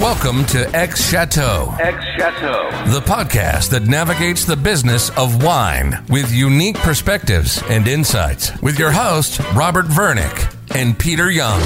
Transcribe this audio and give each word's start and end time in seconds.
Welcome 0.00 0.44
to 0.46 0.76
Ex 0.76 1.10
Chateau. 1.10 1.74
Ex 1.80 2.04
Chateau. 2.16 2.70
The 2.92 3.00
podcast 3.00 3.70
that 3.70 3.88
navigates 3.88 4.44
the 4.44 4.54
business 4.54 5.10
of 5.18 5.42
wine 5.42 6.04
with 6.08 6.32
unique 6.32 6.76
perspectives 6.76 7.60
and 7.68 7.88
insights 7.88 8.56
with 8.62 8.78
your 8.78 8.92
hosts, 8.92 9.40
Robert 9.54 9.86
Vernick 9.86 10.54
and 10.72 10.96
Peter 10.96 11.24
Yeung. 11.24 11.58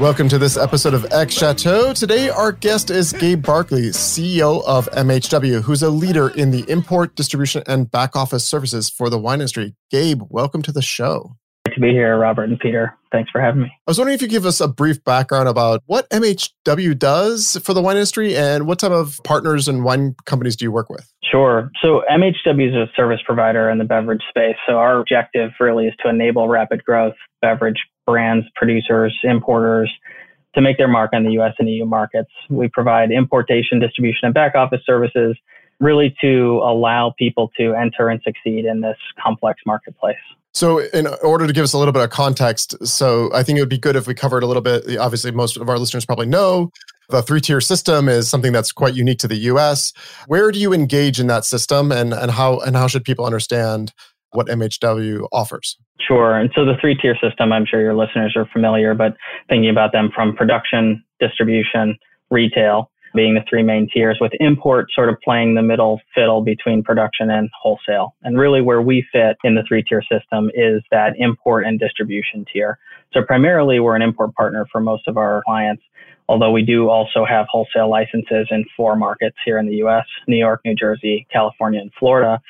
Welcome 0.00 0.28
to 0.28 0.36
this 0.36 0.56
episode 0.56 0.94
of 0.94 1.06
Ex 1.12 1.32
Chateau. 1.34 1.92
Today, 1.92 2.28
our 2.28 2.50
guest 2.50 2.90
is 2.90 3.12
Gabe 3.12 3.46
Barkley, 3.46 3.90
CEO 3.90 4.64
of 4.66 4.90
MHW, 4.90 5.62
who's 5.62 5.84
a 5.84 5.90
leader 5.90 6.30
in 6.30 6.50
the 6.50 6.68
import, 6.68 7.14
distribution, 7.14 7.62
and 7.68 7.88
back 7.88 8.16
office 8.16 8.44
services 8.44 8.90
for 8.90 9.08
the 9.08 9.18
wine 9.18 9.34
industry. 9.34 9.76
Gabe, 9.92 10.22
welcome 10.28 10.62
to 10.62 10.72
the 10.72 10.82
show 10.82 11.36
to 11.74 11.80
be 11.80 11.90
here, 11.90 12.16
Robert 12.18 12.44
and 12.44 12.58
Peter. 12.58 12.96
Thanks 13.12 13.30
for 13.30 13.40
having 13.40 13.62
me. 13.62 13.68
I 13.68 13.90
was 13.90 13.98
wondering 13.98 14.14
if 14.14 14.22
you 14.22 14.28
give 14.28 14.46
us 14.46 14.60
a 14.60 14.68
brief 14.68 15.02
background 15.04 15.48
about 15.48 15.82
what 15.86 16.08
MHW 16.10 16.98
does 16.98 17.58
for 17.62 17.74
the 17.74 17.82
wine 17.82 17.96
industry 17.96 18.36
and 18.36 18.66
what 18.66 18.78
type 18.78 18.90
of 18.90 19.20
partners 19.24 19.68
and 19.68 19.84
wine 19.84 20.14
companies 20.24 20.56
do 20.56 20.64
you 20.64 20.72
work 20.72 20.90
with? 20.90 21.10
Sure. 21.30 21.70
So 21.82 22.02
MHW 22.10 22.68
is 22.68 22.74
a 22.74 22.86
service 22.96 23.20
provider 23.24 23.70
in 23.70 23.78
the 23.78 23.84
beverage 23.84 24.22
space. 24.28 24.56
So 24.66 24.74
our 24.74 25.00
objective 25.00 25.50
really 25.60 25.86
is 25.86 25.94
to 26.02 26.08
enable 26.08 26.48
rapid 26.48 26.84
growth 26.84 27.14
beverage 27.40 27.78
brands, 28.06 28.46
producers, 28.56 29.16
importers 29.24 29.90
to 30.54 30.60
make 30.60 30.78
their 30.78 30.88
mark 30.88 31.10
on 31.12 31.24
the 31.24 31.32
US 31.40 31.54
and 31.58 31.68
EU 31.68 31.84
markets. 31.84 32.30
We 32.48 32.68
provide 32.68 33.10
importation, 33.10 33.80
distribution, 33.80 34.20
and 34.24 34.34
back 34.34 34.54
office 34.54 34.80
services 34.86 35.36
really 35.80 36.14
to 36.20 36.60
allow 36.62 37.14
people 37.18 37.50
to 37.58 37.74
enter 37.74 38.08
and 38.08 38.20
succeed 38.22 38.64
in 38.64 38.80
this 38.80 38.96
complex 39.22 39.60
marketplace. 39.66 40.16
So, 40.52 40.78
in 40.78 41.08
order 41.24 41.48
to 41.48 41.52
give 41.52 41.64
us 41.64 41.72
a 41.72 41.78
little 41.78 41.92
bit 41.92 42.02
of 42.02 42.10
context, 42.10 42.86
so 42.86 43.28
I 43.34 43.42
think 43.42 43.58
it 43.58 43.62
would 43.62 43.68
be 43.68 43.78
good 43.78 43.96
if 43.96 44.06
we 44.06 44.14
covered 44.14 44.44
a 44.44 44.46
little 44.46 44.62
bit. 44.62 44.96
Obviously, 44.96 45.32
most 45.32 45.56
of 45.56 45.68
our 45.68 45.78
listeners 45.78 46.06
probably 46.06 46.26
know 46.26 46.70
the 47.08 47.22
three 47.22 47.40
tier 47.40 47.60
system 47.60 48.08
is 48.08 48.30
something 48.30 48.52
that's 48.52 48.70
quite 48.70 48.94
unique 48.94 49.18
to 49.18 49.28
the 49.28 49.36
US. 49.36 49.92
Where 50.26 50.52
do 50.52 50.60
you 50.60 50.72
engage 50.72 51.18
in 51.18 51.26
that 51.26 51.44
system 51.44 51.90
and, 51.90 52.14
and 52.14 52.30
how 52.30 52.60
and 52.60 52.76
how 52.76 52.86
should 52.86 53.04
people 53.04 53.24
understand 53.24 53.92
what 54.30 54.46
MHW 54.46 55.26
offers? 55.32 55.76
Sure. 56.00 56.36
And 56.36 56.50
so 56.54 56.64
the 56.64 56.74
three 56.80 56.94
tier 56.94 57.16
system, 57.20 57.52
I'm 57.52 57.66
sure 57.66 57.80
your 57.80 57.94
listeners 57.94 58.34
are 58.36 58.46
familiar, 58.52 58.94
but 58.94 59.16
thinking 59.48 59.70
about 59.70 59.92
them 59.92 60.10
from 60.14 60.36
production, 60.36 61.04
distribution, 61.20 61.98
retail 62.30 62.90
being 63.14 63.34
the 63.34 63.44
three 63.48 63.62
main 63.62 63.88
tiers, 63.92 64.18
with 64.20 64.32
import 64.40 64.88
sort 64.94 65.08
of 65.08 65.16
playing 65.22 65.54
the 65.54 65.62
middle 65.62 66.00
fiddle 66.14 66.42
between 66.42 66.82
production 66.82 67.30
and 67.30 67.48
wholesale. 67.60 68.14
And 68.22 68.38
really, 68.38 68.60
where 68.60 68.82
we 68.82 69.04
fit 69.12 69.36
in 69.44 69.54
the 69.54 69.62
three 69.66 69.82
tier 69.82 70.02
system 70.02 70.50
is 70.54 70.82
that 70.90 71.14
import 71.18 71.66
and 71.66 71.78
distribution 71.78 72.44
tier. 72.52 72.78
So, 73.12 73.22
primarily, 73.22 73.80
we're 73.80 73.96
an 73.96 74.02
import 74.02 74.34
partner 74.34 74.66
for 74.70 74.80
most 74.80 75.06
of 75.06 75.16
our 75.16 75.42
clients, 75.46 75.82
although 76.28 76.50
we 76.50 76.62
do 76.62 76.88
also 76.88 77.24
have 77.24 77.46
wholesale 77.50 77.88
licenses 77.88 78.48
in 78.50 78.64
four 78.76 78.96
markets 78.96 79.36
here 79.44 79.58
in 79.58 79.66
the 79.66 79.76
US 79.76 80.06
New 80.26 80.36
York, 80.38 80.60
New 80.64 80.74
Jersey, 80.74 81.26
California, 81.32 81.80
and 81.80 81.92
Florida. 81.98 82.40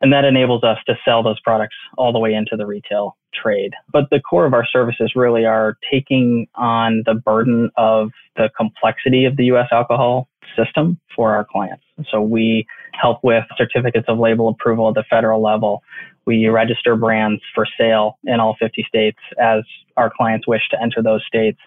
And 0.00 0.12
that 0.12 0.24
enables 0.24 0.64
us 0.64 0.78
to 0.86 0.94
sell 1.04 1.22
those 1.22 1.40
products 1.40 1.76
all 1.98 2.12
the 2.12 2.18
way 2.18 2.32
into 2.32 2.56
the 2.56 2.66
retail 2.66 3.16
trade. 3.34 3.72
But 3.92 4.08
the 4.10 4.20
core 4.20 4.46
of 4.46 4.54
our 4.54 4.66
services 4.66 5.12
really 5.14 5.44
are 5.44 5.76
taking 5.90 6.46
on 6.54 7.02
the 7.04 7.14
burden 7.14 7.70
of 7.76 8.10
the 8.36 8.50
complexity 8.56 9.24
of 9.26 9.36
the 9.36 9.44
US 9.44 9.68
alcohol 9.72 10.28
system 10.56 10.98
for 11.14 11.34
our 11.34 11.44
clients. 11.44 11.84
So 12.10 12.20
we 12.20 12.66
help 12.92 13.20
with 13.22 13.44
certificates 13.56 14.06
of 14.08 14.18
label 14.18 14.48
approval 14.48 14.88
at 14.88 14.94
the 14.94 15.04
federal 15.08 15.42
level. 15.42 15.82
We 16.26 16.48
register 16.48 16.96
brands 16.96 17.42
for 17.54 17.66
sale 17.78 18.18
in 18.24 18.40
all 18.40 18.56
50 18.58 18.84
states 18.88 19.18
as 19.38 19.62
our 19.96 20.10
clients 20.14 20.46
wish 20.46 20.62
to 20.70 20.82
enter 20.82 21.02
those 21.02 21.24
states. 21.26 21.58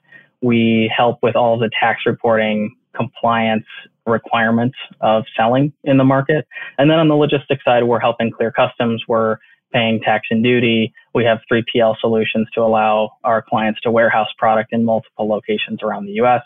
We 0.41 0.91
help 0.95 1.19
with 1.21 1.35
all 1.35 1.57
the 1.57 1.69
tax 1.79 2.01
reporting, 2.05 2.75
compliance, 2.95 3.65
requirements 4.05 4.77
of 5.01 5.23
selling 5.37 5.73
in 5.83 5.97
the 5.97 6.03
market. 6.03 6.47
And 6.77 6.89
then 6.89 6.99
on 6.99 7.07
the 7.07 7.15
logistics 7.15 7.63
side, 7.63 7.83
we're 7.83 7.99
helping 7.99 8.31
clear 8.31 8.51
customs. 8.51 9.03
We're 9.07 9.37
paying 9.71 9.99
tax 10.01 10.27
and 10.29 10.43
duty. 10.43 10.93
We 11.13 11.25
have 11.25 11.39
3PL 11.51 11.95
solutions 11.99 12.47
to 12.53 12.61
allow 12.61 13.11
our 13.23 13.41
clients 13.41 13.81
to 13.81 13.91
warehouse 13.91 14.29
product 14.37 14.71
in 14.71 14.85
multiple 14.85 15.27
locations 15.27 15.81
around 15.81 16.05
the 16.05 16.13
US. 16.23 16.43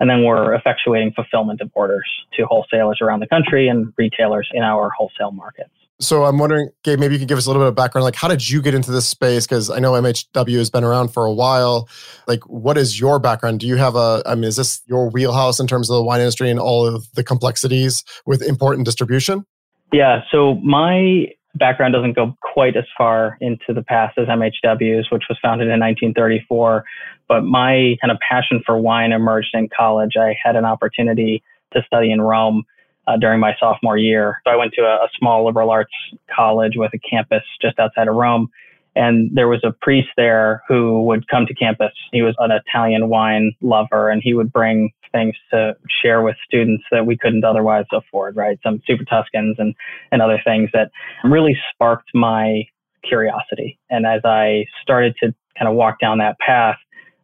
And 0.00 0.10
then 0.10 0.24
we're 0.24 0.58
effectuating 0.58 1.14
fulfillment 1.14 1.60
of 1.60 1.70
orders 1.74 2.08
to 2.34 2.44
wholesalers 2.46 2.98
around 3.00 3.20
the 3.20 3.28
country 3.28 3.68
and 3.68 3.92
retailers 3.96 4.48
in 4.52 4.62
our 4.62 4.90
wholesale 4.90 5.30
markets. 5.30 5.70
So 6.02 6.24
I'm 6.24 6.38
wondering, 6.38 6.70
Gabe, 6.82 6.98
maybe 6.98 7.14
you 7.14 7.20
could 7.20 7.28
give 7.28 7.38
us 7.38 7.46
a 7.46 7.48
little 7.48 7.62
bit 7.62 7.68
of 7.68 7.74
background. 7.76 8.04
Like, 8.04 8.16
how 8.16 8.26
did 8.26 8.48
you 8.48 8.60
get 8.60 8.74
into 8.74 8.90
this 8.90 9.06
space? 9.06 9.46
Because 9.46 9.70
I 9.70 9.78
know 9.78 9.92
MHW 9.92 10.58
has 10.58 10.68
been 10.68 10.82
around 10.82 11.08
for 11.08 11.24
a 11.24 11.32
while. 11.32 11.88
Like, 12.26 12.40
what 12.48 12.76
is 12.76 12.98
your 12.98 13.20
background? 13.20 13.60
Do 13.60 13.68
you 13.68 13.76
have 13.76 13.94
a, 13.94 14.22
I 14.26 14.34
mean, 14.34 14.44
is 14.44 14.56
this 14.56 14.82
your 14.86 15.08
wheelhouse 15.10 15.60
in 15.60 15.66
terms 15.68 15.88
of 15.88 15.94
the 15.94 16.02
wine 16.02 16.20
industry 16.20 16.50
and 16.50 16.58
all 16.58 16.86
of 16.86 17.06
the 17.14 17.22
complexities 17.22 18.02
with 18.26 18.42
import 18.42 18.76
and 18.76 18.84
distribution? 18.84 19.46
Yeah. 19.92 20.22
So 20.32 20.56
my 20.56 21.28
background 21.54 21.94
doesn't 21.94 22.14
go 22.14 22.36
quite 22.52 22.76
as 22.76 22.84
far 22.98 23.36
into 23.40 23.72
the 23.72 23.82
past 23.82 24.18
as 24.18 24.26
MHW's, 24.26 25.10
which 25.12 25.24
was 25.28 25.38
founded 25.40 25.68
in 25.68 25.78
1934. 25.78 26.84
But 27.28 27.42
my 27.42 27.96
kind 28.00 28.10
of 28.10 28.18
passion 28.28 28.60
for 28.66 28.76
wine 28.76 29.12
emerged 29.12 29.54
in 29.54 29.68
college. 29.74 30.12
I 30.18 30.34
had 30.42 30.56
an 30.56 30.64
opportunity 30.64 31.42
to 31.74 31.82
study 31.86 32.10
in 32.10 32.20
Rome 32.20 32.64
uh, 33.06 33.16
during 33.16 33.40
my 33.40 33.54
sophomore 33.58 33.96
year. 33.96 34.40
So 34.44 34.52
I 34.52 34.56
went 34.56 34.72
to 34.74 34.82
a, 34.82 35.04
a 35.04 35.08
small 35.18 35.44
liberal 35.44 35.70
arts 35.70 35.92
college 36.34 36.74
with 36.76 36.92
a 36.94 36.98
campus 36.98 37.42
just 37.60 37.78
outside 37.78 38.08
of 38.08 38.14
Rome. 38.14 38.48
And 38.94 39.30
there 39.32 39.48
was 39.48 39.60
a 39.64 39.72
priest 39.72 40.08
there 40.16 40.62
who 40.68 41.02
would 41.04 41.26
come 41.28 41.46
to 41.46 41.54
campus. 41.54 41.92
He 42.12 42.22
was 42.22 42.34
an 42.38 42.50
Italian 42.50 43.08
wine 43.08 43.52
lover 43.62 44.10
and 44.10 44.20
he 44.22 44.34
would 44.34 44.52
bring 44.52 44.90
things 45.12 45.34
to 45.50 45.76
share 46.02 46.22
with 46.22 46.36
students 46.44 46.84
that 46.90 47.06
we 47.06 47.16
couldn't 47.16 47.44
otherwise 47.44 47.84
afford, 47.92 48.36
right? 48.36 48.58
Some 48.62 48.82
Super 48.86 49.04
Tuscans 49.04 49.56
and, 49.58 49.74
and 50.10 50.22
other 50.22 50.40
things 50.44 50.70
that 50.72 50.90
really 51.24 51.56
sparked 51.72 52.10
my 52.14 52.64
curiosity. 53.06 53.78
And 53.90 54.06
as 54.06 54.22
I 54.24 54.64
started 54.82 55.14
to 55.22 55.34
kind 55.58 55.68
of 55.68 55.74
walk 55.74 56.00
down 56.00 56.18
that 56.18 56.38
path, 56.38 56.76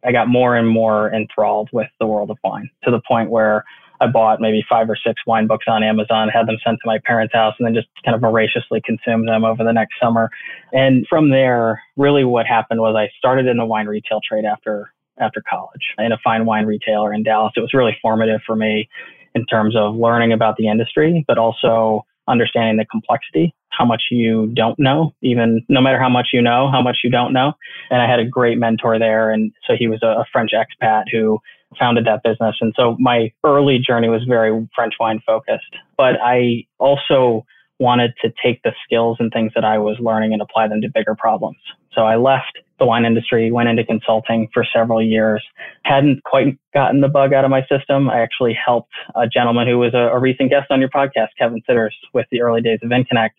I 0.05 0.11
got 0.11 0.27
more 0.27 0.55
and 0.55 0.67
more 0.67 1.13
enthralled 1.13 1.69
with 1.73 1.89
the 1.99 2.07
world 2.07 2.29
of 2.29 2.37
wine 2.43 2.69
to 2.83 2.91
the 2.91 3.01
point 3.07 3.29
where 3.29 3.65
I 4.01 4.07
bought 4.07 4.39
maybe 4.39 4.63
five 4.69 4.89
or 4.89 4.95
six 4.95 5.21
wine 5.25 5.47
books 5.47 5.65
on 5.67 5.83
Amazon, 5.83 6.29
had 6.29 6.47
them 6.47 6.57
sent 6.63 6.77
to 6.81 6.87
my 6.87 6.99
parents' 7.05 7.33
house, 7.33 7.55
and 7.59 7.65
then 7.65 7.73
just 7.73 7.87
kind 8.05 8.15
of 8.15 8.21
voraciously 8.21 8.81
consumed 8.85 9.27
them 9.27 9.43
over 9.43 9.63
the 9.63 9.73
next 9.73 9.95
summer. 10.01 10.29
And 10.71 11.05
from 11.09 11.29
there, 11.29 11.81
really 11.97 12.23
what 12.23 12.45
happened 12.45 12.79
was 12.79 12.95
I 12.95 13.09
started 13.17 13.47
in 13.47 13.57
the 13.57 13.65
wine 13.65 13.87
retail 13.87 14.19
trade 14.27 14.45
after 14.45 14.91
after 15.19 15.43
college 15.49 15.81
in 15.97 16.13
a 16.13 16.17
fine 16.23 16.45
wine 16.45 16.65
retailer 16.65 17.13
in 17.13 17.23
Dallas. 17.23 17.51
It 17.57 17.59
was 17.59 17.73
really 17.73 17.97
formative 18.01 18.39
for 18.45 18.55
me 18.55 18.87
in 19.35 19.45
terms 19.45 19.75
of 19.75 19.95
learning 19.95 20.31
about 20.31 20.55
the 20.57 20.69
industry, 20.69 21.25
but 21.27 21.37
also 21.37 22.05
understanding 22.27 22.77
the 22.77 22.85
complexity, 22.85 23.53
how 23.69 23.85
much 23.85 24.03
you 24.11 24.47
don't 24.55 24.79
know, 24.79 25.13
even 25.21 25.65
no 25.67 25.81
matter 25.81 25.99
how 25.99 26.09
much 26.09 26.29
you 26.31 26.41
know, 26.41 26.69
how 26.71 26.81
much 26.81 26.99
you 27.03 27.09
don't 27.09 27.33
know. 27.33 27.53
And 27.89 28.01
I 28.01 28.09
had 28.09 28.19
a 28.19 28.25
great 28.25 28.57
mentor 28.57 28.99
there. 28.99 29.31
And 29.31 29.51
so 29.67 29.73
he 29.77 29.87
was 29.87 29.99
a, 30.03 30.07
a 30.07 30.25
French 30.31 30.51
expat 30.53 31.05
who 31.11 31.39
founded 31.77 32.05
that 32.05 32.23
business. 32.23 32.55
And 32.61 32.73
so 32.75 32.95
my 32.99 33.31
early 33.43 33.79
journey 33.79 34.09
was 34.09 34.23
very 34.27 34.67
French 34.75 34.93
wine 34.99 35.21
focused, 35.25 35.75
but 35.97 36.15
I 36.23 36.65
also 36.79 37.45
wanted 37.79 38.13
to 38.21 38.31
take 38.43 38.61
the 38.63 38.73
skills 38.83 39.17
and 39.19 39.31
things 39.31 39.51
that 39.55 39.63
I 39.63 39.77
was 39.77 39.97
learning 39.99 40.33
and 40.33 40.41
apply 40.41 40.67
them 40.67 40.81
to 40.81 40.89
bigger 40.93 41.15
problems. 41.15 41.57
So 41.93 42.01
I 42.01 42.17
left 42.17 42.59
the 42.77 42.85
wine 42.85 43.05
industry, 43.05 43.51
went 43.51 43.69
into 43.69 43.83
consulting 43.83 44.49
for 44.53 44.65
several 44.73 45.01
years, 45.01 45.43
hadn't 45.83 46.23
quite 46.23 46.57
gotten 46.73 47.01
the 47.01 47.07
bug 47.07 47.33
out 47.33 47.45
of 47.45 47.51
my 47.51 47.65
system. 47.67 48.09
I 48.09 48.19
actually 48.19 48.53
helped 48.53 48.91
a 49.15 49.27
gentleman 49.27 49.67
who 49.67 49.77
was 49.79 49.93
a, 49.93 50.15
a 50.15 50.19
recent 50.19 50.49
guest 50.49 50.67
on 50.69 50.79
your 50.79 50.89
podcast, 50.89 51.29
Kevin 51.37 51.61
Sitters, 51.65 51.95
with 52.13 52.25
the 52.31 52.41
early 52.41 52.61
days 52.61 52.79
of 52.83 52.89
InConnect. 52.89 53.31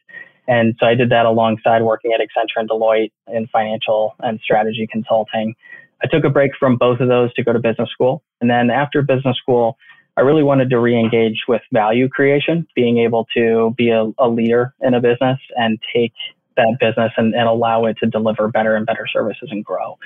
And 0.49 0.75
so 0.81 0.87
I 0.87 0.95
did 0.95 1.11
that 1.11 1.27
alongside 1.27 1.83
working 1.83 2.13
at 2.13 2.21
Accenture 2.21 2.61
and 2.61 2.69
Deloitte 2.69 3.13
in 3.29 3.47
financial 3.49 4.15
and 4.21 4.41
strategy 4.43 4.89
consulting. 4.91 5.55
I 6.03 6.07
took 6.07 6.25
a 6.25 6.31
break 6.31 6.53
from 6.59 6.77
both 6.77 7.01
of 7.01 7.09
those 7.09 7.33
to 7.35 7.45
go 7.45 7.53
to 7.53 7.59
business 7.59 7.91
school. 7.91 8.23
And 8.41 8.51
then 8.51 8.71
after 8.71 9.03
business 9.03 9.37
school, 9.37 9.77
I 10.17 10.23
really 10.23 10.43
wanted 10.43 10.71
to 10.71 10.81
re-engage 10.81 11.45
with 11.49 11.63
value 11.73 12.09
creation, 12.09 12.67
being 12.75 12.99
able 12.99 13.27
to 13.37 13.75
be 13.77 13.91
a, 13.91 14.11
a 14.19 14.29
leader 14.29 14.75
in 14.81 14.95
a 14.95 15.01
business 15.01 15.39
and 15.57 15.79
take 15.95 16.13
that 16.57 16.77
business 16.81 17.13
and, 17.17 17.35
and 17.35 17.49
allow 17.49 17.85
it 17.87 17.97
to 17.99 18.07
deliver 18.07 18.49
better 18.49 18.77
and 18.77 18.87
better 18.87 19.07
services 19.11 19.49
and 19.51 19.65
grow. 19.65 19.99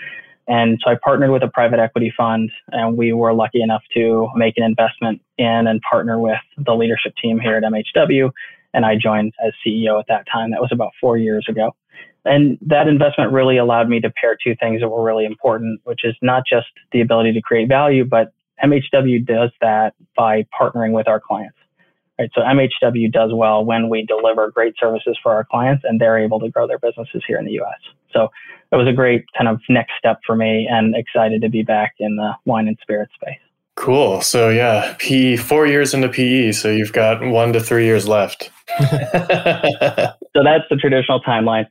And 0.46 0.78
so 0.84 0.90
I 0.90 0.96
partnered 1.02 1.30
with 1.30 1.42
a 1.42 1.48
private 1.48 1.78
equity 1.78 2.12
fund, 2.14 2.50
and 2.70 2.98
we 2.98 3.12
were 3.12 3.32
lucky 3.32 3.62
enough 3.62 3.82
to 3.94 4.28
make 4.36 4.54
an 4.58 4.62
investment 4.62 5.22
in 5.38 5.66
and 5.66 5.80
partner 5.80 6.20
with 6.20 6.38
the 6.58 6.74
leadership 6.74 7.14
team 7.20 7.40
here 7.40 7.56
at 7.56 7.62
MHW. 7.62 8.30
And 8.74 8.84
I 8.84 8.96
joined 8.96 9.32
as 9.44 9.52
CEO 9.66 9.98
at 9.98 10.06
that 10.08 10.26
time. 10.30 10.50
That 10.50 10.60
was 10.60 10.70
about 10.70 10.92
four 11.00 11.16
years 11.16 11.46
ago. 11.48 11.74
And 12.24 12.58
that 12.62 12.88
investment 12.88 13.32
really 13.32 13.58
allowed 13.58 13.88
me 13.88 14.00
to 14.00 14.10
pair 14.10 14.36
two 14.42 14.54
things 14.58 14.80
that 14.80 14.88
were 14.88 15.02
really 15.02 15.24
important, 15.24 15.80
which 15.84 16.00
is 16.04 16.14
not 16.22 16.44
just 16.50 16.66
the 16.92 17.00
ability 17.00 17.32
to 17.32 17.40
create 17.42 17.68
value, 17.68 18.04
but 18.04 18.32
MHW 18.62 19.26
does 19.26 19.50
that 19.60 19.94
by 20.16 20.46
partnering 20.58 20.92
with 20.92 21.08
our 21.08 21.20
clients. 21.20 21.56
Right. 22.18 22.30
So 22.34 22.42
MHW 22.42 23.12
does 23.12 23.32
well 23.34 23.64
when 23.64 23.88
we 23.88 24.06
deliver 24.06 24.50
great 24.50 24.74
services 24.78 25.18
for 25.20 25.34
our 25.34 25.44
clients 25.44 25.82
and 25.84 26.00
they're 26.00 26.18
able 26.18 26.38
to 26.40 26.48
grow 26.48 26.66
their 26.66 26.78
businesses 26.78 27.24
here 27.26 27.38
in 27.38 27.44
the 27.44 27.60
US. 27.60 27.78
So 28.12 28.28
it 28.70 28.76
was 28.76 28.86
a 28.86 28.92
great 28.92 29.24
kind 29.36 29.48
of 29.48 29.60
next 29.68 29.92
step 29.98 30.20
for 30.24 30.36
me 30.36 30.68
and 30.70 30.94
excited 30.94 31.42
to 31.42 31.48
be 31.48 31.62
back 31.62 31.94
in 31.98 32.14
the 32.14 32.32
wine 32.44 32.68
and 32.68 32.78
spirit 32.80 33.08
space. 33.14 33.38
Cool. 33.76 34.20
So 34.20 34.48
yeah, 34.50 34.94
PE 35.00 35.36
four 35.36 35.66
years 35.66 35.92
into 35.92 36.08
PE, 36.08 36.52
so 36.52 36.70
you've 36.70 36.92
got 36.92 37.20
one 37.20 37.52
to 37.52 37.60
three 37.60 37.84
years 37.84 38.06
left. 38.06 38.52
so 38.78 38.86
that's 40.44 40.64
the 40.70 40.76
traditional 40.80 41.20
timeline. 41.20 41.66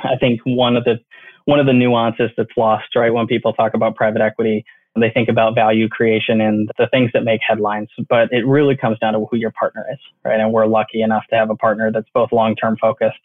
I 0.00 0.16
think 0.18 0.40
one 0.44 0.76
of 0.76 0.84
the 0.84 1.00
one 1.46 1.60
of 1.60 1.66
the 1.66 1.72
nuances 1.72 2.30
that's 2.36 2.50
lost, 2.56 2.96
right, 2.96 3.12
when 3.12 3.26
people 3.28 3.52
talk 3.52 3.74
about 3.74 3.94
private 3.94 4.20
equity, 4.20 4.64
they 5.00 5.10
think 5.10 5.28
about 5.28 5.54
value 5.54 5.88
creation 5.88 6.40
and 6.40 6.70
the 6.78 6.88
things 6.88 7.10
that 7.12 7.22
make 7.22 7.40
headlines, 7.46 7.88
but 8.08 8.28
it 8.32 8.46
really 8.46 8.76
comes 8.76 8.98
down 8.98 9.12
to 9.12 9.26
who 9.30 9.36
your 9.36 9.52
partner 9.52 9.84
is, 9.92 9.98
right? 10.24 10.40
And 10.40 10.52
we're 10.52 10.66
lucky 10.66 11.02
enough 11.02 11.24
to 11.30 11.36
have 11.36 11.50
a 11.50 11.54
partner 11.54 11.92
that's 11.92 12.08
both 12.14 12.32
long-term 12.32 12.78
focused 12.80 13.20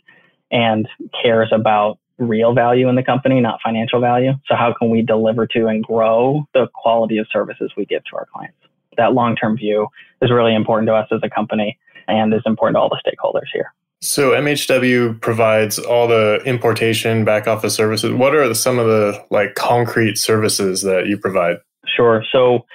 and 0.51 0.87
cares 1.23 1.49
about 1.51 1.97
real 2.17 2.53
value 2.53 2.87
in 2.89 2.95
the 2.95 3.03
company, 3.03 3.39
not 3.39 3.59
financial 3.63 3.99
value. 3.99 4.33
So 4.47 4.55
how 4.55 4.73
can 4.77 4.89
we 4.89 5.01
deliver 5.01 5.47
to 5.47 5.67
and 5.67 5.83
grow 5.83 6.45
the 6.53 6.67
quality 6.73 7.17
of 7.17 7.27
services 7.31 7.71
we 7.75 7.85
give 7.85 8.03
to 8.05 8.17
our 8.17 8.27
clients? 8.31 8.57
That 8.97 9.13
long-term 9.13 9.57
view 9.57 9.87
is 10.21 10.29
really 10.29 10.53
important 10.53 10.87
to 10.87 10.93
us 10.93 11.07
as 11.11 11.21
a 11.23 11.29
company 11.29 11.79
and 12.07 12.33
is 12.33 12.41
important 12.45 12.75
to 12.75 12.81
all 12.81 12.89
the 12.89 13.01
stakeholders 13.05 13.47
here. 13.53 13.73
So 14.03 14.31
MHW 14.31 15.21
provides 15.21 15.77
all 15.77 16.07
the 16.07 16.41
importation 16.43 17.23
back 17.23 17.47
office 17.47 17.75
services. 17.75 18.11
What 18.11 18.33
are 18.33 18.51
some 18.55 18.79
of 18.79 18.87
the 18.87 19.23
like 19.29 19.53
concrete 19.53 20.17
services 20.17 20.81
that 20.81 21.05
you 21.05 21.19
provide? 21.19 21.57
Sure. 21.85 22.23
So 22.31 22.65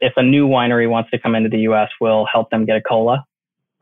if 0.00 0.12
a 0.16 0.22
new 0.22 0.46
winery 0.46 0.88
wants 0.88 1.10
to 1.10 1.18
come 1.18 1.34
into 1.34 1.48
the 1.48 1.60
US, 1.70 1.88
we'll 2.02 2.26
help 2.26 2.50
them 2.50 2.66
get 2.66 2.76
a 2.76 2.82
COLA, 2.82 3.24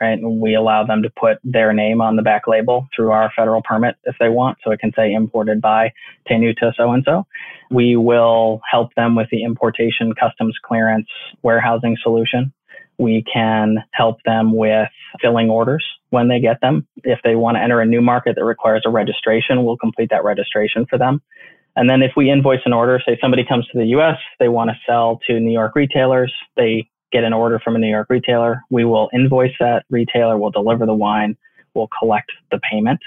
right? 0.01 0.19
We 0.23 0.55
allow 0.55 0.85
them 0.85 1.03
to 1.03 1.11
put 1.11 1.39
their 1.43 1.73
name 1.73 2.01
on 2.01 2.15
the 2.15 2.23
back 2.23 2.47
label 2.47 2.87
through 2.95 3.11
our 3.11 3.33
federal 3.35 3.63
permit 3.63 3.97
if 4.05 4.15
they 4.21 4.29
want. 4.29 4.59
So 4.63 4.71
it 4.71 4.79
can 4.79 4.93
say 4.95 5.13
imported 5.13 5.61
by 5.61 5.93
Tenuta 6.31 6.73
so 6.77 6.93
and 6.93 7.03
so. 7.05 7.27
We 7.69 7.97
will 7.97 8.61
help 8.71 8.95
them 8.95 9.17
with 9.17 9.29
the 9.33 9.43
importation 9.43 10.15
customs 10.15 10.57
clearance 10.65 11.09
warehousing 11.43 11.97
solution 12.01 12.53
we 12.99 13.25
can 13.31 13.79
help 13.93 14.23
them 14.25 14.57
with 14.57 14.89
filling 15.21 15.51
orders 15.51 15.85
when 16.11 16.29
they 16.29 16.41
get 16.41 16.61
them. 16.61 16.87
If 17.05 17.21
they 17.25 17.37
want 17.37 17.57
to 17.57 17.63
enter 17.63 17.81
a 17.81 17.87
new 17.87 18.01
market 18.01 18.37
that 18.37 18.45
requires 18.45 18.83
a 18.87 18.91
registration, 18.91 19.65
we'll 19.65 19.77
complete 19.77 20.11
that 20.11 20.25
registration 20.25 20.87
for 20.87 20.99
them. 20.99 21.21
And 21.77 21.91
then 21.91 22.03
if 22.03 22.13
we 22.17 22.31
invoice 22.31 22.61
an 22.65 22.73
order, 22.73 23.01
say 23.07 23.19
somebody 23.21 23.45
comes 23.45 23.67
to 23.69 23.79
the 23.79 23.87
US, 23.99 24.19
they 24.39 24.49
want 24.49 24.71
to 24.71 24.77
sell 24.87 25.21
to 25.27 25.39
New 25.39 25.53
York 25.53 25.77
retailers, 25.77 26.33
they 26.57 26.89
get 27.13 27.23
an 27.23 27.33
order 27.33 27.59
from 27.59 27.77
a 27.77 27.79
New 27.79 27.91
York 27.91 28.09
retailer, 28.09 28.63
we 28.71 28.85
will 28.85 29.11
invoice 29.13 29.53
that 29.61 29.85
retailer, 29.91 30.39
we'll 30.39 30.51
deliver 30.51 30.87
the 30.87 30.95
wine, 30.95 31.37
we'll 31.75 31.89
collect 31.99 32.33
the 32.51 32.59
payment, 32.71 33.01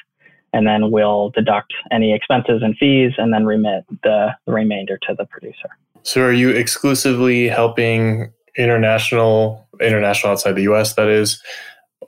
and 0.54 0.68
then 0.68 0.92
we'll 0.92 1.32
deduct 1.32 1.74
any 1.92 2.14
expenses 2.14 2.62
and 2.64 2.78
fees 2.78 3.12
and 3.18 3.34
then 3.34 3.46
remit 3.46 3.86
the, 4.04 4.30
remainder 4.48 4.98
to 5.08 5.16
the 5.16 5.26
producer. 5.26 5.70
So 6.04 6.22
are 6.22 6.32
you 6.32 6.50
exclusively 6.50 7.48
helping 7.48 8.32
international, 8.60 9.68
international 9.82 10.34
outside 10.34 10.54
the 10.54 10.64
US, 10.64 10.94
that 10.94 11.08
is, 11.08 11.42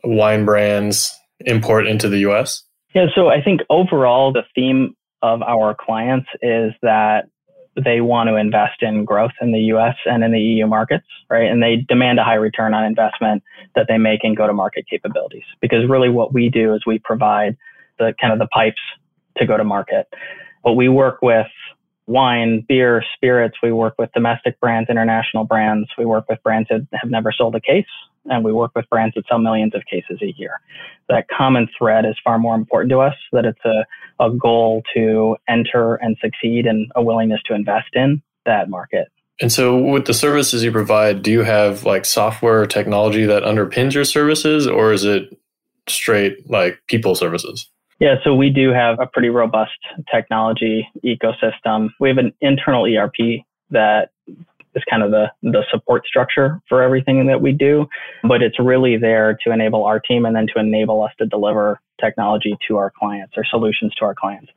wine 0.04 0.46
brands 0.46 1.18
import 1.46 1.88
into 1.88 2.10
the 2.10 2.20
US? 2.30 2.64
Yeah, 2.94 3.06
so 3.16 3.30
I 3.30 3.42
think 3.42 3.62
overall, 3.70 4.34
the 4.34 4.44
theme 4.54 4.96
of 5.22 5.42
our 5.42 5.76
clients 5.80 6.28
is 6.42 6.74
that 6.82 7.26
they 7.82 8.02
want 8.02 8.28
to 8.28 8.36
invest 8.36 8.82
in 8.82 9.06
growth 9.06 9.32
in 9.40 9.54
the 9.54 9.62
US 9.76 9.96
and 10.06 10.24
in 10.24 10.32
the 10.32 10.40
EU 10.40 10.68
markets, 10.68 11.06
right? 11.30 11.50
And 11.50 11.64
they 11.64 11.78
demand 11.88 12.20
a 12.20 12.24
high 12.24 12.36
return 12.36 12.74
on 12.74 12.84
investment 12.84 13.44
that 13.76 13.86
they 13.88 13.98
make 13.98 14.24
in 14.24 14.36
go 14.36 14.46
to 14.46 14.54
market 14.54 14.86
capabilities. 14.90 15.46
Because 15.62 15.90
really 15.90 16.10
what 16.10 16.34
we 16.34 16.50
do 16.50 16.74
is 16.74 16.82
we 16.86 17.00
provide 17.00 17.56
the 17.98 18.14
kind 18.20 18.34
of 18.34 18.40
the 18.40 18.48
pipes 18.48 18.82
to 19.38 19.46
go 19.46 19.56
to 19.56 19.64
market. 19.64 20.08
But 20.64 20.74
we 20.74 20.90
work 20.90 21.22
with 21.22 21.48
wine, 22.12 22.66
beer, 22.68 23.04
spirits. 23.16 23.58
We 23.64 23.72
work 23.72 23.96
with 23.98 24.12
domestic 24.14 24.60
brands, 24.60 24.90
international 24.90 25.46
brands. 25.46 25.90
We 25.98 26.06
work 26.06 26.26
with 26.30 26.44
brands 26.44 26.70
that 26.70 26.86
have 26.94 27.10
never 27.10 27.32
sold 27.32 27.56
a 27.56 27.62
case, 27.62 27.86
and 28.26 28.44
we 28.44 28.52
work 28.52 28.72
with 28.76 28.90
brands 28.90 29.16
that 29.16 29.24
sell 29.28 29.40
millions 29.40 29.74
of 29.74 29.84
cases 29.90 30.20
a 30.22 30.34
year. 30.38 30.60
That 31.10 31.28
common 31.30 31.70
thread 31.78 32.06
is 32.06 32.16
far 32.24 32.38
more 32.38 32.56
important 32.56 32.92
to 32.92 33.00
us, 33.00 33.16
that 33.32 33.46
it's 33.46 33.64
a, 33.66 33.86
a 34.24 34.30
goal 34.30 34.84
to 34.94 35.38
enter 35.48 35.96
and 35.96 36.18
succeed 36.22 36.66
and 36.66 36.92
a 36.96 37.02
willingness 37.02 37.42
to 37.46 37.54
invest 37.54 37.90
in 37.94 38.22
that 38.46 38.70
market. 38.70 39.08
And 39.40 39.52
so, 39.52 39.78
with 39.78 40.06
the 40.06 40.14
services 40.14 40.64
you 40.64 40.72
provide, 40.72 41.24
do 41.24 41.32
you 41.32 41.42
have 41.42 41.84
like 41.86 42.06
software 42.06 42.62
or 42.62 42.68
technology 42.68 43.26
that 43.26 43.44
underpins 43.44 43.94
your 43.94 44.06
services, 44.06 44.68
or 44.68 44.92
is 44.92 45.04
it 45.06 45.36
straight 45.88 46.50
like 46.50 46.80
people 46.88 47.16
services? 47.16 47.70
Yeah, 48.02 48.16
so 48.24 48.34
we 48.34 48.50
do 48.50 48.74
have 48.74 49.00
a 49.00 49.06
pretty 49.06 49.30
robust 49.30 49.78
technology 50.12 50.90
ecosystem. 51.06 51.90
We 52.00 52.10
have 52.10 52.18
an 52.18 52.34
internal 52.42 52.88
ERP 52.88 53.46
that 53.70 54.10
is 54.74 54.84
kind 54.90 55.04
of 55.04 55.12
the, 55.12 55.28
the 55.44 55.64
support 55.70 56.08
structure 56.08 56.60
for 56.68 56.82
everything 56.82 57.28
that 57.28 57.42
we 57.42 57.52
do, 57.52 57.86
but 58.24 58.42
it's 58.42 58.60
really 58.60 58.98
there 58.98 59.38
to 59.44 59.52
enable 59.52 59.86
our 59.86 60.00
team 60.00 60.26
and 60.26 60.36
then 60.36 60.48
to 60.52 60.60
enable 60.60 61.04
us 61.04 61.12
to 61.20 61.28
deliver 61.28 61.80
technology 62.04 62.58
to 62.68 62.78
our 62.78 62.92
clients 62.98 63.34
or 63.38 63.46
solutions 63.46 63.94
to 64.00 64.06
our 64.06 64.16
clients. 64.16 64.52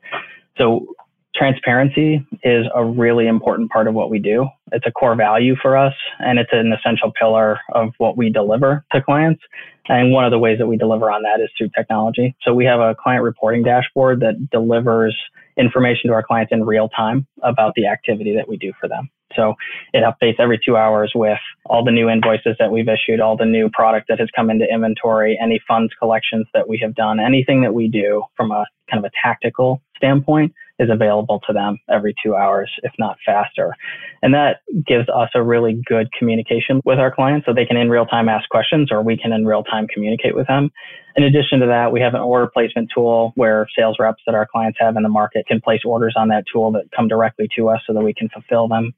So 0.57 0.87
transparency 1.35 2.25
is 2.43 2.65
a 2.73 2.83
really 2.83 3.27
important 3.27 3.71
part 3.71 3.87
of 3.87 3.93
what 3.93 4.09
we 4.09 4.19
do. 4.19 4.47
It's 4.71 4.85
a 4.87 4.91
core 4.91 5.15
value 5.15 5.55
for 5.61 5.77
us 5.77 5.93
and 6.19 6.39
it's 6.39 6.49
an 6.53 6.73
essential 6.73 7.11
pillar 7.19 7.59
of 7.73 7.89
what 7.97 8.17
we 8.17 8.29
deliver 8.29 8.85
to 8.93 9.01
clients. 9.01 9.41
And 9.87 10.11
one 10.11 10.25
of 10.25 10.31
the 10.31 10.39
ways 10.39 10.57
that 10.59 10.67
we 10.67 10.77
deliver 10.77 11.11
on 11.11 11.23
that 11.23 11.41
is 11.43 11.49
through 11.57 11.69
technology. 11.77 12.35
So 12.43 12.53
we 12.53 12.65
have 12.65 12.79
a 12.79 12.95
client 12.95 13.23
reporting 13.23 13.63
dashboard 13.63 14.21
that 14.21 14.49
delivers 14.51 15.15
information 15.57 16.09
to 16.09 16.13
our 16.13 16.23
clients 16.23 16.51
in 16.51 16.63
real 16.65 16.89
time 16.89 17.27
about 17.43 17.73
the 17.75 17.87
activity 17.87 18.35
that 18.35 18.47
we 18.47 18.57
do 18.57 18.73
for 18.79 18.87
them. 18.87 19.09
So 19.35 19.55
it 19.93 20.03
updates 20.03 20.39
every 20.39 20.59
two 20.63 20.77
hours 20.77 21.11
with 21.13 21.37
all 21.65 21.83
the 21.83 21.91
new 21.91 22.09
invoices 22.09 22.55
that 22.59 22.71
we've 22.71 22.87
issued, 22.87 23.19
all 23.19 23.35
the 23.35 23.45
new 23.45 23.69
product 23.69 24.07
that 24.07 24.19
has 24.19 24.29
come 24.35 24.49
into 24.49 24.65
inventory, 24.65 25.37
any 25.41 25.59
funds 25.67 25.93
collections 25.99 26.47
that 26.53 26.67
we 26.67 26.79
have 26.81 26.95
done, 26.95 27.19
anything 27.19 27.61
that 27.61 27.73
we 27.73 27.87
do 27.87 28.23
from 28.37 28.51
a 28.51 28.65
kind 28.89 29.03
of 29.03 29.09
a 29.09 29.11
tactical 29.21 29.81
standpoint 29.97 30.53
is 30.77 30.89
available 30.91 31.39
to 31.47 31.53
them 31.53 31.79
every 31.89 32.13
two 32.23 32.35
hours, 32.35 32.69
if 32.83 32.91
not 32.99 33.17
faster. 33.25 33.73
And 34.21 34.33
that 34.33 34.61
gives 34.85 35.07
us 35.07 35.29
a 35.33 35.41
really 35.41 35.81
good 35.85 36.11
communication 36.11 36.81
with 36.83 36.99
our 36.99 37.13
clients 37.13 37.45
so 37.45 37.53
they 37.53 37.65
can 37.65 37.77
in 37.77 37.89
real 37.89 38.05
time 38.05 38.27
ask 38.27 38.49
questions 38.49 38.91
or 38.91 39.01
we 39.01 39.17
can 39.17 39.31
in 39.31 39.45
real 39.45 39.63
time 39.63 39.87
communicate 39.87 40.35
with 40.35 40.47
them. 40.47 40.71
In 41.15 41.23
addition 41.23 41.61
to 41.61 41.67
that, 41.67 41.93
we 41.93 42.01
have 42.01 42.13
an 42.13 42.21
order 42.21 42.47
placement 42.47 42.91
tool 42.93 43.31
where 43.35 43.67
sales 43.77 43.95
reps 43.99 44.21
that 44.25 44.35
our 44.35 44.45
clients 44.45 44.77
have 44.81 44.97
in 44.97 45.03
the 45.03 45.09
market 45.09 45.47
can 45.47 45.61
place 45.61 45.81
orders 45.85 46.13
on 46.17 46.27
that 46.27 46.43
tool 46.51 46.71
that 46.73 46.91
come 46.95 47.07
directly 47.07 47.47
to 47.55 47.69
us 47.69 47.79
so 47.87 47.93
that 47.93 48.01
we 48.01 48.13
can 48.13 48.27
fulfill 48.29 48.67
them. 48.67 48.93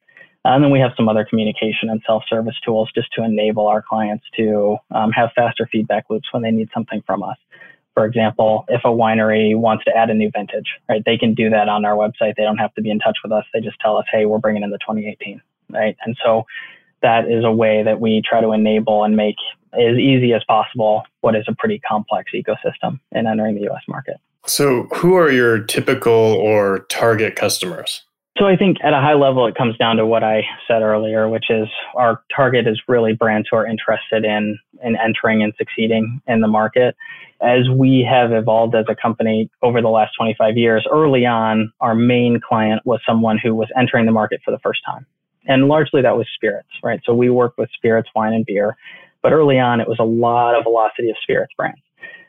And 0.46 0.64
then 0.64 0.72
we 0.72 0.80
have 0.80 0.92
some 0.96 1.10
other 1.10 1.26
communication 1.26 1.90
and 1.90 2.02
self-service 2.08 2.56
tools 2.64 2.90
just 2.96 3.12
to 3.14 3.24
enable 3.24 3.68
our 3.68 3.84
clients 3.88 4.26
to 4.38 4.78
um, 4.92 5.12
have 5.12 5.30
faster 5.36 5.68
feedback 5.72 6.06
loops 6.10 6.30
when 6.32 6.42
they 6.42 6.52
need 6.52 6.70
something 6.74 7.04
from 7.06 7.22
us. 7.22 7.38
For 7.98 8.06
example, 8.06 8.64
if 8.68 8.82
a 8.86 8.90
winery 8.90 9.58
wants 9.58 9.84
to 9.86 9.98
add 9.98 10.12
a 10.12 10.14
new 10.14 10.30
vintage, 10.30 10.68
right, 10.88 11.02
they 11.04 11.18
can 11.18 11.34
do 11.34 11.50
that 11.50 11.68
on 11.68 11.84
our 11.84 11.96
website. 11.96 12.36
They 12.38 12.44
don't 12.44 12.60
have 12.60 12.72
to 12.76 12.82
be 12.84 12.92
in 12.92 13.00
touch 13.00 13.18
with 13.24 13.32
us. 13.32 13.44
They 13.52 13.60
just 13.60 13.80
tell 13.80 13.98
us, 13.98 14.06
hey, 14.12 14.28
we're 14.28 14.38
bringing 14.38 14.62
in 14.62 14.70
the 14.70 14.78
2018, 14.78 15.42
right? 15.72 15.98
And 16.06 16.16
so 16.24 16.46
that 17.02 17.28
is 17.28 17.44
a 17.44 17.52
way 17.52 17.82
that 17.82 18.00
we 18.00 18.22
try 18.22 18.40
to 18.40 18.52
enable 18.52 19.04
and 19.04 19.16
make 19.18 19.38
as 19.74 19.98
easy 19.98 20.32
as 20.34 20.44
possible 20.44 21.06
what 21.22 21.36
is 21.36 21.46
a 21.48 21.56
pretty 21.56 21.80
complex 21.80 22.34
ecosystem 22.36 23.00
in 23.14 23.26
entering 23.26 23.56
the 23.56 23.68
US 23.68 23.82
market. 23.88 24.18
So, 24.46 24.84
who 24.98 25.16
are 25.16 25.32
your 25.32 25.58
typical 25.58 26.14
or 26.14 26.86
target 26.90 27.36
customers? 27.36 28.04
So 28.38 28.46
I 28.46 28.56
think 28.56 28.78
at 28.84 28.94
a 28.94 28.98
high 28.98 29.16
level, 29.16 29.48
it 29.48 29.56
comes 29.56 29.78
down 29.78 29.98
to 29.98 30.06
what 30.06 30.24
I 30.24 30.44
said 30.68 30.82
earlier, 30.82 31.28
which 31.28 31.46
is 31.50 31.68
our 31.96 32.22
target 32.36 32.68
is 32.68 32.80
really 32.88 33.14
brands 33.14 33.48
who 33.50 33.58
are 33.58 33.66
interested 33.66 34.26
in, 34.26 34.60
in 34.84 34.96
entering 34.96 35.42
and 35.42 35.54
succeeding 35.58 36.22
in 36.28 36.42
the 36.42 36.48
market. 36.48 36.96
As 37.42 37.70
we 37.70 38.08
have 38.10 38.32
evolved 38.32 38.76
as 38.76 38.86
a 38.90 38.96
company 38.96 39.50
over 39.64 39.82
the 39.82 39.88
last 39.88 40.14
25 40.18 40.56
years, 40.56 40.86
early 40.92 41.26
on, 41.26 41.72
our 41.80 41.96
main 41.96 42.40
client 42.40 42.86
was 42.86 43.00
someone 43.08 43.40
who 43.42 43.56
was 43.56 43.70
entering 43.78 44.06
the 44.06 44.12
market 44.12 44.42
for 44.46 44.52
the 44.52 44.60
first 44.60 44.82
time. 44.86 45.06
And 45.48 45.68
largely 45.68 46.02
that 46.02 46.18
was 46.18 46.28
spirits, 46.36 46.70
right? 46.84 47.00
So 47.06 47.14
we 47.14 47.30
work 47.30 47.54
with 47.58 47.70
spirits, 47.76 48.10
wine, 48.16 48.34
and 48.34 48.46
beer. 48.46 48.76
But 49.24 49.34
early 49.34 49.60
on, 49.60 49.82
it 49.82 49.88
was 49.88 49.98
a 50.00 50.04
lot 50.04 50.56
of 50.56 50.64
velocity 50.64 51.10
of 51.10 51.16
spirits 51.24 51.54
brands 51.58 51.80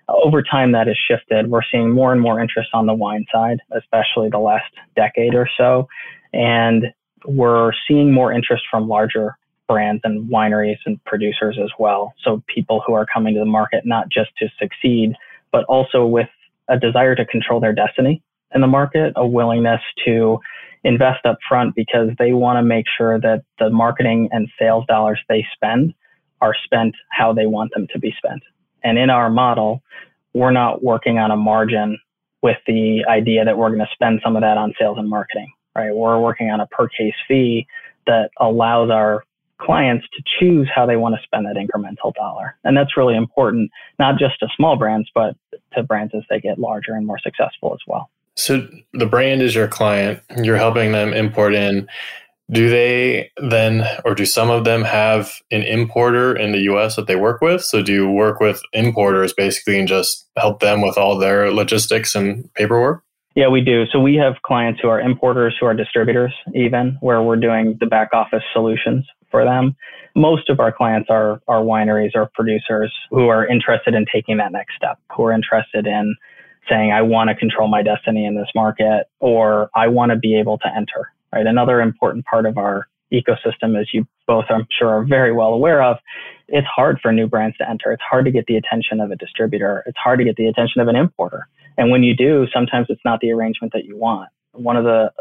over 0.08 0.42
time 0.42 0.72
that 0.72 0.86
has 0.86 0.96
shifted. 0.96 1.50
We're 1.50 1.62
seeing 1.70 1.90
more 1.90 2.12
and 2.12 2.20
more 2.20 2.40
interest 2.40 2.70
on 2.72 2.86
the 2.86 2.94
wine 2.94 3.26
side, 3.32 3.58
especially 3.72 4.30
the 4.30 4.38
last 4.38 4.72
decade 4.96 5.34
or 5.34 5.48
so. 5.56 5.88
And 6.32 6.86
we're 7.26 7.72
seeing 7.86 8.12
more 8.12 8.32
interest 8.32 8.64
from 8.70 8.88
larger 8.88 9.36
brands 9.68 10.00
and 10.04 10.30
wineries 10.30 10.78
and 10.86 11.02
producers 11.04 11.58
as 11.62 11.70
well. 11.78 12.14
So 12.24 12.42
people 12.52 12.82
who 12.86 12.94
are 12.94 13.06
coming 13.06 13.34
to 13.34 13.40
the 13.40 13.46
market 13.46 13.82
not 13.84 14.08
just 14.10 14.30
to 14.38 14.48
succeed, 14.58 15.12
but 15.52 15.64
also 15.64 16.06
with 16.06 16.28
a 16.68 16.78
desire 16.78 17.14
to 17.14 17.24
control 17.26 17.60
their 17.60 17.74
destiny 17.74 18.22
in 18.54 18.62
the 18.62 18.66
market, 18.66 19.12
a 19.16 19.26
willingness 19.26 19.80
to 20.06 20.38
invest 20.84 21.26
up 21.26 21.38
front 21.46 21.74
because 21.74 22.08
they 22.18 22.32
want 22.32 22.56
to 22.56 22.62
make 22.62 22.86
sure 22.96 23.20
that 23.20 23.42
the 23.58 23.68
marketing 23.68 24.28
and 24.32 24.48
sales 24.58 24.84
dollars 24.86 25.20
they 25.28 25.44
spend 25.54 25.92
are 26.40 26.54
spent 26.64 26.94
how 27.10 27.32
they 27.32 27.46
want 27.46 27.72
them 27.74 27.86
to 27.92 27.98
be 27.98 28.14
spent. 28.16 28.42
And 28.82 28.98
in 28.98 29.10
our 29.10 29.30
model, 29.30 29.82
we're 30.34 30.50
not 30.50 30.82
working 30.82 31.18
on 31.18 31.30
a 31.30 31.36
margin 31.36 31.98
with 32.42 32.58
the 32.66 33.04
idea 33.08 33.44
that 33.44 33.56
we're 33.58 33.68
going 33.68 33.80
to 33.80 33.88
spend 33.92 34.20
some 34.22 34.36
of 34.36 34.42
that 34.42 34.56
on 34.56 34.74
sales 34.78 34.98
and 34.98 35.08
marketing, 35.08 35.52
right? 35.74 35.94
We're 35.94 36.20
working 36.20 36.50
on 36.50 36.60
a 36.60 36.66
per 36.66 36.88
case 36.88 37.14
fee 37.26 37.66
that 38.06 38.30
allows 38.38 38.90
our 38.90 39.24
clients 39.60 40.06
to 40.16 40.22
choose 40.38 40.68
how 40.72 40.86
they 40.86 40.96
want 40.96 41.16
to 41.16 41.22
spend 41.24 41.46
that 41.46 41.56
incremental 41.56 42.14
dollar. 42.14 42.56
And 42.62 42.76
that's 42.76 42.96
really 42.96 43.16
important, 43.16 43.70
not 43.98 44.18
just 44.18 44.38
to 44.40 44.48
small 44.56 44.76
brands, 44.76 45.10
but 45.14 45.36
to 45.74 45.82
brands 45.82 46.14
as 46.14 46.22
they 46.30 46.40
get 46.40 46.58
larger 46.58 46.94
and 46.94 47.06
more 47.06 47.18
successful 47.18 47.72
as 47.74 47.80
well. 47.86 48.08
So 48.36 48.68
the 48.92 49.06
brand 49.06 49.42
is 49.42 49.56
your 49.56 49.66
client, 49.66 50.22
you're 50.42 50.56
helping 50.56 50.92
them 50.92 51.12
import 51.12 51.54
in. 51.54 51.88
Do 52.50 52.70
they 52.70 53.30
then, 53.36 53.86
or 54.06 54.14
do 54.14 54.24
some 54.24 54.48
of 54.48 54.64
them 54.64 54.82
have 54.82 55.32
an 55.50 55.62
importer 55.62 56.34
in 56.34 56.52
the 56.52 56.60
US 56.70 56.96
that 56.96 57.06
they 57.06 57.16
work 57.16 57.42
with? 57.42 57.62
So 57.62 57.82
do 57.82 57.92
you 57.92 58.10
work 58.10 58.40
with 58.40 58.62
importers 58.72 59.34
basically 59.34 59.78
and 59.78 59.86
just 59.86 60.26
help 60.36 60.60
them 60.60 60.80
with 60.80 60.96
all 60.96 61.18
their 61.18 61.52
logistics 61.52 62.14
and 62.14 62.52
paperwork? 62.54 63.02
Yeah, 63.34 63.48
we 63.48 63.60
do. 63.60 63.84
So 63.92 64.00
we 64.00 64.16
have 64.16 64.42
clients 64.42 64.80
who 64.80 64.88
are 64.88 65.00
importers, 65.00 65.54
who 65.60 65.66
are 65.66 65.74
distributors, 65.74 66.32
even 66.54 66.96
where 67.00 67.22
we're 67.22 67.36
doing 67.36 67.76
the 67.80 67.86
back 67.86 68.08
office 68.14 68.42
solutions 68.52 69.06
for 69.30 69.44
them. 69.44 69.76
Most 70.16 70.48
of 70.48 70.58
our 70.58 70.72
clients 70.72 71.10
are, 71.10 71.40
are 71.46 71.60
wineries 71.60 72.12
or 72.14 72.30
producers 72.34 72.92
who 73.10 73.28
are 73.28 73.46
interested 73.46 73.94
in 73.94 74.06
taking 74.12 74.38
that 74.38 74.52
next 74.52 74.74
step, 74.74 74.98
who 75.14 75.24
are 75.24 75.32
interested 75.32 75.86
in 75.86 76.16
saying, 76.68 76.92
I 76.92 77.02
want 77.02 77.28
to 77.28 77.36
control 77.36 77.68
my 77.68 77.82
destiny 77.82 78.24
in 78.24 78.34
this 78.34 78.48
market, 78.54 79.04
or 79.20 79.70
I 79.74 79.88
want 79.88 80.10
to 80.10 80.16
be 80.16 80.38
able 80.38 80.58
to 80.58 80.68
enter 80.74 81.12
right? 81.32 81.46
Another 81.46 81.80
important 81.80 82.24
part 82.24 82.46
of 82.46 82.58
our 82.58 82.88
ecosystem, 83.12 83.78
as 83.80 83.88
you 83.92 84.06
both, 84.26 84.44
I'm 84.50 84.66
sure, 84.78 84.90
are 84.90 85.04
very 85.04 85.32
well 85.32 85.54
aware 85.54 85.82
of, 85.82 85.98
it's 86.48 86.66
hard 86.66 86.98
for 87.00 87.12
new 87.12 87.26
brands 87.26 87.56
to 87.58 87.68
enter. 87.68 87.92
It's 87.92 88.02
hard 88.02 88.24
to 88.26 88.30
get 88.30 88.46
the 88.46 88.56
attention 88.56 89.00
of 89.00 89.10
a 89.10 89.16
distributor. 89.16 89.82
It's 89.86 89.98
hard 89.98 90.18
to 90.18 90.24
get 90.24 90.36
the 90.36 90.46
attention 90.46 90.80
of 90.80 90.88
an 90.88 90.96
importer. 90.96 91.46
And 91.76 91.90
when 91.90 92.02
you 92.02 92.14
do, 92.14 92.46
sometimes 92.52 92.86
it's 92.88 93.00
not 93.04 93.20
the 93.20 93.32
arrangement 93.32 93.72
that 93.72 93.84
you 93.84 93.96
want. 93.96 94.28
One 94.52 94.76
of 94.76 94.84
the 94.84 95.12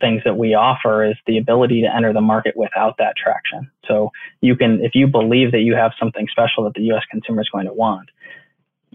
things 0.00 0.22
that 0.24 0.36
we 0.36 0.54
offer 0.54 1.04
is 1.04 1.14
the 1.26 1.38
ability 1.38 1.82
to 1.82 1.94
enter 1.94 2.12
the 2.12 2.20
market 2.20 2.56
without 2.56 2.96
that 2.98 3.14
traction. 3.16 3.70
So 3.86 4.10
you 4.40 4.56
can, 4.56 4.80
if 4.82 4.94
you 4.94 5.06
believe 5.06 5.52
that 5.52 5.60
you 5.60 5.74
have 5.74 5.92
something 5.98 6.26
special 6.30 6.64
that 6.64 6.74
the 6.74 6.92
US 6.92 7.04
consumer 7.10 7.40
is 7.40 7.48
going 7.48 7.66
to 7.66 7.72
want, 7.72 8.10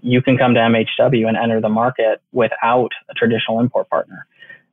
you 0.02 0.22
can 0.22 0.38
come 0.38 0.54
to 0.54 0.60
MHW 0.60 1.28
and 1.28 1.38
enter 1.38 1.60
the 1.60 1.70
market 1.70 2.22
without 2.32 2.92
a 3.10 3.14
traditional 3.16 3.60
import 3.60 3.90
partner. 3.90 4.28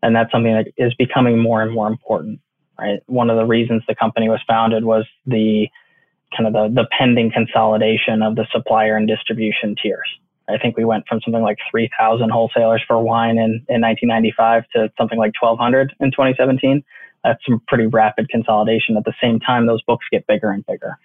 And 0.04 0.14
that's 0.14 0.30
something 0.30 0.52
that 0.52 0.66
is 0.76 0.92
becoming 0.96 1.38
more 1.38 1.62
and 1.62 1.73
more 1.73 1.87
important, 1.87 2.38
right? 2.78 3.00
One 3.06 3.30
of 3.30 3.38
the 3.38 3.46
reasons 3.46 3.82
the 3.88 3.94
company 3.94 4.28
was 4.28 4.38
founded 4.46 4.84
was 4.84 5.06
the 5.25 5.68
kind 6.37 6.46
of 6.46 6.52
the, 6.52 6.82
the 6.82 6.87
pending 6.99 7.32
consolidation 7.32 8.23
of 8.23 8.37
the 8.37 8.46
supplier 8.52 8.96
and 8.99 9.08
distribution 9.08 9.75
tiers. 9.82 10.06
I 10.46 10.58
think 10.58 10.76
we 10.76 10.84
went 10.84 11.08
from 11.08 11.23
something 11.25 11.42
like 11.42 11.56
3,000 11.70 12.28
wholesalers 12.28 12.82
for 12.87 13.02
wine 13.02 13.38
in, 13.38 13.64
in 13.66 13.80
1995 13.80 14.64
to 14.75 14.92
something 14.99 15.18
like 15.18 15.32
1,200 15.40 15.94
in 16.00 16.11
2017. 16.11 16.84
That's 17.25 17.40
some 17.49 17.62
pretty 17.66 17.87
rapid 17.87 18.28
consolidation. 18.28 18.99
At 18.99 19.06
the 19.06 19.14
same 19.23 19.40
time, 19.40 19.64
those 19.64 19.82
books 19.84 20.04
get 20.12 20.26
bigger 20.26 20.50
and 20.50 20.66
bigger. 20.66 20.99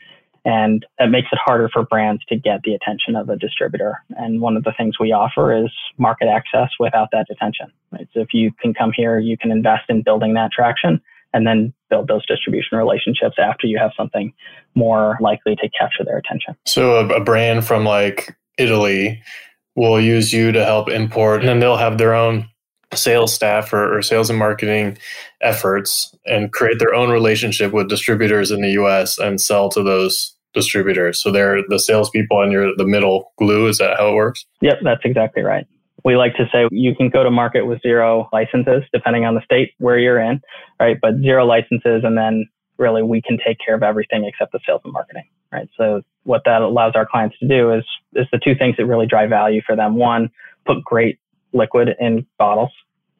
And 0.43 0.85
that 0.97 1.07
makes 1.07 1.29
it 1.31 1.39
harder 1.41 1.69
for 1.71 1.83
brands 1.83 2.25
to 2.25 2.35
get 2.35 2.63
the 2.63 2.73
attention 2.73 3.15
of 3.15 3.29
a 3.29 3.37
distributor. 3.37 4.03
And 4.09 4.41
one 4.41 4.57
of 4.57 4.65
the 4.65 4.73
things 4.77 4.99
we 4.99 5.13
offer 5.13 5.55
is 5.55 5.71
market 5.97 6.27
access 6.27 6.69
without 6.81 7.09
that 7.13 7.27
attention. 7.29 7.71
If 8.13 8.33
you 8.33 8.51
can 8.61 8.73
come 8.73 8.91
here, 8.95 9.19
you 9.19 9.37
can 9.37 9.51
invest 9.51 9.83
in 9.89 10.01
building 10.01 10.33
that 10.33 10.51
traction 10.51 11.01
and 11.33 11.45
then 11.45 11.73
build 11.89 12.07
those 12.07 12.25
distribution 12.25 12.77
relationships 12.77 13.35
after 13.37 13.67
you 13.67 13.77
have 13.77 13.91
something 13.95 14.33
more 14.75 15.17
likely 15.21 15.55
to 15.55 15.69
capture 15.69 16.03
their 16.03 16.17
attention. 16.17 16.55
So 16.65 16.95
a, 16.95 17.07
a 17.15 17.23
brand 17.23 17.65
from 17.65 17.85
like 17.85 18.35
Italy 18.57 19.21
will 19.75 19.99
use 19.99 20.33
you 20.33 20.51
to 20.51 20.65
help 20.65 20.89
import 20.89 21.41
and 21.41 21.49
then 21.49 21.59
they'll 21.59 21.77
have 21.77 21.97
their 21.97 22.13
own 22.13 22.47
sales 22.93 23.33
staff 23.33 23.71
or, 23.71 23.97
or, 23.97 24.01
sales 24.01 24.31
and 24.31 24.39
marketing 24.39 24.97
efforts 25.41 26.15
and 26.25 26.51
create 26.51 26.79
their 26.79 26.95
own 26.95 27.11
relationship 27.11 27.71
with 27.71 27.87
distributors 27.87 28.49
in 28.49 28.61
the 28.61 28.71
US 28.71 29.19
and 29.19 29.39
sell 29.39 29.69
to 29.69 29.83
those 29.83 30.35
distributors. 30.53 31.21
So 31.21 31.31
they're 31.31 31.61
the 31.67 31.77
salespeople 31.77 32.41
and 32.41 32.51
you're 32.51 32.75
the 32.75 32.87
middle 32.87 33.31
glue. 33.37 33.67
Is 33.67 33.77
that 33.77 33.97
how 33.97 34.09
it 34.09 34.15
works? 34.15 34.45
Yep, 34.61 34.79
that's 34.83 35.01
exactly 35.05 35.43
right. 35.43 35.67
We 36.03 36.15
like 36.15 36.35
to 36.35 36.45
say 36.51 36.67
you 36.71 36.95
can 36.95 37.09
go 37.09 37.23
to 37.23 37.31
market 37.31 37.65
with 37.65 37.81
zero 37.81 38.29
licenses, 38.31 38.83
depending 38.93 39.25
on 39.25 39.35
the 39.35 39.41
state 39.41 39.73
where 39.79 39.97
you're 39.97 40.19
in, 40.19 40.41
right? 40.79 40.97
But 41.01 41.17
zero 41.21 41.45
licenses, 41.45 42.03
and 42.03 42.17
then 42.17 42.45
really 42.77 43.03
we 43.03 43.21
can 43.21 43.37
take 43.45 43.57
care 43.63 43.75
of 43.75 43.83
everything 43.83 44.23
except 44.25 44.51
the 44.53 44.59
sales 44.65 44.81
and 44.83 44.93
marketing, 44.93 45.25
right? 45.51 45.69
So 45.77 46.01
what 46.23 46.43
that 46.45 46.61
allows 46.61 46.93
our 46.95 47.05
clients 47.05 47.37
to 47.39 47.47
do 47.47 47.73
is 47.73 47.83
is 48.13 48.27
the 48.31 48.39
two 48.39 48.55
things 48.55 48.75
that 48.77 48.85
really 48.85 49.05
drive 49.05 49.29
value 49.29 49.61
for 49.65 49.75
them. 49.75 49.95
One, 49.95 50.29
put 50.65 50.83
great 50.83 51.19
liquid 51.53 51.89
in 51.99 52.25
bottles, 52.37 52.71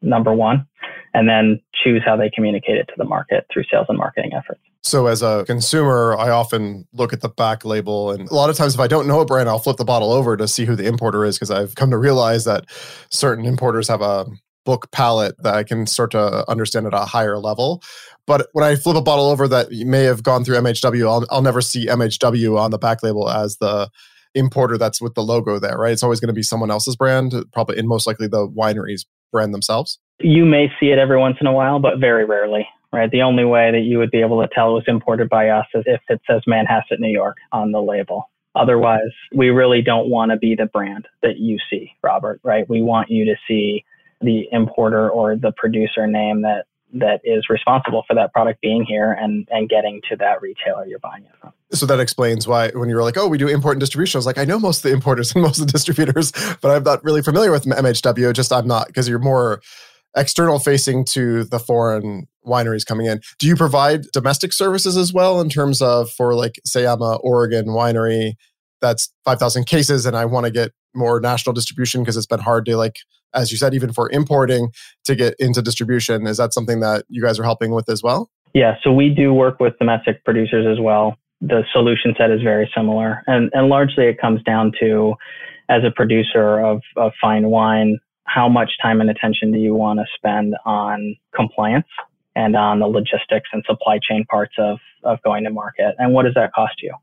number 0.02 0.34
one, 0.34 0.66
and 1.14 1.28
then 1.28 1.60
choose 1.84 2.02
how 2.06 2.16
they 2.16 2.30
communicate 2.30 2.78
it 2.78 2.86
to 2.88 2.94
the 2.98 3.04
market 3.06 3.46
through 3.52 3.64
sales 3.72 3.88
and 3.90 3.98
marketing 3.98 4.32
efforts. 4.34 4.62
So, 4.82 5.08
as 5.08 5.22
a 5.22 5.44
consumer, 5.46 6.16
I 6.18 6.30
often 6.30 6.88
look 6.94 7.12
at 7.12 7.22
the 7.22 7.30
back 7.30 7.66
label, 7.66 8.12
and 8.12 8.30
a 8.30 8.34
lot 8.34 8.50
of 8.50 8.56
times, 8.56 8.74
if 8.74 8.80
I 8.80 8.88
don't 8.88 9.08
know 9.08 9.20
a 9.20 9.26
brand, 9.26 9.50
I'll 9.50 9.60
flip 9.60 9.78
the 9.78 9.86
bottle 9.86 10.12
over 10.12 10.38
to 10.38 10.48
see 10.48 10.66
who 10.66 10.76
the 10.76 10.86
importer 10.86 11.26
is 11.26 11.38
because 11.38 11.52
I've 11.52 11.76
come 11.76 11.92
to 11.92 11.98
realize 11.98 12.46
that 12.46 12.66
certain 13.12 13.46
importers 13.46 13.88
have 13.90 14.02
a 14.02 14.26
book 14.66 14.92
palette 14.92 15.36
that 15.44 15.56
I 15.56 15.64
can 15.64 15.88
start 15.88 16.12
to 16.12 16.50
understand 16.50 16.86
at 16.86 16.94
a 16.94 17.00
higher 17.00 17.40
level. 17.40 17.82
But 18.28 18.48
when 18.54 18.64
I 18.64 18.76
flip 18.76 18.96
a 18.96 19.02
bottle 19.02 19.30
over 19.30 19.48
that 19.48 19.72
may 19.72 20.04
have 20.04 20.22
gone 20.22 20.44
through 20.44 20.58
MHW, 20.58 21.10
I'll, 21.10 21.26
I'll 21.32 21.42
never 21.42 21.62
see 21.62 21.88
MHW 21.88 22.60
on 22.60 22.72
the 22.72 22.78
back 22.78 23.02
label 23.02 23.30
as 23.30 23.58
the 23.58 23.90
importer 24.36 24.78
that's 24.78 25.02
with 25.02 25.16
the 25.16 25.24
logo 25.24 25.60
there, 25.60 25.78
right? 25.78 25.92
It's 25.92 26.04
always 26.04 26.20
going 26.20 26.28
to 26.28 26.34
be 26.34 26.44
someone 26.44 26.70
else's 26.70 26.96
brand, 26.96 27.34
probably, 27.52 27.78
and 27.78 27.88
most 27.88 28.06
likely 28.06 28.28
the 28.28 28.48
winery's 28.48 29.06
brand 29.32 29.54
themselves. 29.54 30.00
You 30.20 30.46
may 30.46 30.68
see 30.80 30.88
it 30.88 31.00
every 31.00 31.18
once 31.18 31.38
in 31.42 31.48
a 31.48 31.54
while, 31.54 31.80
but 31.80 32.00
very 32.00 32.26
rarely, 32.26 32.68
right? 32.92 33.12
The 33.12 33.22
only 33.22 33.46
way 33.46 33.72
that 33.72 33.82
you 33.82 33.98
would 33.98 34.12
be 34.12 34.22
able 34.22 34.42
to 34.42 34.50
tell 34.54 34.72
it 34.72 34.74
was 34.74 34.84
imported 34.88 35.30
by 35.30 35.50
us 35.50 35.66
is 35.74 35.84
if 35.86 36.02
it 36.10 36.22
says 36.28 36.42
Manhasset, 36.48 37.00
New 37.00 37.12
York 37.12 37.38
on 37.52 37.72
the 37.72 37.82
label. 37.82 38.30
Otherwise, 38.56 39.12
we 39.34 39.50
really 39.50 39.82
don't 39.82 40.10
want 40.10 40.32
to 40.32 40.38
be 40.38 40.56
the 40.56 40.66
brand 40.66 41.08
that 41.22 41.38
you 41.38 41.58
see, 41.70 41.92
Robert, 42.02 42.40
right? 42.44 42.68
We 42.68 42.82
want 42.82 43.10
you 43.10 43.26
to 43.26 43.36
see 43.48 43.86
the 44.22 44.48
importer 44.52 45.10
or 45.10 45.36
the 45.36 45.52
producer 45.56 46.08
name 46.08 46.42
that 46.42 46.66
that 46.92 47.22
is 47.24 47.46
responsible 47.50 48.04
for 48.08 48.16
that 48.16 48.34
product 48.34 48.60
being 48.62 48.84
here 48.84 49.12
and 49.12 49.48
and 49.52 49.70
getting 49.70 50.02
to 50.10 50.16
that 50.16 50.42
retailer 50.42 50.86
you're 50.88 51.00
buying 51.00 51.24
it 51.24 51.32
from. 51.40 51.54
So 51.72 51.86
that 51.86 52.00
explains 52.00 52.48
why 52.48 52.72
when 52.72 52.90
you 52.90 52.96
were 52.96 53.04
like, 53.04 53.16
oh, 53.16 53.28
we 53.28 53.38
do 53.38 53.48
import 53.48 53.74
and 53.74 53.80
distribution, 53.80 54.18
I 54.18 54.20
was 54.20 54.26
like, 54.26 54.40
I 54.40 54.46
know 54.46 54.58
most 54.58 54.78
of 54.78 54.84
the 54.84 54.94
importers 54.94 55.32
and 55.36 55.44
most 55.44 55.60
of 55.60 55.68
the 55.68 55.72
distributors, 55.72 56.32
but 56.62 56.72
I'm 56.72 56.84
not 56.84 57.04
really 57.04 57.22
familiar 57.22 57.52
with 57.52 57.66
MHW. 57.66 58.34
Just 58.34 58.52
I'm 58.52 58.68
not 58.68 58.88
because 58.88 59.08
you're 59.08 59.20
more 59.20 59.62
external 60.18 60.58
facing 60.58 61.06
to 61.06 61.44
the 61.44 61.60
foreign 61.60 62.28
wineries 62.50 62.86
coming 62.86 63.06
in. 63.06 63.22
Do 63.38 63.48
you 63.48 63.56
provide 63.56 64.04
domestic 64.14 64.54
services 64.54 64.98
as 64.98 65.14
well 65.14 65.40
in 65.42 65.50
terms 65.50 65.82
of 65.82 66.10
for 66.12 66.34
like 66.36 66.60
say 66.66 66.86
I'm 66.86 67.02
a 67.02 67.16
Oregon 67.18 67.68
winery 67.68 68.34
that's 68.82 69.14
5,000 69.26 69.66
cases 69.66 70.06
and 70.06 70.16
I 70.16 70.26
want 70.26 70.46
to 70.46 70.52
get 70.52 70.72
more 70.96 71.20
national 71.20 71.54
distribution 71.54 72.02
because 72.02 72.18
it's 72.18 72.26
been 72.26 72.40
hard 72.40 72.66
to 72.66 72.78
like 72.78 72.96
as 73.34 73.52
you 73.52 73.58
said, 73.58 73.74
even 73.74 73.94
for 73.94 74.10
importing 74.12 74.72
to 75.06 75.16
get 75.16 75.36
into 75.40 75.62
distribution. 75.62 76.28
Is 76.28 76.38
that 76.38 76.54
something 76.54 76.80
that 76.80 77.06
you 77.10 77.22
guys 77.22 77.40
are 77.40 77.44
helping 77.44 77.72
with 77.72 77.90
as 77.90 78.02
well? 78.02 78.30
Yeah, 78.54 78.76
so 78.84 78.92
we 78.92 79.10
do 79.10 79.34
work 79.34 79.60
with 79.60 79.78
domestic 79.78 80.24
producers 80.26 80.66
as 80.70 80.82
well. 80.82 81.16
The 81.42 81.64
solution 81.72 82.16
set 82.18 82.32
is 82.32 82.42
very 82.42 82.70
similar. 82.76 83.22
And, 83.28 83.50
and 83.54 83.70
largely 83.70 84.06
it 84.06 84.20
comes 84.20 84.42
down 84.44 84.72
to, 84.80 85.14
as 85.70 85.84
a 85.86 85.92
producer 85.92 86.60
of, 86.60 86.82
of 86.98 87.12
fine 87.22 87.50
wine, 87.50 88.00
how 88.26 88.50
much 88.50 88.72
time 88.82 89.02
and 89.02 89.10
attention 89.10 89.52
do 89.52 89.60
you 89.60 89.74
want 89.74 90.00
to 90.00 90.06
spend 90.16 90.56
on 90.66 91.16
compliance 91.36 91.88
and 92.36 92.56
on 92.56 92.80
the 92.80 92.88
logistics 92.88 93.50
and 93.52 93.64
supply 93.66 94.00
chain 94.00 94.26
parts 94.30 94.54
of, 94.58 94.80
of 95.04 95.22
going 95.24 95.44
to 95.44 95.50
market? 95.50 95.96
And 95.98 96.14
what 96.14 96.24
does 96.24 96.36
that 96.36 96.54
cost 96.54 96.82
you? 96.82 96.94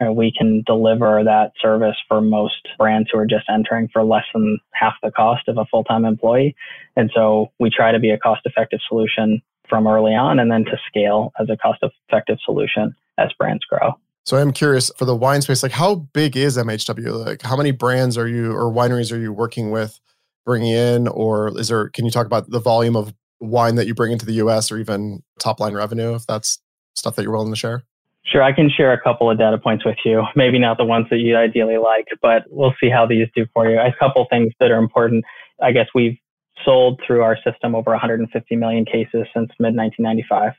and 0.00 0.16
we 0.16 0.32
can 0.36 0.62
deliver 0.66 1.22
that 1.24 1.52
service 1.60 1.96
for 2.06 2.20
most 2.20 2.68
brands 2.78 3.08
who 3.12 3.18
are 3.18 3.26
just 3.26 3.44
entering 3.48 3.88
for 3.92 4.04
less 4.04 4.24
than 4.32 4.58
half 4.72 4.94
the 5.02 5.10
cost 5.10 5.48
of 5.48 5.58
a 5.58 5.64
full-time 5.64 6.04
employee. 6.04 6.54
And 6.96 7.10
so 7.14 7.50
we 7.58 7.70
try 7.70 7.92
to 7.92 7.98
be 7.98 8.10
a 8.10 8.18
cost-effective 8.18 8.80
solution 8.88 9.42
from 9.68 9.86
early 9.86 10.14
on 10.14 10.38
and 10.38 10.50
then 10.50 10.64
to 10.66 10.78
scale 10.86 11.32
as 11.40 11.48
a 11.50 11.56
cost-effective 11.56 12.38
solution 12.44 12.94
as 13.18 13.32
brands 13.38 13.64
grow. 13.64 13.92
So 14.24 14.36
I'm 14.36 14.52
curious 14.52 14.90
for 14.96 15.04
the 15.04 15.16
wine 15.16 15.42
space, 15.42 15.62
like 15.62 15.72
how 15.72 15.96
big 15.96 16.36
is 16.36 16.56
MHW? 16.56 17.26
Like 17.26 17.42
how 17.42 17.56
many 17.56 17.70
brands 17.72 18.16
are 18.16 18.28
you 18.28 18.52
or 18.52 18.72
wineries 18.72 19.12
are 19.12 19.18
you 19.18 19.32
working 19.32 19.70
with 19.70 19.98
bringing 20.44 20.72
in? 20.72 21.08
Or 21.08 21.58
is 21.58 21.68
there, 21.68 21.88
can 21.88 22.04
you 22.04 22.10
talk 22.10 22.26
about 22.26 22.50
the 22.50 22.60
volume 22.60 22.94
of 22.94 23.14
wine 23.40 23.76
that 23.76 23.86
you 23.86 23.94
bring 23.94 24.12
into 24.12 24.26
the 24.26 24.34
US 24.34 24.70
or 24.70 24.78
even 24.78 25.22
top 25.38 25.60
line 25.60 25.74
revenue 25.74 26.14
if 26.14 26.26
that's 26.26 26.58
stuff 26.94 27.16
that 27.16 27.22
you're 27.22 27.32
willing 27.32 27.52
to 27.52 27.58
share? 27.58 27.84
Sure, 28.24 28.42
I 28.42 28.52
can 28.52 28.68
share 28.68 28.92
a 28.92 29.00
couple 29.00 29.30
of 29.30 29.38
data 29.38 29.56
points 29.56 29.84
with 29.84 29.96
you. 30.04 30.22
Maybe 30.36 30.58
not 30.58 30.76
the 30.76 30.84
ones 30.84 31.06
that 31.10 31.18
you 31.18 31.36
ideally 31.36 31.78
like, 31.78 32.08
but 32.20 32.44
we'll 32.50 32.74
see 32.80 32.90
how 32.90 33.06
these 33.06 33.26
do 33.34 33.46
for 33.54 33.70
you. 33.70 33.78
A 33.78 33.94
couple 33.98 34.26
things 34.28 34.52
that 34.60 34.70
are 34.70 34.78
important. 34.78 35.24
I 35.62 35.72
guess 35.72 35.86
we've 35.94 36.18
sold 36.64 37.00
through 37.06 37.22
our 37.22 37.36
system 37.42 37.74
over 37.74 37.90
150 37.90 38.56
million 38.56 38.84
cases 38.84 39.26
since 39.34 39.50
mid 39.58 39.74
1995. 39.74 40.52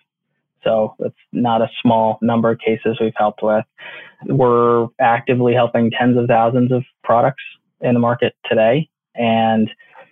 So 0.64 0.96
that's 1.00 1.14
not 1.32 1.62
a 1.62 1.70
small 1.82 2.18
number 2.22 2.50
of 2.50 2.60
cases 2.60 2.98
we've 3.00 3.14
helped 3.16 3.42
with. 3.44 3.64
We're 4.26 4.88
actively 5.00 5.54
helping 5.54 5.92
tens 5.92 6.18
of 6.18 6.28
thousands 6.28 6.72
of 6.72 6.84
products 7.04 7.44
in 7.82 7.94
the 7.94 8.00
market 8.00 8.34
today. 8.50 8.90
And 9.16 9.70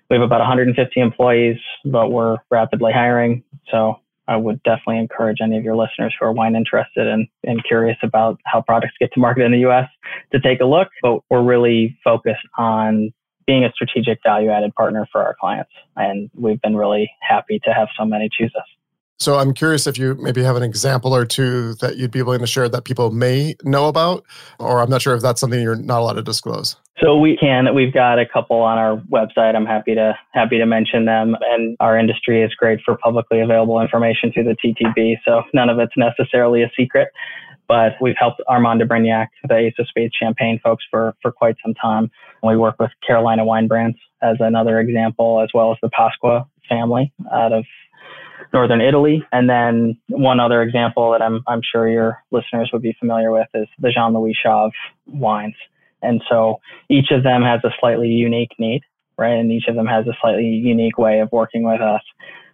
we 0.09 0.15
have 0.15 0.23
about 0.23 0.39
150 0.39 0.99
employees, 0.99 1.57
but 1.85 2.11
we're 2.11 2.37
rapidly 2.49 2.91
hiring. 2.93 3.43
So 3.71 3.99
I 4.27 4.35
would 4.35 4.61
definitely 4.63 4.99
encourage 4.99 5.37
any 5.41 5.57
of 5.57 5.63
your 5.63 5.75
listeners 5.75 6.15
who 6.17 6.25
are 6.25 6.31
wine 6.31 6.55
interested 6.55 7.07
and, 7.07 7.27
and 7.43 7.63
curious 7.63 7.97
about 8.03 8.39
how 8.45 8.61
products 8.61 8.93
get 8.99 9.11
to 9.13 9.19
market 9.19 9.43
in 9.43 9.51
the 9.51 9.65
US 9.69 9.89
to 10.31 10.39
take 10.39 10.59
a 10.59 10.65
look. 10.65 10.89
But 11.01 11.19
we're 11.29 11.43
really 11.43 11.97
focused 12.03 12.45
on 12.57 13.13
being 13.45 13.63
a 13.63 13.71
strategic 13.71 14.19
value 14.23 14.49
added 14.49 14.75
partner 14.75 15.07
for 15.11 15.23
our 15.23 15.35
clients. 15.39 15.71
And 15.95 16.29
we've 16.33 16.61
been 16.61 16.75
really 16.75 17.09
happy 17.21 17.59
to 17.63 17.73
have 17.73 17.87
so 17.97 18.05
many 18.05 18.29
choose 18.29 18.53
us. 18.57 18.67
So 19.19 19.37
I'm 19.37 19.53
curious 19.53 19.87
if 19.87 19.97
you 19.97 20.15
maybe 20.15 20.43
have 20.43 20.55
an 20.55 20.63
example 20.63 21.15
or 21.15 21.25
two 21.25 21.73
that 21.75 21.97
you'd 21.97 22.11
be 22.11 22.21
willing 22.21 22.39
to 22.41 22.47
share 22.47 22.69
that 22.69 22.83
people 22.83 23.09
may 23.11 23.55
know 23.63 23.87
about, 23.87 24.23
or 24.59 24.79
I'm 24.79 24.89
not 24.89 25.01
sure 25.01 25.15
if 25.15 25.23
that's 25.23 25.41
something 25.41 25.59
you're 25.59 25.75
not 25.75 26.01
allowed 26.01 26.13
to 26.13 26.21
disclose. 26.21 26.75
So 27.01 27.17
we 27.17 27.35
can. 27.37 27.73
We've 27.73 27.93
got 27.93 28.19
a 28.19 28.25
couple 28.25 28.57
on 28.57 28.77
our 28.77 28.97
website. 29.11 29.55
I'm 29.55 29.65
happy 29.65 29.95
to 29.95 30.17
happy 30.33 30.57
to 30.57 30.65
mention 30.65 31.05
them. 31.05 31.35
And 31.49 31.75
our 31.79 31.97
industry 31.97 32.43
is 32.43 32.53
great 32.55 32.79
for 32.85 32.97
publicly 32.97 33.39
available 33.39 33.79
information 33.81 34.31
through 34.31 34.45
the 34.45 34.55
TTB. 34.63 35.15
So 35.25 35.43
none 35.53 35.69
of 35.69 35.79
it's 35.79 35.93
necessarily 35.97 36.63
a 36.63 36.71
secret. 36.77 37.09
But 37.67 37.93
we've 37.99 38.15
helped 38.17 38.41
Armand 38.47 38.79
de 38.79 38.85
Brignac, 38.85 39.27
the 39.47 39.57
Ace 39.57 39.73
of 39.77 39.87
Spades 39.89 40.13
Champagne 40.19 40.59
folks, 40.63 40.85
for 40.89 41.15
for 41.21 41.31
quite 41.31 41.55
some 41.63 41.73
time. 41.73 42.09
We 42.41 42.55
work 42.55 42.75
with 42.79 42.91
Carolina 43.05 43.45
Wine 43.45 43.67
Brands 43.67 43.97
as 44.21 44.37
another 44.39 44.79
example, 44.79 45.41
as 45.41 45.49
well 45.53 45.71
as 45.71 45.77
the 45.81 45.89
Pasqua 45.89 46.47
family 46.67 47.13
out 47.31 47.53
of 47.53 47.65
northern 48.53 48.81
Italy. 48.81 49.23
And 49.31 49.49
then 49.49 49.97
one 50.09 50.39
other 50.39 50.61
example 50.61 51.11
that 51.11 51.21
I'm, 51.21 51.41
I'm 51.47 51.61
sure 51.61 51.87
your 51.89 52.23
listeners 52.31 52.69
would 52.73 52.81
be 52.81 52.95
familiar 52.99 53.31
with 53.31 53.47
is 53.53 53.67
the 53.79 53.91
Jean 53.91 54.13
Louis 54.13 54.37
Chave 54.41 54.71
wines. 55.05 55.55
And 56.01 56.21
so 56.29 56.59
each 56.89 57.11
of 57.11 57.23
them 57.23 57.41
has 57.41 57.61
a 57.63 57.73
slightly 57.79 58.09
unique 58.09 58.51
need, 58.59 58.81
right? 59.17 59.33
And 59.33 59.51
each 59.51 59.67
of 59.67 59.75
them 59.75 59.87
has 59.87 60.05
a 60.07 60.17
slightly 60.21 60.45
unique 60.45 60.97
way 60.97 61.19
of 61.19 61.31
working 61.31 61.63
with 61.63 61.81
us. 61.81 62.01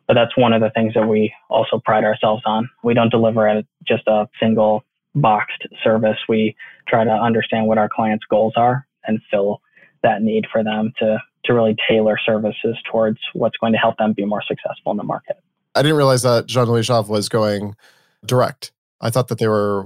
But 0.07 0.15
that's 0.15 0.35
one 0.35 0.53
of 0.53 0.61
the 0.61 0.69
things 0.69 0.93
that 0.95 1.07
we 1.07 1.33
also 1.49 1.79
pride 1.83 2.03
ourselves 2.03 2.43
on. 2.45 2.69
We 2.83 2.93
don't 2.93 3.11
deliver 3.11 3.63
just 3.87 4.07
a 4.07 4.27
single 4.39 4.83
boxed 5.15 5.67
service. 5.83 6.17
We 6.27 6.55
try 6.87 7.03
to 7.03 7.11
understand 7.11 7.67
what 7.67 7.77
our 7.77 7.89
clients' 7.93 8.25
goals 8.29 8.53
are 8.55 8.85
and 9.05 9.21
fill 9.31 9.61
that 10.01 10.21
need 10.21 10.45
for 10.51 10.63
them 10.63 10.91
to, 10.99 11.17
to 11.45 11.53
really 11.53 11.75
tailor 11.89 12.17
services 12.25 12.77
towards 12.91 13.19
what's 13.33 13.57
going 13.57 13.73
to 13.73 13.79
help 13.79 13.97
them 13.97 14.13
be 14.13 14.25
more 14.25 14.43
successful 14.45 14.91
in 14.91 14.97
the 14.97 15.03
market. 15.03 15.37
I 15.75 15.82
didn't 15.82 15.98
realize 15.98 16.22
that 16.24 16.46
Jean 16.46 16.65
Louis 16.65 16.86
Chave 16.86 17.10
was 17.10 17.30
going 17.30 17.75
direct. 18.25 18.72
I 19.01 19.10
thought 19.10 19.27
that 19.27 19.39
they 19.39 19.48
were. 19.48 19.86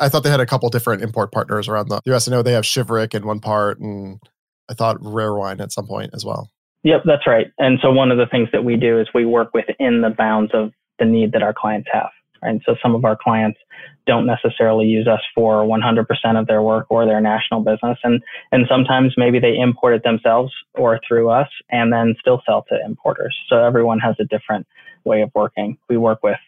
I 0.00 0.08
thought 0.08 0.24
they 0.24 0.30
had 0.30 0.40
a 0.40 0.46
couple 0.46 0.68
different 0.70 1.02
import 1.02 1.30
partners 1.30 1.68
around 1.68 1.88
the 1.88 2.00
U.S. 2.06 2.26
I 2.26 2.32
know 2.32 2.42
they 2.42 2.52
have 2.52 2.64
Shiverick 2.64 3.14
in 3.14 3.26
one 3.26 3.40
part, 3.40 3.78
and 3.78 4.20
I 4.68 4.74
thought 4.74 4.96
Rare 5.00 5.34
Wine 5.34 5.60
at 5.60 5.70
some 5.70 5.86
point 5.86 6.10
as 6.14 6.24
well. 6.24 6.50
Yep, 6.82 7.02
that's 7.04 7.26
right. 7.26 7.46
And 7.58 7.78
so 7.80 7.92
one 7.92 8.10
of 8.10 8.18
the 8.18 8.26
things 8.26 8.48
that 8.52 8.64
we 8.64 8.76
do 8.76 9.00
is 9.00 9.08
we 9.14 9.24
work 9.24 9.54
within 9.54 10.02
the 10.02 10.10
bounds 10.10 10.50
of 10.52 10.72
the 10.98 11.04
need 11.04 11.32
that 11.32 11.42
our 11.42 11.54
clients 11.54 11.88
have. 11.92 12.10
And 12.44 12.62
so 12.64 12.76
some 12.82 12.94
of 12.94 13.04
our 13.04 13.16
clients 13.20 13.58
don't 14.06 14.26
necessarily 14.26 14.86
use 14.86 15.08
us 15.08 15.20
for 15.34 15.64
100% 15.64 16.06
of 16.38 16.46
their 16.46 16.62
work 16.62 16.86
or 16.90 17.06
their 17.06 17.20
national 17.20 17.60
business. 17.60 17.98
And, 18.04 18.22
and 18.52 18.66
sometimes 18.68 19.14
maybe 19.16 19.40
they 19.40 19.56
import 19.56 19.94
it 19.94 20.02
themselves 20.02 20.52
or 20.74 21.00
through 21.06 21.30
us 21.30 21.48
and 21.70 21.92
then 21.92 22.14
still 22.20 22.42
sell 22.46 22.64
to 22.68 22.78
importers. 22.84 23.36
So 23.48 23.64
everyone 23.64 23.98
has 24.00 24.16
a 24.20 24.24
different 24.24 24.66
way 25.04 25.22
of 25.22 25.30
working. 25.34 25.78
We 25.88 25.96
work 25.96 26.22
with 26.22 26.38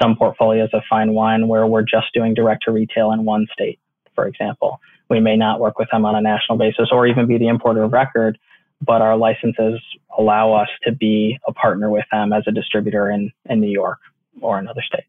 some 0.00 0.16
portfolios 0.16 0.70
of 0.72 0.82
fine 0.88 1.14
wine 1.14 1.48
where 1.48 1.66
we're 1.66 1.82
just 1.82 2.12
doing 2.12 2.34
direct 2.34 2.64
to 2.64 2.72
retail 2.72 3.12
in 3.12 3.24
one 3.24 3.46
state, 3.52 3.78
for 4.14 4.26
example. 4.26 4.80
We 5.08 5.20
may 5.20 5.36
not 5.36 5.60
work 5.60 5.78
with 5.78 5.88
them 5.90 6.04
on 6.04 6.16
a 6.16 6.20
national 6.20 6.58
basis 6.58 6.88
or 6.90 7.06
even 7.06 7.26
be 7.26 7.38
the 7.38 7.48
importer 7.48 7.84
of 7.84 7.92
record, 7.92 8.38
but 8.84 9.00
our 9.00 9.16
licenses 9.16 9.80
allow 10.18 10.52
us 10.54 10.68
to 10.84 10.92
be 10.92 11.38
a 11.46 11.52
partner 11.52 11.90
with 11.90 12.04
them 12.10 12.32
as 12.32 12.42
a 12.46 12.52
distributor 12.52 13.10
in, 13.10 13.32
in 13.48 13.60
New 13.60 13.70
York 13.70 13.98
or 14.40 14.58
another 14.58 14.82
state. 14.82 15.04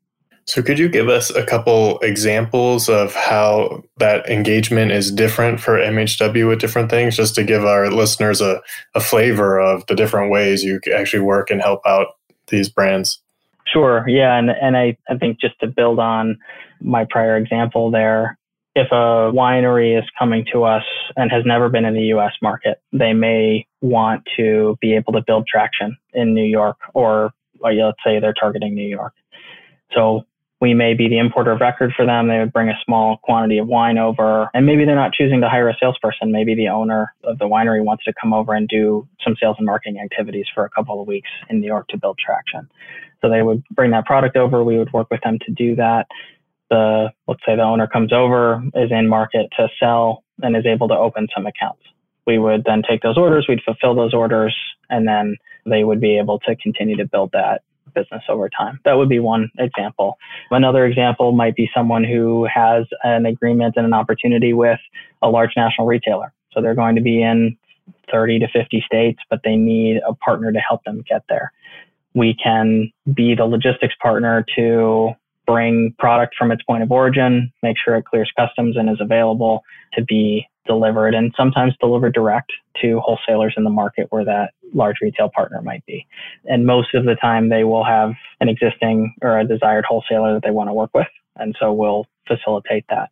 So, 0.48 0.64
could 0.64 0.80
you 0.80 0.88
give 0.88 1.10
us 1.10 1.30
a 1.30 1.46
couple 1.46 2.00
examples 2.00 2.88
of 2.88 3.14
how 3.14 3.84
that 3.98 4.30
engagement 4.30 4.92
is 4.92 5.12
different 5.12 5.60
for 5.60 5.78
MHW 5.78 6.48
with 6.48 6.60
different 6.60 6.90
things, 6.90 7.18
just 7.18 7.36
to 7.36 7.44
give 7.44 7.66
our 7.66 7.92
listeners 7.92 8.40
a, 8.40 8.62
a 8.96 9.02
flavor 9.02 9.60
of 9.60 9.86
the 9.88 9.96
different 9.96 10.32
ways 10.32 10.64
you 10.64 10.80
actually 10.96 11.24
work 11.24 11.50
and 11.50 11.62
help 11.62 11.82
out 11.86 12.08
these 12.48 12.70
brands? 12.70 13.20
Sure. 13.66 14.06
Yeah. 14.08 14.38
And, 14.38 14.50
and 14.50 14.78
I, 14.78 14.98
I 15.10 15.18
think 15.18 15.42
just 15.42 15.60
to 15.60 15.68
build 15.68 16.00
on 16.00 16.38
my 16.80 17.06
prior 17.10 17.36
example 17.36 17.92
there, 17.92 18.38
if 18.76 18.88
a 18.92 19.32
winery 19.34 19.98
is 19.98 20.06
coming 20.18 20.46
to 20.54 20.64
us 20.64 20.84
and 21.16 21.32
has 21.32 21.44
never 21.46 21.68
been 21.68 21.84
in 21.84 21.94
the 21.94 22.14
US 22.16 22.34
market, 22.42 22.80
they 22.94 23.12
may 23.12 23.66
want 23.82 24.24
to 24.38 24.78
be 24.80 24.96
able 24.96 25.14
to 25.14 25.22
build 25.26 25.46
traction 25.48 25.98
in 26.14 26.34
New 26.34 26.46
York 26.46 26.78
or, 26.94 27.34
or 27.60 27.74
let's 27.74 27.98
say 28.06 28.20
they're 28.20 28.34
targeting 28.34 28.76
New 28.76 28.88
York. 28.88 29.14
So 29.94 30.24
we 30.60 30.74
may 30.74 30.96
be 30.96 31.08
the 31.08 31.20
importer 31.20 31.52
of 31.52 31.62
record 31.62 31.94
for 31.96 32.06
them. 32.06 32.28
They 32.28 32.40
would 32.40 32.52
bring 32.52 32.70
a 32.70 32.78
small 32.84 33.18
quantity 33.18 33.60
of 33.60 33.68
wine 33.68 33.98
over, 33.98 34.50
and 34.54 34.66
maybe 34.66 34.86
they're 34.86 34.96
not 34.96 35.14
choosing 35.14 35.42
to 35.42 35.50
hire 35.50 35.70
a 35.70 35.78
salesperson. 35.80 36.32
Maybe 36.32 36.56
the 36.56 36.70
owner 36.70 37.14
of 37.24 37.38
the 37.38 37.46
winery 37.46 37.84
wants 37.84 38.04
to 38.06 38.14
come 38.20 38.34
over 38.34 38.54
and 38.54 38.68
do 38.68 39.08
some 39.24 39.36
sales 39.40 39.56
and 39.60 39.68
marketing 39.68 40.00
activities 40.00 40.48
for 40.54 40.66
a 40.66 40.70
couple 40.70 41.00
of 41.00 41.08
weeks 41.08 41.30
in 41.50 41.62
New 41.62 41.68
York 41.68 41.88
to 41.90 41.98
build 41.98 42.18
traction. 42.18 42.68
So 43.22 43.30
they 43.30 43.44
would 43.44 43.64
bring 43.72 43.92
that 43.92 44.06
product 44.06 44.36
over. 44.36 44.64
We 44.64 44.78
would 44.78 44.92
work 44.94 45.08
with 45.12 45.22
them 45.22 45.38
to 45.46 45.52
do 45.52 45.76
that. 45.76 46.08
The 46.70 47.10
let's 47.28 47.42
say 47.46 47.56
the 47.56 47.62
owner 47.62 47.88
comes 47.88 48.12
over, 48.12 48.64
is 48.74 48.92
in 48.92 49.08
market 49.08 49.48
to 49.58 49.68
sell, 49.80 50.24
and 50.42 50.58
is 50.58 50.66
able 50.66 50.88
to 50.88 50.96
open 50.96 51.28
some 51.36 51.46
accounts. 51.46 51.82
We 52.26 52.40
would 52.40 52.64
then 52.66 52.82
take 52.88 53.04
those 53.04 53.18
orders, 53.18 53.46
we'd 53.48 53.62
fulfill 53.64 53.96
those 53.96 54.14
orders, 54.14 54.56
and 54.90 55.08
then 55.08 55.38
they 55.66 55.84
would 55.84 56.02
be 56.02 56.18
able 56.18 56.40
to 56.40 56.56
continue 56.56 56.98
to 56.98 57.06
build 57.06 57.32
that 57.34 57.62
business 57.98 58.24
over 58.30 58.50
time. 58.50 58.80
That 58.86 58.94
would 58.94 59.10
be 59.10 59.20
one 59.20 59.50
example. 59.58 60.18
Another 60.52 60.86
example 60.86 61.32
might 61.32 61.56
be 61.56 61.70
someone 61.76 62.04
who 62.04 62.48
has 62.54 62.86
an 63.04 63.26
agreement 63.26 63.76
and 63.78 63.86
an 63.86 63.94
opportunity 63.94 64.54
with 64.54 64.80
a 65.22 65.30
large 65.30 65.52
national 65.56 65.88
retailer. 65.88 66.34
So 66.52 66.62
they're 66.62 66.76
going 66.76 66.96
to 66.96 67.02
be 67.02 67.22
in 67.22 67.58
30 68.12 68.40
to 68.40 68.48
50 68.48 68.84
states, 68.86 69.20
but 69.30 69.42
they 69.44 69.56
need 69.56 70.02
a 70.08 70.14
partner 70.14 70.52
to 70.52 70.60
help 70.60 70.84
them 70.84 71.04
get 71.08 71.24
there. 71.30 71.52
We 72.14 72.36
can 72.42 72.92
be 73.14 73.36
the 73.36 73.46
logistics 73.46 73.96
partner 74.02 74.46
to 74.56 75.12
bring 75.46 75.96
product 75.98 76.36
from 76.38 76.52
its 76.52 76.62
point 76.64 76.84
of 76.84 76.92
origin, 76.92 77.52
make 77.64 77.78
sure 77.84 77.96
it 77.96 78.06
clears 78.06 78.32
customs 78.38 78.76
and 78.76 78.90
is 78.90 79.00
available 79.00 79.64
to 79.94 80.04
be 80.04 80.46
delivered 80.68 81.16
and 81.16 81.34
sometimes 81.36 81.74
delivered 81.80 82.14
direct 82.14 82.52
to 82.82 83.00
wholesalers 83.00 83.54
in 83.58 83.64
the 83.64 83.70
market 83.70 84.08
where 84.10 84.26
that 84.26 84.52
large 84.74 84.98
retail 85.02 85.30
partner 85.34 85.62
might 85.62 85.86
be. 85.86 86.06
And 86.46 86.66
most 86.66 86.94
of 86.94 87.06
the 87.06 87.16
time 87.16 87.50
they 87.50 87.64
will 87.64 87.84
have 87.84 88.12
an 88.40 88.50
existing 88.50 89.16
or 89.22 89.40
a 89.40 89.48
desired 89.48 89.86
wholesaler 89.88 90.34
that 90.34 90.44
they 90.44 90.52
want 90.52 90.70
to 90.70 90.74
work 90.74 90.92
with. 90.94 91.08
And 91.38 91.56
so 91.60 91.74
we'll 91.74 92.06
facilitate 92.28 92.86
that. 92.90 93.10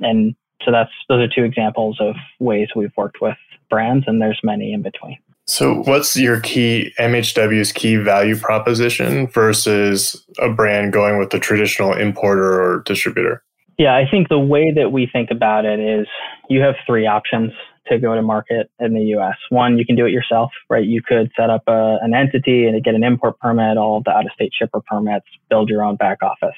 And 0.00 0.34
so 0.64 0.70
that's 0.70 0.90
those 1.08 1.20
are 1.20 1.32
two 1.34 1.44
examples 1.44 1.98
of 2.00 2.14
ways 2.38 2.68
we've 2.74 2.92
worked 2.96 3.20
with 3.20 3.36
brands 3.68 4.04
and 4.06 4.20
there's 4.20 4.40
many 4.42 4.72
in 4.72 4.82
between. 4.82 5.18
So 5.46 5.82
what's 5.82 6.16
your 6.16 6.40
key 6.40 6.92
MHW's 7.00 7.72
key 7.72 7.96
value 7.96 8.36
proposition 8.36 9.26
versus 9.26 10.24
a 10.38 10.48
brand 10.48 10.92
going 10.92 11.18
with 11.18 11.30
the 11.30 11.40
traditional 11.40 11.94
importer 11.94 12.62
or 12.62 12.82
distributor? 12.86 13.42
Yeah, 13.78 13.94
I 13.94 14.04
think 14.10 14.28
the 14.28 14.38
way 14.38 14.72
that 14.76 14.92
we 14.92 15.08
think 15.12 15.30
about 15.30 15.64
it 15.64 15.80
is 15.80 16.06
you 16.48 16.60
have 16.60 16.74
three 16.86 17.06
options 17.06 17.52
to 17.88 17.98
go 17.98 18.14
to 18.14 18.22
market 18.22 18.70
in 18.78 18.94
the 18.94 19.16
US. 19.16 19.36
One, 19.50 19.78
you 19.78 19.84
can 19.84 19.96
do 19.96 20.06
it 20.06 20.12
yourself, 20.12 20.50
right? 20.68 20.84
You 20.84 21.02
could 21.02 21.30
set 21.36 21.50
up 21.50 21.62
a, 21.66 21.98
an 22.00 22.14
entity 22.14 22.66
and 22.66 22.82
get 22.82 22.94
an 22.94 23.02
import 23.02 23.38
permit, 23.40 23.76
all 23.76 23.98
of 23.98 24.04
the 24.04 24.10
out 24.10 24.24
of 24.24 24.32
state 24.34 24.52
shipper 24.56 24.80
permits, 24.86 25.26
build 25.48 25.68
your 25.68 25.82
own 25.82 25.96
back 25.96 26.18
office. 26.22 26.54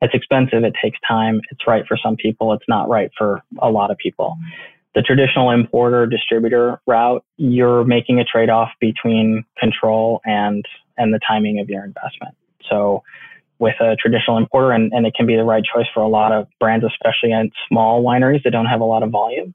It's 0.00 0.14
expensive, 0.14 0.64
it 0.64 0.74
takes 0.82 0.98
time, 1.06 1.40
it's 1.50 1.66
right 1.66 1.84
for 1.86 1.98
some 2.02 2.16
people, 2.16 2.52
it's 2.52 2.64
not 2.68 2.88
right 2.88 3.10
for 3.16 3.42
a 3.60 3.70
lot 3.70 3.90
of 3.90 3.98
people. 3.98 4.36
The 4.94 5.02
traditional 5.02 5.50
importer 5.50 6.06
distributor 6.06 6.80
route, 6.86 7.24
you're 7.36 7.84
making 7.84 8.20
a 8.20 8.24
trade 8.24 8.48
off 8.50 8.70
between 8.80 9.44
control 9.58 10.20
and 10.24 10.64
and 10.96 11.12
the 11.12 11.18
timing 11.26 11.58
of 11.58 11.68
your 11.68 11.84
investment. 11.84 12.36
So 12.70 13.02
with 13.58 13.74
a 13.80 13.96
traditional 13.96 14.36
importer, 14.36 14.72
and, 14.72 14.92
and 14.92 15.06
it 15.06 15.14
can 15.14 15.26
be 15.26 15.36
the 15.36 15.44
right 15.44 15.62
choice 15.64 15.86
for 15.94 16.02
a 16.02 16.08
lot 16.08 16.32
of 16.32 16.48
brands, 16.58 16.84
especially 16.84 17.32
in 17.32 17.50
small 17.68 18.02
wineries 18.02 18.42
that 18.44 18.50
don't 18.50 18.66
have 18.66 18.80
a 18.80 18.84
lot 18.84 19.02
of 19.02 19.10
volume. 19.10 19.54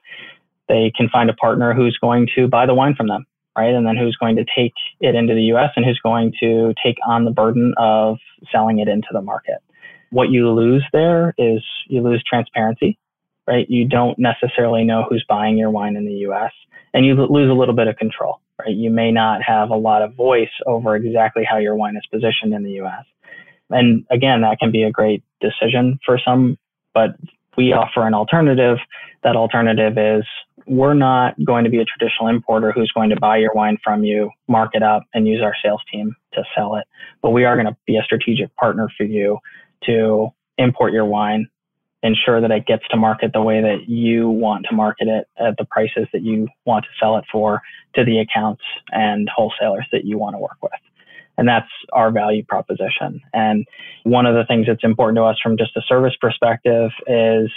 They 0.67 0.91
can 0.95 1.09
find 1.09 1.29
a 1.29 1.33
partner 1.33 1.73
who's 1.73 1.97
going 1.99 2.27
to 2.35 2.47
buy 2.47 2.65
the 2.65 2.73
wine 2.73 2.95
from 2.95 3.07
them, 3.07 3.25
right? 3.57 3.73
And 3.73 3.85
then 3.85 3.97
who's 3.97 4.15
going 4.15 4.38
to 4.38 4.45
take 4.55 4.73
it 5.01 5.15
into 5.15 5.33
the 5.33 5.53
US 5.53 5.71
and 5.75 5.85
who's 5.85 5.99
going 6.01 6.33
to 6.39 6.73
take 6.83 6.95
on 7.05 7.25
the 7.25 7.31
burden 7.31 7.73
of 7.77 8.17
selling 8.51 8.79
it 8.79 8.88
into 8.88 9.07
the 9.12 9.21
market. 9.21 9.57
What 10.12 10.29
you 10.29 10.49
lose 10.49 10.85
there 10.93 11.33
is 11.38 11.63
you 11.88 12.01
lose 12.01 12.23
transparency, 12.27 12.97
right? 13.47 13.69
You 13.69 13.88
don't 13.88 14.17
necessarily 14.17 14.83
know 14.83 15.05
who's 15.09 15.25
buying 15.27 15.57
your 15.57 15.71
wine 15.71 15.95
in 15.95 16.05
the 16.05 16.25
US 16.29 16.51
and 16.93 17.05
you 17.05 17.15
lose 17.15 17.49
a 17.49 17.53
little 17.53 17.75
bit 17.75 17.88
of 17.88 17.97
control, 17.97 18.39
right? 18.57 18.75
You 18.75 18.89
may 18.89 19.12
not 19.12 19.41
have 19.43 19.69
a 19.69 19.75
lot 19.75 20.01
of 20.01 20.15
voice 20.15 20.49
over 20.65 20.95
exactly 20.95 21.43
how 21.43 21.57
your 21.57 21.75
wine 21.75 21.95
is 21.95 22.05
positioned 22.12 22.53
in 22.53 22.63
the 22.63 22.81
US. 22.81 23.05
And 23.69 24.05
again, 24.10 24.41
that 24.41 24.60
can 24.60 24.71
be 24.71 24.84
a 24.84 24.91
great 24.91 25.23
decision 25.41 25.99
for 26.05 26.19
some, 26.23 26.58
but 26.93 27.12
we 27.58 27.73
offer 27.73 28.05
an 28.05 28.13
alternative. 28.13 28.77
That 29.23 29.36
alternative 29.36 29.97
is 29.97 30.25
we're 30.65 30.93
not 30.93 31.36
going 31.43 31.63
to 31.63 31.69
be 31.69 31.79
a 31.79 31.86
traditional 31.86 32.29
importer 32.29 32.71
who's 32.71 32.91
going 32.91 33.10
to 33.10 33.19
buy 33.19 33.38
your 33.38 33.53
wine 33.53 33.77
from 33.84 34.03
you, 34.03 34.29
mark 34.47 34.71
it 34.73 34.84
up, 34.84 35.03
and 35.13 35.27
use 35.27 35.41
our 35.41 35.55
sales 35.63 35.82
team 35.91 36.15
to 36.34 36.43
sell 36.55 36.75
it. 36.75 36.86
But 37.21 37.32
we 37.32 37.45
are 37.45 37.55
going 37.55 37.65
to 37.65 37.75
be 37.86 37.97
a 37.97 38.03
strategic 38.03 38.55
partner 38.55 38.88
for 38.95 39.03
you 39.03 39.39
to 39.86 40.29
import 40.58 40.93
your 40.93 41.05
wine, 41.05 41.47
ensure 42.03 42.39
that 42.39 42.51
it 42.51 42.65
gets 42.67 42.88
to 42.89 42.97
market 42.97 43.32
the 43.34 43.41
way 43.41 43.62
that 43.62 43.89
you 43.89 44.29
want 44.29 44.65
to 44.69 44.75
market 44.75 45.08
it 45.08 45.27
at 45.39 45.58
the 45.58 45.65
prices 45.65 46.08
that 46.13 46.21
you 46.21 46.47
want 46.65 46.86
to 46.86 46.89
sell 46.99 47.17
it 47.17 47.25
for 47.32 47.62
to 47.95 48.05
the 48.05 48.19
accounts 48.19 48.62
and 48.91 49.27
wholesalers 49.36 49.88
that 49.91 50.05
you 50.05 50.17
want 50.17 50.36
to 50.36 50.39
work 50.39 50.58
with. 50.62 50.71
And 51.39 51.47
that's 51.47 51.69
our 51.93 52.12
value 52.12 52.43
proposition. 52.43 53.21
And 53.32 53.65
one 54.04 54.25
of 54.25 54.36
the 54.36 54.43
things 54.45 54.67
that's 54.67 54.84
important 54.84 55.15
to 55.15 55.23
us 55.23 55.38
from 55.41 55.56
just 55.56 55.71
a 55.78 55.82
service 55.88 56.13
perspective 56.19 56.91
is 57.08 57.49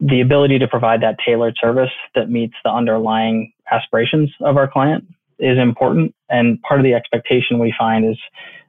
the 0.00 0.20
ability 0.20 0.58
to 0.58 0.68
provide 0.68 1.00
that 1.00 1.16
tailored 1.24 1.54
service 1.58 1.90
that 2.14 2.28
meets 2.28 2.52
the 2.62 2.70
underlying 2.70 3.54
aspirations 3.72 4.30
of 4.42 4.58
our 4.58 4.70
client 4.70 5.04
is 5.38 5.56
important. 5.56 6.14
And 6.28 6.60
part 6.60 6.78
of 6.78 6.84
the 6.84 6.92
expectation 6.92 7.58
we 7.58 7.74
find 7.78 8.04
is 8.04 8.18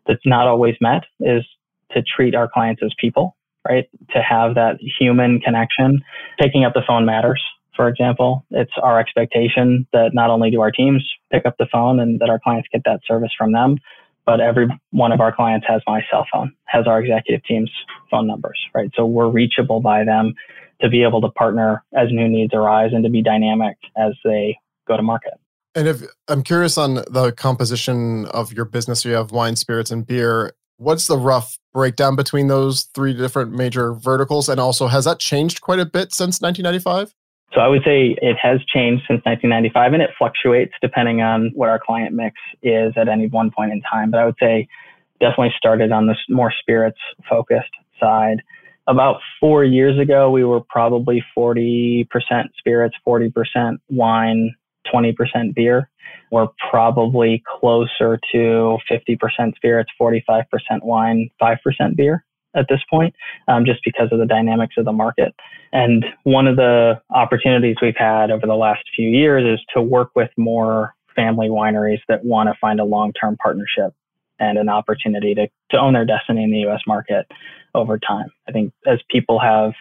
that's 0.07 0.25
not 0.25 0.47
always 0.47 0.75
met 0.79 1.03
is 1.19 1.43
to 1.91 2.01
treat 2.01 2.33
our 2.33 2.47
clients 2.47 2.81
as 2.81 2.93
people, 2.97 3.35
right? 3.67 3.89
To 4.11 4.21
have 4.21 4.55
that 4.55 4.77
human 4.97 5.41
connection. 5.41 5.99
Picking 6.39 6.63
up 6.63 6.73
the 6.73 6.83
phone 6.87 7.05
matters, 7.05 7.43
for 7.75 7.89
example. 7.89 8.45
It's 8.51 8.71
our 8.81 8.97
expectation 8.97 9.85
that 9.91 10.11
not 10.13 10.29
only 10.29 10.51
do 10.51 10.61
our 10.61 10.71
teams 10.71 11.05
pick 11.33 11.45
up 11.45 11.57
the 11.59 11.67
phone 11.69 11.99
and 11.99 12.21
that 12.21 12.29
our 12.29 12.39
clients 12.39 12.69
get 12.71 12.83
that 12.85 13.01
service 13.05 13.31
from 13.37 13.51
them, 13.51 13.75
but 14.27 14.41
every 14.41 14.67
one 14.91 15.13
of 15.13 15.21
our 15.21 15.33
clients 15.33 15.65
has 15.67 15.81
my 15.87 16.01
cell 16.11 16.27
phone, 16.31 16.53
has 16.65 16.85
our 16.85 17.01
executive 17.01 17.43
team's 17.45 17.71
phone 18.11 18.27
numbers, 18.27 18.59
right? 18.75 18.91
So 18.95 19.05
we're 19.05 19.29
reachable 19.29 19.79
by 19.79 20.03
them 20.03 20.35
to 20.81 20.89
be 20.89 21.01
able 21.01 21.21
to 21.21 21.29
partner 21.29 21.83
as 21.95 22.09
new 22.11 22.27
needs 22.27 22.53
arise 22.53 22.91
and 22.93 23.03
to 23.05 23.09
be 23.09 23.23
dynamic 23.23 23.77
as 23.97 24.13
they 24.25 24.59
go 24.85 24.97
to 24.97 25.01
market. 25.01 25.33
And 25.73 25.87
if 25.87 26.03
I'm 26.27 26.43
curious 26.43 26.77
on 26.77 26.95
the 26.95 27.33
composition 27.35 28.25
of 28.25 28.51
your 28.51 28.65
business, 28.65 29.05
you 29.05 29.13
have 29.13 29.31
wine, 29.31 29.55
spirits, 29.55 29.91
and 29.91 30.05
beer. 30.05 30.53
What's 30.75 31.07
the 31.07 31.17
rough 31.17 31.57
breakdown 31.73 32.15
between 32.15 32.47
those 32.47 32.83
three 32.93 33.13
different 33.13 33.53
major 33.53 33.93
verticals? 33.93 34.49
And 34.49 34.59
also, 34.59 34.87
has 34.87 35.05
that 35.05 35.19
changed 35.19 35.61
quite 35.61 35.79
a 35.79 35.85
bit 35.85 36.13
since 36.13 36.41
1995? 36.41 37.13
So 37.53 37.61
I 37.61 37.67
would 37.67 37.83
say 37.85 38.17
it 38.21 38.37
has 38.41 38.59
changed 38.65 39.03
since 39.07 39.23
1995 39.23 39.93
and 39.93 40.01
it 40.01 40.09
fluctuates 40.17 40.73
depending 40.81 41.21
on 41.21 41.51
what 41.55 41.69
our 41.69 41.79
client 41.79 42.13
mix 42.13 42.35
is 42.61 42.93
at 42.97 43.07
any 43.07 43.27
one 43.27 43.51
point 43.51 43.71
in 43.71 43.81
time. 43.81 44.11
But 44.11 44.19
I 44.19 44.25
would 44.25 44.35
say 44.39 44.67
definitely 45.19 45.53
started 45.57 45.91
on 45.91 46.07
this 46.07 46.17
more 46.29 46.53
spirits 46.59 46.99
focused 47.29 47.71
side. 47.99 48.41
About 48.87 49.19
four 49.39 49.63
years 49.63 49.99
ago, 49.99 50.29
we 50.29 50.43
were 50.43 50.61
probably 50.61 51.23
40% 51.37 52.05
spirits, 52.57 52.95
40% 53.05 53.77
wine, 53.89 54.55
20% 54.93 55.55
beer. 55.55 55.89
We're 56.31 56.47
probably 56.69 57.43
closer 57.59 58.19
to 58.31 58.77
50% 58.89 59.55
spirits, 59.55 59.89
45% 59.99 60.43
wine, 60.83 61.29
5% 61.41 61.57
beer 61.95 62.23
at 62.57 62.67
this 62.69 62.81
point, 62.89 63.15
um, 63.47 63.65
just 63.65 63.79
because 63.85 64.09
of 64.11 64.19
the 64.19 64.25
dynamics 64.25 64.75
of 64.77 64.85
the 64.85 64.91
market. 64.91 65.33
And 65.71 66.05
one 66.23 66.47
of 66.47 66.55
the 66.55 67.01
opportunities 67.09 67.75
we've 67.81 67.97
had 67.97 68.31
over 68.31 68.47
the 68.47 68.55
last 68.55 68.83
few 68.95 69.09
years 69.09 69.59
is 69.59 69.65
to 69.73 69.81
work 69.81 70.11
with 70.15 70.29
more 70.37 70.95
family 71.15 71.49
wineries 71.49 71.99
that 72.07 72.23
want 72.23 72.47
to 72.47 72.55
find 72.59 72.79
a 72.79 72.85
long 72.85 73.13
term 73.13 73.37
partnership 73.41 73.93
and 74.39 74.57
an 74.57 74.69
opportunity 74.69 75.33
to, 75.35 75.47
to 75.71 75.77
own 75.77 75.93
their 75.93 76.05
destiny 76.05 76.43
in 76.43 76.51
the 76.51 76.69
US 76.69 76.81
market 76.87 77.27
over 77.73 77.97
time. 77.97 78.29
I 78.47 78.51
think 78.51 78.73
as 78.85 78.99
people 79.09 79.39
have 79.39 79.73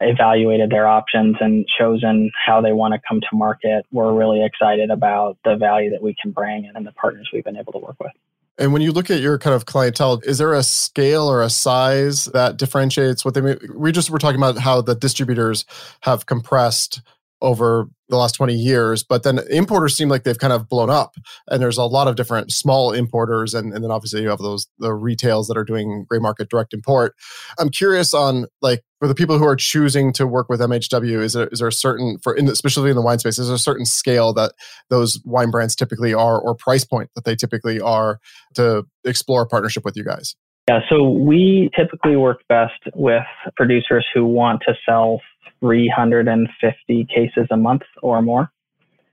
evaluated 0.00 0.70
their 0.70 0.86
options 0.86 1.36
and 1.40 1.66
chosen 1.78 2.30
how 2.46 2.60
they 2.60 2.72
want 2.72 2.94
to 2.94 3.00
come 3.06 3.20
to 3.20 3.28
market, 3.32 3.84
we're 3.90 4.12
really 4.12 4.44
excited 4.44 4.90
about 4.90 5.38
the 5.44 5.56
value 5.56 5.90
that 5.90 6.02
we 6.02 6.14
can 6.20 6.30
bring 6.30 6.70
and 6.72 6.86
the 6.86 6.92
partners 6.92 7.28
we've 7.32 7.44
been 7.44 7.56
able 7.56 7.72
to 7.72 7.78
work 7.78 7.96
with. 8.00 8.12
And 8.58 8.72
when 8.72 8.82
you 8.82 8.90
look 8.90 9.08
at 9.08 9.20
your 9.20 9.38
kind 9.38 9.54
of 9.54 9.66
clientele, 9.66 10.20
is 10.24 10.38
there 10.38 10.52
a 10.52 10.64
scale 10.64 11.30
or 11.30 11.42
a 11.42 11.50
size 11.50 12.24
that 12.26 12.56
differentiates 12.56 13.24
what 13.24 13.34
they 13.34 13.40
mean? 13.40 13.58
We 13.74 13.92
just 13.92 14.10
were 14.10 14.18
talking 14.18 14.40
about 14.40 14.58
how 14.58 14.80
the 14.80 14.96
distributors 14.96 15.64
have 16.00 16.26
compressed 16.26 17.00
over 17.40 17.88
the 18.08 18.16
last 18.16 18.32
20 18.32 18.54
years, 18.54 19.02
but 19.02 19.22
then 19.22 19.40
importers 19.50 19.96
seem 19.96 20.08
like 20.08 20.24
they've 20.24 20.38
kind 20.38 20.52
of 20.52 20.68
blown 20.68 20.90
up. 20.90 21.14
And 21.48 21.62
there's 21.62 21.78
a 21.78 21.84
lot 21.84 22.08
of 22.08 22.16
different 22.16 22.52
small 22.52 22.92
importers. 22.92 23.54
And, 23.54 23.72
and 23.72 23.84
then 23.84 23.90
obviously 23.90 24.22
you 24.22 24.28
have 24.28 24.38
those, 24.38 24.66
the 24.78 24.94
retails 24.94 25.48
that 25.48 25.56
are 25.56 25.64
doing 25.64 26.06
gray 26.08 26.18
market 26.18 26.48
direct 26.48 26.72
import. 26.72 27.14
I'm 27.58 27.68
curious 27.68 28.14
on 28.14 28.46
like, 28.62 28.82
for 28.98 29.06
the 29.06 29.14
people 29.14 29.38
who 29.38 29.44
are 29.44 29.56
choosing 29.56 30.12
to 30.14 30.26
work 30.26 30.48
with 30.48 30.60
MHW, 30.60 31.22
is 31.22 31.34
there, 31.34 31.48
is 31.48 31.60
there 31.60 31.68
a 31.68 31.72
certain, 31.72 32.18
for 32.18 32.34
in, 32.34 32.46
the, 32.46 32.52
especially 32.52 32.90
in 32.90 32.96
the 32.96 33.02
wine 33.02 33.18
space, 33.18 33.38
is 33.38 33.46
there 33.46 33.54
a 33.54 33.58
certain 33.58 33.86
scale 33.86 34.32
that 34.34 34.52
those 34.90 35.20
wine 35.24 35.50
brands 35.50 35.76
typically 35.76 36.12
are 36.12 36.40
or 36.40 36.54
price 36.54 36.84
point 36.84 37.10
that 37.14 37.24
they 37.24 37.36
typically 37.36 37.80
are 37.80 38.18
to 38.54 38.84
explore 39.04 39.42
a 39.42 39.46
partnership 39.46 39.84
with 39.84 39.96
you 39.96 40.04
guys? 40.04 40.34
Yeah, 40.68 40.80
so 40.90 41.08
we 41.10 41.70
typically 41.74 42.16
work 42.16 42.42
best 42.48 42.74
with 42.94 43.22
producers 43.56 44.06
who 44.12 44.26
want 44.26 44.62
to 44.66 44.74
sell 44.86 45.20
350 45.60 47.06
cases 47.14 47.46
a 47.50 47.56
month 47.56 47.82
or 48.02 48.22
more. 48.22 48.50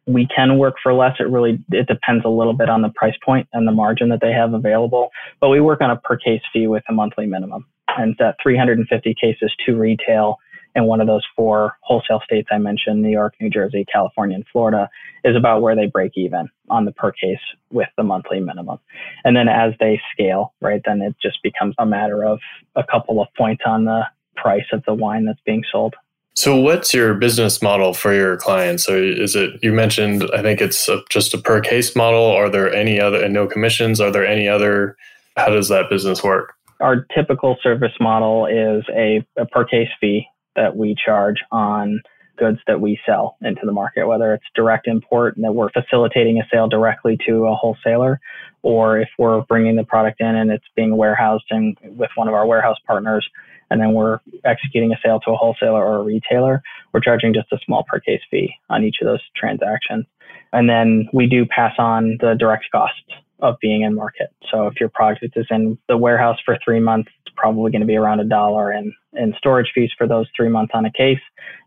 We 0.08 0.27
can 0.34 0.60
work 0.60 0.75
for 0.84 0.93
less. 0.93 1.15
It 1.19 1.29
really 1.29 1.60
it 1.71 1.88
depends 1.88 2.25
a 2.25 2.29
little 2.29 2.53
bit 2.53 2.69
on 2.69 2.84
the 2.84 2.89
price 2.89 3.15
point 3.25 3.47
and 3.53 3.67
the 3.67 3.71
margin 3.71 4.10
that 4.10 4.21
they 4.21 4.31
have 4.31 4.53
available. 4.53 5.10
But 5.41 5.49
we 5.49 5.60
work 5.60 5.81
on 5.81 5.89
a 5.89 5.95
per 5.95 6.15
case 6.17 6.41
fee 6.53 6.67
with 6.67 6.84
a 6.88 6.93
monthly 6.93 7.25
minimum, 7.25 7.65
and 7.97 8.15
that 8.19 8.36
350 8.43 9.15
cases 9.19 9.51
to 9.65 9.75
retail 9.75 10.38
in 10.75 10.86
one 10.86 10.99
of 10.99 11.08
those 11.08 11.25
four 11.36 11.73
wholesale 11.81 12.21
states 12.25 12.49
I 12.51 12.58
mentioned, 12.58 13.01
New 13.01 13.10
York, 13.10 13.34
New 13.39 13.49
Jersey, 13.49 13.86
California, 13.91 14.36
and 14.36 14.45
Florida, 14.51 14.89
is 15.23 15.36
about 15.36 15.62
where 15.62 15.75
they 15.75 15.86
break 15.86 16.12
even 16.15 16.49
on 16.69 16.86
the 16.86 16.91
per 16.91 17.12
case 17.12 17.39
with 17.71 17.88
the 17.97 18.03
monthly 18.03 18.41
minimum. 18.41 18.79
And 19.23 19.36
then 19.36 19.47
as 19.47 19.73
they 19.79 20.01
scale, 20.12 20.53
right, 20.62 20.81
then 20.86 21.01
it 21.01 21.15
just 21.21 21.41
becomes 21.43 21.75
a 21.79 21.86
matter 21.86 22.25
of 22.25 22.39
a 22.75 22.84
couple 22.84 23.21
of 23.21 23.29
points 23.38 23.63
on 23.65 23.86
the 23.86 24.03
price 24.36 24.65
of 24.73 24.84
the 24.86 24.93
wine 24.93 25.25
that's 25.25 25.39
being 25.45 25.63
sold. 25.71 25.95
So, 26.38 26.58
what's 26.58 26.93
your 26.93 27.13
business 27.13 27.62
model 27.62 27.93
for 27.93 28.13
your 28.13 28.36
clients? 28.36 28.84
So, 28.84 28.95
is 28.95 29.38
it 29.38 29.52
you 29.63 29.71
mentioned? 29.71 30.30
I 30.34 30.41
think 30.41 30.60
it's 30.60 30.89
a, 30.89 31.02
just 31.10 31.34
a 31.34 31.38
per 31.38 31.62
case 31.62 31.95
model. 31.95 32.26
Are 32.26 32.50
there 32.50 32.74
any 32.74 33.00
other 33.00 33.24
and 33.24 33.34
no 33.34 33.48
commissions? 33.48 34.02
Are 34.02 34.12
there 34.12 34.28
any 34.28 34.50
other? 34.50 34.98
How 35.38 35.48
does 35.48 35.69
that 35.69 35.89
business 35.89 36.24
work? 36.24 36.54
Our 36.82 37.06
typical 37.15 37.58
service 37.63 37.93
model 38.02 38.48
is 38.48 38.84
a, 38.89 39.26
a 39.38 39.45
per 39.45 39.63
case 39.63 39.88
fee 40.02 40.28
that 40.58 40.76
we 40.76 40.95
charge 41.04 41.38
on 41.52 42.02
goods 42.38 42.60
that 42.67 42.82
we 42.82 43.00
sell 43.06 43.38
into 43.41 43.62
the 43.65 43.71
market, 43.71 44.06
whether 44.06 44.34
it's 44.34 44.43
direct 44.56 44.88
import 44.88 45.38
and 45.38 45.45
that 45.45 45.54
we're 45.54 45.71
facilitating 45.71 46.39
a 46.39 46.43
sale 46.52 46.67
directly 46.67 47.17
to 47.26 47.45
a 47.45 47.56
wholesaler, 47.56 48.19
or 48.62 49.00
if 49.00 49.08
we're 49.17 49.41
bringing 49.43 49.78
the 49.78 49.86
product 49.86 50.19
in 50.19 50.36
and 50.36 50.52
it's 50.52 50.65
being 50.76 50.98
warehoused 50.98 51.45
in 51.50 51.78
with 51.84 52.10
one 52.15 52.28
of 52.28 52.34
our 52.34 52.45
warehouse 52.45 52.78
partners 52.86 53.26
and 53.69 53.82
then 53.82 53.93
we're 53.93 54.19
executing 54.43 54.91
a 54.93 54.97
sale 55.04 55.19
to 55.21 55.32
a 55.32 55.36
wholesaler 55.36 55.84
or 55.84 55.97
a 55.97 56.04
retailer, 56.04 56.62
we're 56.93 56.99
charging 56.99 57.34
just 57.34 57.51
a 57.51 57.58
small 57.65 57.84
per 57.88 57.99
case 57.99 58.21
fee 58.30 58.54
on 58.69 58.84
each 58.84 58.97
of 59.01 59.08
those 59.08 59.21
transactions. 59.36 60.06
And 60.54 60.69
then 60.69 61.10
we 61.13 61.28
do 61.28 61.45
pass 61.45 61.73
on 61.78 62.17
the 62.21 62.36
direct 62.38 62.65
costs 62.71 62.99
of 63.39 63.56
being 63.62 63.82
in 63.82 63.93
market. 63.93 64.28
So 64.51 64.67
if 64.67 64.80
your 64.80 64.89
product 64.89 65.25
is 65.36 65.45
in 65.49 65.78
the 65.89 65.97
warehouse 65.97 66.38
for 66.45 66.58
three 66.63 66.80
months, 66.80 67.12
it's 67.25 67.34
probably 67.36 67.71
going 67.71 67.82
to 67.82 67.88
be 67.88 67.97
around 67.97 68.19
a 68.21 68.25
dollar 68.25 68.71
in, 68.71 68.93
in 69.13 69.34
storage 69.38 69.71
fees 69.75 69.91
for 69.97 70.08
those 70.08 70.28
three 70.36 70.49
months 70.49 70.71
on 70.73 70.86
a 70.86 70.91
case, 70.91 71.19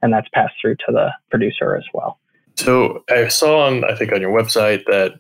and 0.03 0.13
that's 0.13 0.29
passed 0.33 0.55
through 0.61 0.77
to 0.77 0.87
the 0.89 1.11
producer 1.31 1.77
as 1.77 1.85
well. 1.93 2.19
So 2.59 3.05
I 3.09 3.29
saw 3.29 3.67
on 3.67 3.85
I 3.85 3.95
think 3.95 4.13
on 4.13 4.21
your 4.21 4.37
website 4.37 4.85
that 4.87 5.13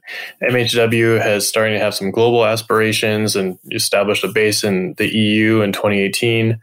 MHW 0.43 1.23
has 1.23 1.49
starting 1.49 1.75
to 1.75 1.81
have 1.81 1.95
some 1.95 2.11
global 2.11 2.45
aspirations 2.45 3.37
and 3.37 3.59
established 3.71 4.25
a 4.25 4.29
base 4.29 4.65
in 4.65 4.95
the 4.95 5.07
EU 5.07 5.61
in 5.61 5.73
2018. 5.73 6.61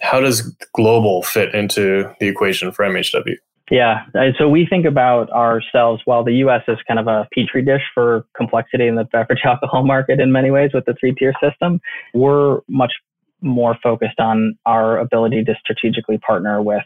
How 0.00 0.20
does 0.20 0.42
global 0.74 1.22
fit 1.22 1.54
into 1.54 2.12
the 2.18 2.26
equation 2.26 2.72
for 2.72 2.84
MHW? 2.84 3.36
Yeah, 3.70 4.04
so 4.38 4.48
we 4.48 4.64
think 4.64 4.84
about 4.84 5.28
ourselves. 5.30 6.02
While 6.04 6.22
the 6.22 6.34
U.S. 6.34 6.62
is 6.68 6.78
kind 6.86 7.00
of 7.00 7.08
a 7.08 7.26
petri 7.32 7.62
dish 7.62 7.82
for 7.94 8.24
complexity 8.36 8.86
in 8.86 8.94
the 8.94 9.04
beverage 9.04 9.40
alcohol 9.44 9.84
market 9.84 10.20
in 10.20 10.30
many 10.30 10.50
ways 10.50 10.70
with 10.72 10.84
the 10.84 10.94
three-tier 10.98 11.34
system, 11.40 11.80
we're 12.14 12.60
much 12.68 12.92
more 13.40 13.76
focused 13.82 14.20
on 14.20 14.56
our 14.66 14.98
ability 14.98 15.44
to 15.44 15.54
strategically 15.60 16.18
partner 16.18 16.62
with 16.62 16.84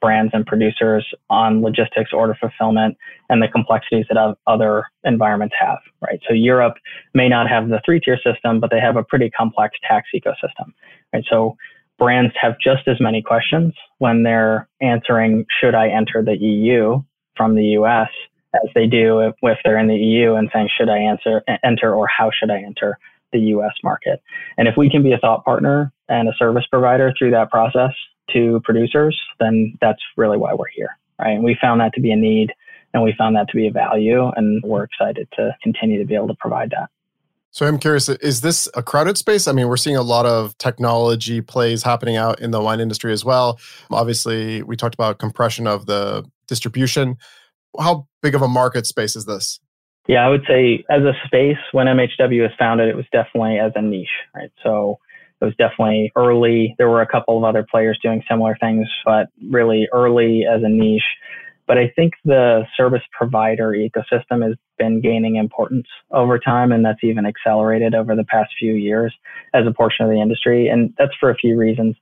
brands 0.00 0.32
and 0.34 0.46
producers 0.46 1.06
on 1.30 1.62
logistics, 1.62 2.12
order 2.12 2.36
fulfillment, 2.38 2.96
and 3.28 3.42
the 3.42 3.48
complexities 3.48 4.06
that 4.10 4.36
other 4.46 4.84
environments 5.04 5.54
have, 5.58 5.78
right? 6.02 6.20
So 6.28 6.34
Europe 6.34 6.74
may 7.14 7.28
not 7.28 7.48
have 7.48 7.68
the 7.68 7.80
three 7.84 8.00
tier 8.00 8.18
system, 8.22 8.60
but 8.60 8.70
they 8.70 8.80
have 8.80 8.96
a 8.96 9.02
pretty 9.02 9.30
complex 9.30 9.76
tax 9.86 10.08
ecosystem, 10.14 10.72
right? 11.12 11.24
So 11.28 11.56
brands 11.98 12.34
have 12.40 12.56
just 12.62 12.86
as 12.86 13.00
many 13.00 13.22
questions 13.22 13.74
when 13.98 14.22
they're 14.22 14.68
answering, 14.80 15.46
should 15.60 15.74
I 15.74 15.88
enter 15.88 16.22
the 16.22 16.36
EU 16.36 17.02
from 17.36 17.54
the 17.54 17.64
US 17.78 18.08
as 18.54 18.68
they 18.74 18.86
do 18.86 19.20
if, 19.20 19.34
if 19.42 19.58
they're 19.64 19.78
in 19.78 19.88
the 19.88 19.96
EU 19.96 20.34
and 20.34 20.48
saying, 20.52 20.68
should 20.76 20.88
I 20.88 20.98
answer, 20.98 21.42
enter 21.64 21.94
or 21.94 22.06
how 22.06 22.30
should 22.30 22.50
I 22.50 22.58
enter 22.58 22.98
the 23.32 23.40
US 23.40 23.74
market? 23.82 24.22
And 24.56 24.68
if 24.68 24.76
we 24.76 24.90
can 24.90 25.02
be 25.02 25.12
a 25.12 25.18
thought 25.18 25.44
partner 25.44 25.92
and 26.08 26.28
a 26.28 26.32
service 26.38 26.64
provider 26.70 27.12
through 27.18 27.32
that 27.32 27.50
process, 27.50 27.92
to 28.32 28.60
producers, 28.64 29.18
then 29.40 29.76
that's 29.80 30.00
really 30.16 30.38
why 30.38 30.54
we're 30.54 30.68
here, 30.74 30.96
right? 31.18 31.32
And 31.32 31.44
we 31.44 31.56
found 31.60 31.80
that 31.80 31.92
to 31.94 32.00
be 32.00 32.10
a 32.10 32.16
need 32.16 32.52
And 32.94 33.02
we 33.02 33.14
found 33.16 33.36
that 33.36 33.48
to 33.48 33.56
be 33.56 33.68
a 33.68 33.70
value, 33.70 34.30
and 34.36 34.62
we're 34.64 34.84
excited 34.84 35.28
to 35.36 35.54
continue 35.62 35.98
to 35.98 36.04
be 36.06 36.14
able 36.14 36.28
to 36.28 36.34
provide 36.34 36.70
that. 36.70 36.88
So 37.50 37.66
I'm 37.66 37.78
curious, 37.78 38.08
is 38.08 38.40
this 38.40 38.68
a 38.74 38.82
crowded 38.82 39.16
space? 39.16 39.48
I 39.48 39.52
mean, 39.52 39.68
we're 39.68 39.78
seeing 39.78 39.96
a 39.96 40.02
lot 40.02 40.26
of 40.26 40.56
technology 40.58 41.40
plays 41.40 41.82
happening 41.82 42.16
out 42.16 42.40
in 42.40 42.50
the 42.50 42.60
wine 42.60 42.80
industry 42.80 43.12
as 43.12 43.24
well. 43.24 43.58
Obviously, 43.90 44.62
we 44.62 44.76
talked 44.76 44.94
about 44.94 45.18
compression 45.18 45.66
of 45.66 45.86
the 45.86 46.24
distribution. 46.46 47.16
How 47.78 48.06
big 48.22 48.34
of 48.34 48.42
a 48.42 48.48
market 48.48 48.86
space 48.86 49.16
is 49.16 49.24
this? 49.24 49.60
Yeah, 50.06 50.24
I 50.26 50.28
would 50.28 50.44
say 50.48 50.84
as 50.88 51.02
a 51.02 51.12
space, 51.26 51.58
when 51.72 51.86
MHW 51.86 52.42
was 52.42 52.50
founded, 52.58 52.88
it 52.88 52.96
was 52.96 53.06
definitely 53.12 53.58
as 53.58 53.72
a 53.74 53.82
niche, 53.82 54.08
right? 54.34 54.50
So 54.62 54.98
it 55.40 55.44
was 55.44 55.54
definitely 55.56 56.12
early. 56.16 56.74
There 56.78 56.88
were 56.88 57.02
a 57.02 57.06
couple 57.06 57.36
of 57.38 57.44
other 57.44 57.66
players 57.68 57.98
doing 58.02 58.22
similar 58.28 58.56
things, 58.60 58.88
but 59.04 59.28
really 59.48 59.88
early 59.92 60.44
as 60.50 60.62
a 60.62 60.68
niche. 60.68 61.02
But 61.66 61.76
I 61.76 61.92
think 61.94 62.14
the 62.24 62.62
service 62.76 63.02
provider 63.12 63.72
ecosystem 63.72 64.42
has 64.42 64.56
been 64.78 65.00
gaining 65.02 65.36
importance 65.36 65.86
over 66.10 66.38
time, 66.38 66.72
and 66.72 66.84
that's 66.84 67.04
even 67.04 67.26
accelerated 67.26 67.94
over 67.94 68.16
the 68.16 68.24
past 68.24 68.50
few 68.58 68.72
years 68.72 69.14
as 69.52 69.66
a 69.66 69.72
portion 69.72 70.06
of 70.06 70.10
the 70.10 70.20
industry. 70.20 70.68
And 70.68 70.94
that's 70.98 71.14
for 71.20 71.30
a 71.30 71.34
few 71.34 71.58
reasons. 71.58 71.94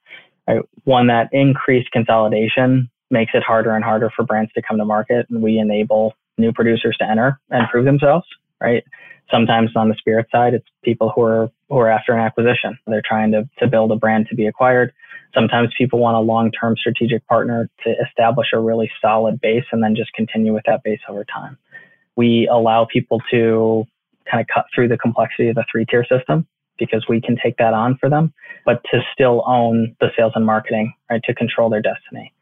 One, 0.85 1.09
that 1.09 1.29
increased 1.33 1.90
consolidation 1.90 2.88
makes 3.11 3.33
it 3.35 3.42
harder 3.42 3.75
and 3.75 3.85
harder 3.85 4.11
for 4.14 4.25
brands 4.25 4.53
to 4.53 4.62
come 4.62 4.79
to 4.79 4.85
market, 4.85 5.27
and 5.29 5.42
we 5.42 5.59
enable 5.59 6.14
new 6.38 6.53
producers 6.53 6.96
to 6.99 7.11
enter 7.11 7.40
and 7.51 7.68
prove 7.68 7.85
themselves, 7.85 8.27
right? 8.61 8.85
Sometimes 9.31 9.71
on 9.77 9.88
the 9.88 9.95
spirit 9.97 10.27
side, 10.31 10.55
it's 10.55 10.66
people 10.85 11.12
who 11.14 11.23
are 11.23 11.51
who 11.69 11.79
are 11.79 11.88
after 11.88 12.12
an 12.12 12.21
acquisition. 12.21 12.79
They're 12.87 13.03
trying 13.05 13.33
to, 13.33 13.49
to 13.59 13.66
build 13.66 13.90
a 13.90 13.97
brand 13.97 14.29
to 14.31 14.37
be 14.37 14.47
acquired. 14.47 14.92
Sometimes 15.35 15.71
people 15.77 15.99
want 15.99 16.16
a 16.16 16.21
long-term 16.21 16.77
strategic 16.79 17.27
partner 17.27 17.69
to 17.85 17.95
establish 18.07 18.49
a 18.53 18.61
really 18.61 18.90
solid 19.03 19.40
base 19.40 19.64
and 19.73 19.83
then 19.83 19.97
just 19.97 20.12
continue 20.12 20.55
with 20.55 20.62
that 20.66 20.83
base 20.85 21.01
over 21.09 21.25
time. 21.25 21.59
We 22.14 22.49
allow 22.51 22.87
people 22.90 23.21
to 23.33 23.85
kind 24.31 24.40
of 24.40 24.47
cut 24.53 24.66
through 24.75 24.88
the 24.88 24.97
complexity 24.97 25.49
of 25.49 25.57
the 25.57 25.64
three-tier 25.71 26.05
system 26.05 26.47
because 26.79 27.05
we 27.09 27.21
can 27.21 27.37
take 27.42 27.57
that 27.57 27.75
on 27.75 27.97
for 27.99 28.09
them, 28.09 28.33
but 28.64 28.83
to 28.92 29.01
still 29.12 29.42
own 29.47 29.97
the 30.01 30.09
sales 30.16 30.33
and 30.37 30.47
marketing, 30.47 30.92
right, 31.11 31.23
to 31.25 31.35
control 31.35 31.69
their 31.69 31.83
destiny 31.83 32.33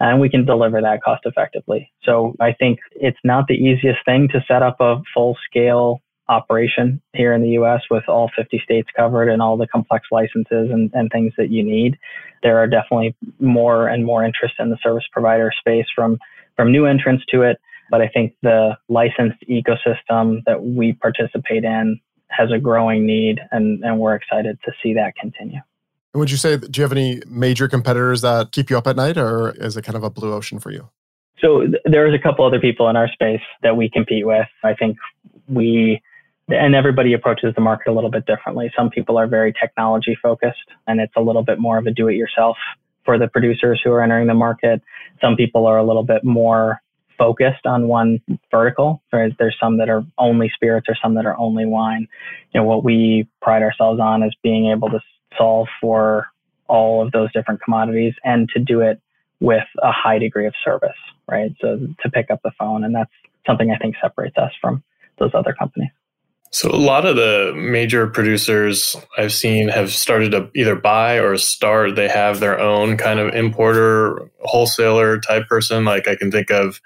and 0.00 0.20
we 0.20 0.28
can 0.28 0.44
deliver 0.44 0.80
that 0.80 1.02
cost 1.02 1.22
effectively. 1.24 1.90
So 2.04 2.34
I 2.40 2.52
think 2.52 2.78
it's 2.92 3.18
not 3.24 3.46
the 3.48 3.54
easiest 3.54 4.04
thing 4.04 4.28
to 4.28 4.44
set 4.46 4.62
up 4.62 4.76
a 4.80 5.02
full 5.14 5.36
scale 5.48 6.00
operation 6.28 7.00
here 7.14 7.32
in 7.32 7.42
the 7.42 7.50
US 7.50 7.82
with 7.90 8.04
all 8.08 8.30
50 8.36 8.60
states 8.62 8.88
covered 8.94 9.28
and 9.28 9.40
all 9.40 9.56
the 9.56 9.66
complex 9.66 10.08
licenses 10.10 10.70
and, 10.70 10.90
and 10.92 11.10
things 11.10 11.32
that 11.38 11.50
you 11.50 11.64
need. 11.64 11.98
There 12.42 12.58
are 12.58 12.66
definitely 12.66 13.16
more 13.40 13.88
and 13.88 14.04
more 14.04 14.24
interest 14.24 14.54
in 14.58 14.70
the 14.70 14.78
service 14.82 15.04
provider 15.10 15.50
space 15.58 15.86
from, 15.94 16.18
from 16.54 16.70
new 16.70 16.84
entrants 16.86 17.24
to 17.30 17.42
it. 17.42 17.58
But 17.90 18.02
I 18.02 18.08
think 18.08 18.34
the 18.42 18.76
licensed 18.88 19.42
ecosystem 19.48 20.44
that 20.44 20.62
we 20.62 20.92
participate 20.92 21.64
in 21.64 21.98
has 22.28 22.50
a 22.52 22.58
growing 22.58 23.06
need, 23.06 23.40
and, 23.50 23.82
and 23.82 23.98
we're 23.98 24.14
excited 24.14 24.58
to 24.66 24.72
see 24.82 24.92
that 24.94 25.16
continue. 25.16 25.60
Would 26.18 26.30
you 26.30 26.36
say, 26.36 26.56
do 26.56 26.68
you 26.74 26.82
have 26.82 26.92
any 26.92 27.22
major 27.28 27.68
competitors 27.68 28.20
that 28.22 28.52
keep 28.52 28.70
you 28.70 28.76
up 28.76 28.86
at 28.86 28.96
night, 28.96 29.16
or 29.16 29.50
is 29.52 29.76
it 29.76 29.82
kind 29.82 29.96
of 29.96 30.02
a 30.02 30.10
blue 30.10 30.32
ocean 30.32 30.58
for 30.58 30.70
you? 30.70 30.88
So 31.40 31.66
there's 31.84 32.14
a 32.14 32.18
couple 32.18 32.44
other 32.44 32.60
people 32.60 32.88
in 32.88 32.96
our 32.96 33.08
space 33.08 33.40
that 33.62 33.76
we 33.76 33.88
compete 33.88 34.26
with. 34.26 34.48
I 34.64 34.74
think 34.74 34.96
we, 35.48 36.02
and 36.48 36.74
everybody 36.74 37.12
approaches 37.12 37.54
the 37.54 37.60
market 37.60 37.90
a 37.90 37.94
little 37.94 38.10
bit 38.10 38.26
differently. 38.26 38.72
Some 38.76 38.90
people 38.90 39.16
are 39.16 39.28
very 39.28 39.52
technology 39.52 40.18
focused, 40.20 40.58
and 40.88 41.00
it's 41.00 41.12
a 41.16 41.20
little 41.20 41.44
bit 41.44 41.60
more 41.60 41.78
of 41.78 41.86
a 41.86 41.92
do-it-yourself 41.92 42.56
for 43.04 43.18
the 43.18 43.28
producers 43.28 43.80
who 43.82 43.92
are 43.92 44.02
entering 44.02 44.26
the 44.26 44.34
market. 44.34 44.82
Some 45.20 45.36
people 45.36 45.66
are 45.66 45.78
a 45.78 45.84
little 45.84 46.02
bit 46.02 46.24
more 46.24 46.82
focused 47.16 47.66
on 47.66 47.88
one 47.88 48.20
vertical. 48.50 49.02
There's 49.12 49.56
some 49.60 49.78
that 49.78 49.88
are 49.88 50.04
only 50.18 50.50
spirits 50.54 50.86
or 50.88 50.96
some 51.00 51.14
that 51.14 51.26
are 51.26 51.38
only 51.38 51.66
wine. 51.66 52.08
You 52.52 52.60
know, 52.60 52.64
what 52.64 52.84
we 52.84 53.28
pride 53.40 53.62
ourselves 53.62 54.00
on 54.00 54.22
is 54.22 54.34
being 54.42 54.70
able 54.70 54.90
to 54.90 55.00
solve 55.36 55.68
for 55.80 56.28
all 56.68 57.04
of 57.04 57.12
those 57.12 57.32
different 57.32 57.62
commodities 57.62 58.14
and 58.24 58.48
to 58.50 58.60
do 58.60 58.80
it 58.80 59.00
with 59.40 59.64
a 59.82 59.92
high 59.92 60.18
degree 60.18 60.46
of 60.46 60.54
service, 60.64 60.90
right? 61.28 61.54
So 61.60 61.78
to 62.02 62.10
pick 62.10 62.30
up 62.30 62.40
the 62.42 62.50
phone. 62.58 62.84
And 62.84 62.94
that's 62.94 63.10
something 63.46 63.70
I 63.70 63.78
think 63.78 63.96
separates 64.00 64.36
us 64.36 64.52
from 64.60 64.82
those 65.18 65.30
other 65.34 65.54
companies. 65.58 65.90
So 66.50 66.70
a 66.70 66.76
lot 66.76 67.04
of 67.04 67.16
the 67.16 67.52
major 67.54 68.06
producers 68.06 68.96
I've 69.18 69.34
seen 69.34 69.68
have 69.68 69.92
started 69.92 70.32
to 70.32 70.50
either 70.54 70.76
buy 70.76 71.18
or 71.18 71.36
start. 71.36 71.94
They 71.94 72.08
have 72.08 72.40
their 72.40 72.58
own 72.58 72.96
kind 72.96 73.20
of 73.20 73.34
importer, 73.34 74.30
wholesaler 74.40 75.20
type 75.20 75.46
person. 75.46 75.84
Like 75.84 76.08
I 76.08 76.16
can 76.16 76.30
think 76.30 76.50
of 76.50 76.80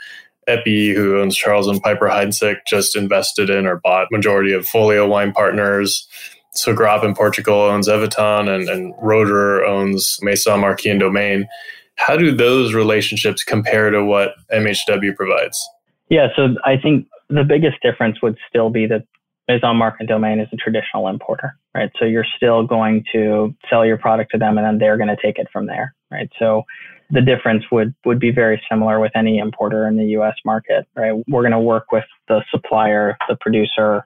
Epi, 0.49 0.93
who 0.93 1.21
owns 1.21 1.37
Charles 1.37 1.69
and 1.69 1.81
Piper 1.81 2.09
Heidsieck, 2.09 2.67
just 2.67 2.97
invested 2.97 3.49
in 3.51 3.67
or 3.67 3.77
bought 3.77 4.09
majority 4.11 4.53
of 4.53 4.67
Folio 4.67 5.07
Wine 5.07 5.33
Partners. 5.33 6.09
Sogrape 6.57 7.05
in 7.05 7.15
Portugal 7.15 7.55
owns 7.55 7.89
Evaton 7.89 8.49
and, 8.49 8.69
and 8.69 8.95
Roederer 8.97 9.67
owns 9.67 10.19
Maison 10.23 10.61
Marques 10.61 10.87
and 10.87 11.01
Domaine. 11.01 11.49
How 11.97 12.17
do 12.17 12.35
those 12.35 12.75
relationships 12.75 13.43
compare 13.43 13.91
to 13.91 14.05
what 14.05 14.35
MHW 14.53 15.15
provides? 15.17 15.63
Yeah, 16.09 16.29
so 16.37 16.57
I 16.65 16.77
think 16.77 17.07
the 17.29 17.45
biggest 17.45 17.77
difference 17.83 18.21
would 18.23 18.37
still 18.49 18.71
be 18.71 18.87
that 18.87 19.05
Maison 19.49 19.77
Marques 19.77 19.97
and 20.01 20.09
Domaine 20.09 20.41
is 20.41 20.49
a 20.53 20.57
traditional 20.57 21.09
importer, 21.09 21.57
right? 21.75 21.91
So 21.99 22.05
you're 22.05 22.27
still 22.37 22.67
going 22.67 23.05
to 23.13 23.55
sell 23.69 23.85
your 23.85 23.99
product 23.99 24.33
to 24.33 24.39
them 24.39 24.59
and 24.59 24.67
then 24.67 24.79
they're 24.79 24.97
going 24.97 25.09
to 25.09 25.17
take 25.23 25.39
it 25.39 25.49
from 25.53 25.67
there, 25.67 25.95
right? 26.11 26.31
So 26.39 26.65
the 27.11 27.21
difference 27.21 27.65
would 27.71 27.95
would 28.05 28.19
be 28.19 28.31
very 28.31 28.63
similar 28.71 29.01
with 29.01 29.13
any 29.15 29.39
importer 29.39 29.87
in 29.87 29.97
the 29.97 30.05
US 30.19 30.35
market, 30.45 30.87
right? 30.95 31.13
We're 31.29 31.43
going 31.43 31.53
to 31.53 31.59
work 31.59 31.93
with 31.93 32.05
the 32.29 32.43
supplier, 32.51 33.17
the 33.29 33.37
producer 33.37 34.05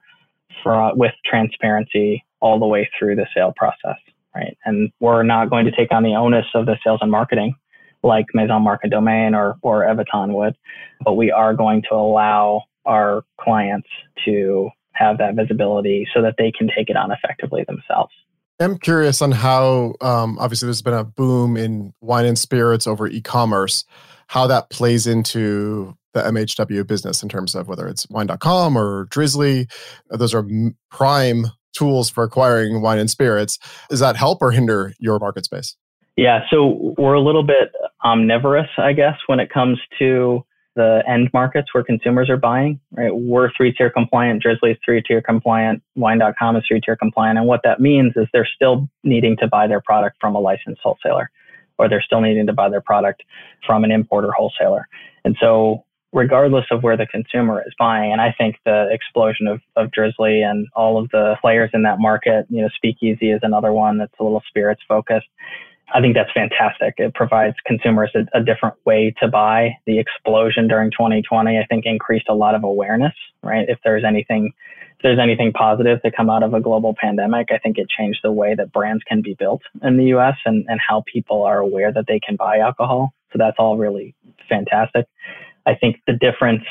for, 0.63 0.93
with 0.95 1.13
transparency 1.25 2.25
all 2.39 2.59
the 2.59 2.65
way 2.65 2.89
through 2.97 3.15
the 3.15 3.27
sale 3.35 3.53
process, 3.55 3.97
right? 4.35 4.57
And 4.65 4.91
we're 4.99 5.23
not 5.23 5.49
going 5.49 5.65
to 5.65 5.71
take 5.71 5.91
on 5.91 6.03
the 6.03 6.15
onus 6.15 6.45
of 6.53 6.65
the 6.65 6.77
sales 6.83 6.99
and 7.01 7.11
marketing 7.11 7.55
like 8.03 8.25
Maison 8.33 8.61
Marques 8.61 8.89
Domaine 8.89 9.33
or, 9.35 9.57
or 9.61 9.83
Evaton 9.83 10.33
would, 10.33 10.55
but 11.03 11.13
we 11.13 11.31
are 11.31 11.53
going 11.53 11.83
to 11.89 11.95
allow 11.95 12.63
our 12.85 13.23
clients 13.39 13.87
to 14.25 14.69
have 14.93 15.17
that 15.17 15.35
visibility 15.35 16.07
so 16.13 16.21
that 16.21 16.35
they 16.37 16.51
can 16.51 16.69
take 16.75 16.89
it 16.89 16.95
on 16.95 17.11
effectively 17.11 17.63
themselves. 17.67 18.13
I'm 18.59 18.77
curious 18.79 19.21
on 19.21 19.31
how, 19.31 19.93
um, 20.01 20.39
obviously, 20.39 20.67
there's 20.67 20.81
been 20.81 20.93
a 20.93 21.03
boom 21.03 21.57
in 21.57 21.93
wine 22.01 22.25
and 22.25 22.39
spirits 22.39 22.87
over 22.87 23.07
e 23.07 23.21
commerce, 23.21 23.85
how 24.27 24.47
that 24.47 24.71
plays 24.71 25.05
into 25.05 25.95
the 26.13 26.21
MHW 26.21 26.87
business 26.87 27.21
in 27.21 27.29
terms 27.29 27.53
of 27.53 27.67
whether 27.67 27.87
it's 27.87 28.09
wine.com 28.09 28.75
or 28.75 29.05
Drizly. 29.07 29.69
Those 30.09 30.33
are 30.33 30.45
prime 30.89 31.45
tools 31.77 32.09
for 32.09 32.23
acquiring 32.23 32.81
wine 32.81 32.99
and 32.99 33.09
spirits. 33.09 33.59
Does 33.89 33.99
that 33.99 34.15
help 34.15 34.41
or 34.41 34.51
hinder 34.51 34.93
your 34.99 35.19
market 35.19 35.45
space? 35.45 35.75
Yeah, 36.15 36.41
so 36.49 36.95
we're 36.97 37.13
a 37.13 37.21
little 37.21 37.43
bit 37.43 37.71
omnivorous, 38.03 38.69
I 38.77 38.93
guess, 38.93 39.15
when 39.27 39.39
it 39.39 39.51
comes 39.51 39.79
to 39.99 40.43
the 40.75 41.03
end 41.07 41.29
markets 41.33 41.73
where 41.73 41.83
consumers 41.83 42.29
are 42.29 42.37
buying. 42.37 42.79
Right, 42.91 43.13
we're 43.13 43.51
three 43.55 43.71
tier 43.73 43.89
compliant. 43.89 44.43
Drizly 44.43 44.71
is 44.71 44.77
three 44.83 45.01
tier 45.01 45.21
compliant. 45.21 45.83
Wine.com 45.95 46.55
is 46.55 46.63
three 46.67 46.81
tier 46.81 46.95
compliant, 46.95 47.37
and 47.37 47.47
what 47.47 47.61
that 47.63 47.79
means 47.79 48.13
is 48.15 48.27
they're 48.33 48.47
still 48.55 48.89
needing 49.03 49.37
to 49.37 49.47
buy 49.47 49.67
their 49.67 49.81
product 49.81 50.17
from 50.19 50.35
a 50.35 50.39
licensed 50.39 50.81
wholesaler, 50.83 51.29
or 51.77 51.87
they're 51.89 52.01
still 52.01 52.21
needing 52.21 52.47
to 52.47 52.53
buy 52.53 52.69
their 52.69 52.81
product 52.81 53.23
from 53.65 53.83
an 53.83 53.91
importer 53.91 54.31
wholesaler. 54.31 54.87
And 55.23 55.35
so 55.39 55.83
regardless 56.17 56.65
of 56.71 56.81
where 56.81 56.97
the 56.97 57.05
consumer 57.05 57.63
is 57.65 57.73
buying. 57.77 58.11
And 58.11 58.19
I 58.19 58.33
think 58.35 58.57
the 58.65 58.89
explosion 58.91 59.47
of, 59.47 59.61
of 59.75 59.91
Drizly 59.91 60.43
and 60.43 60.67
all 60.75 60.97
of 60.97 61.09
the 61.11 61.35
players 61.39 61.69
in 61.73 61.83
that 61.83 61.99
market, 61.99 62.47
you 62.49 62.61
know, 62.61 62.69
Speakeasy 62.75 63.29
is 63.29 63.39
another 63.43 63.71
one 63.71 63.99
that's 63.99 64.13
a 64.19 64.23
little 64.23 64.41
spirits 64.47 64.81
focused. 64.87 65.27
I 65.93 66.01
think 66.01 66.15
that's 66.15 66.31
fantastic. 66.33 66.95
It 66.97 67.13
provides 67.13 67.55
consumers 67.65 68.11
a, 68.15 68.37
a, 68.37 68.43
different 68.43 68.75
way 68.83 69.13
to 69.21 69.27
buy. 69.29 69.77
The 69.85 69.99
explosion 69.99 70.67
during 70.67 70.91
2020, 70.91 71.57
I 71.57 71.65
think, 71.67 71.85
increased 71.85 72.27
a 72.27 72.33
lot 72.33 72.55
of 72.55 72.65
awareness. 72.65 73.13
Right? 73.41 73.69
If 73.69 73.79
there's 73.85 74.03
anything, 74.03 74.51
if 74.97 75.03
there's 75.03 75.19
anything 75.19 75.53
positive 75.53 76.01
to 76.01 76.11
come 76.11 76.29
out 76.29 76.43
of 76.43 76.53
a 76.53 76.59
global 76.59 76.93
pandemic, 76.99 77.47
I 77.51 77.59
think 77.59 77.77
it 77.77 77.87
changed 77.87 78.19
the 78.21 78.33
way 78.33 78.53
that 78.55 78.73
brands 78.73 79.03
can 79.07 79.21
be 79.21 79.35
built 79.35 79.61
in 79.81 79.95
the 79.95 80.05
U.S. 80.05 80.35
and 80.45 80.65
and 80.67 80.79
how 80.85 81.03
people 81.11 81.43
are 81.43 81.59
aware 81.59 81.93
that 81.93 82.05
they 82.07 82.19
can 82.19 82.35
buy 82.35 82.57
alcohol. 82.57 83.13
So 83.31 83.37
that's 83.37 83.57
all 83.57 83.77
really 83.77 84.13
fantastic. 84.49 85.05
I 85.67 85.75
think 85.75 85.97
the 86.07 86.13
difference, 86.13 86.63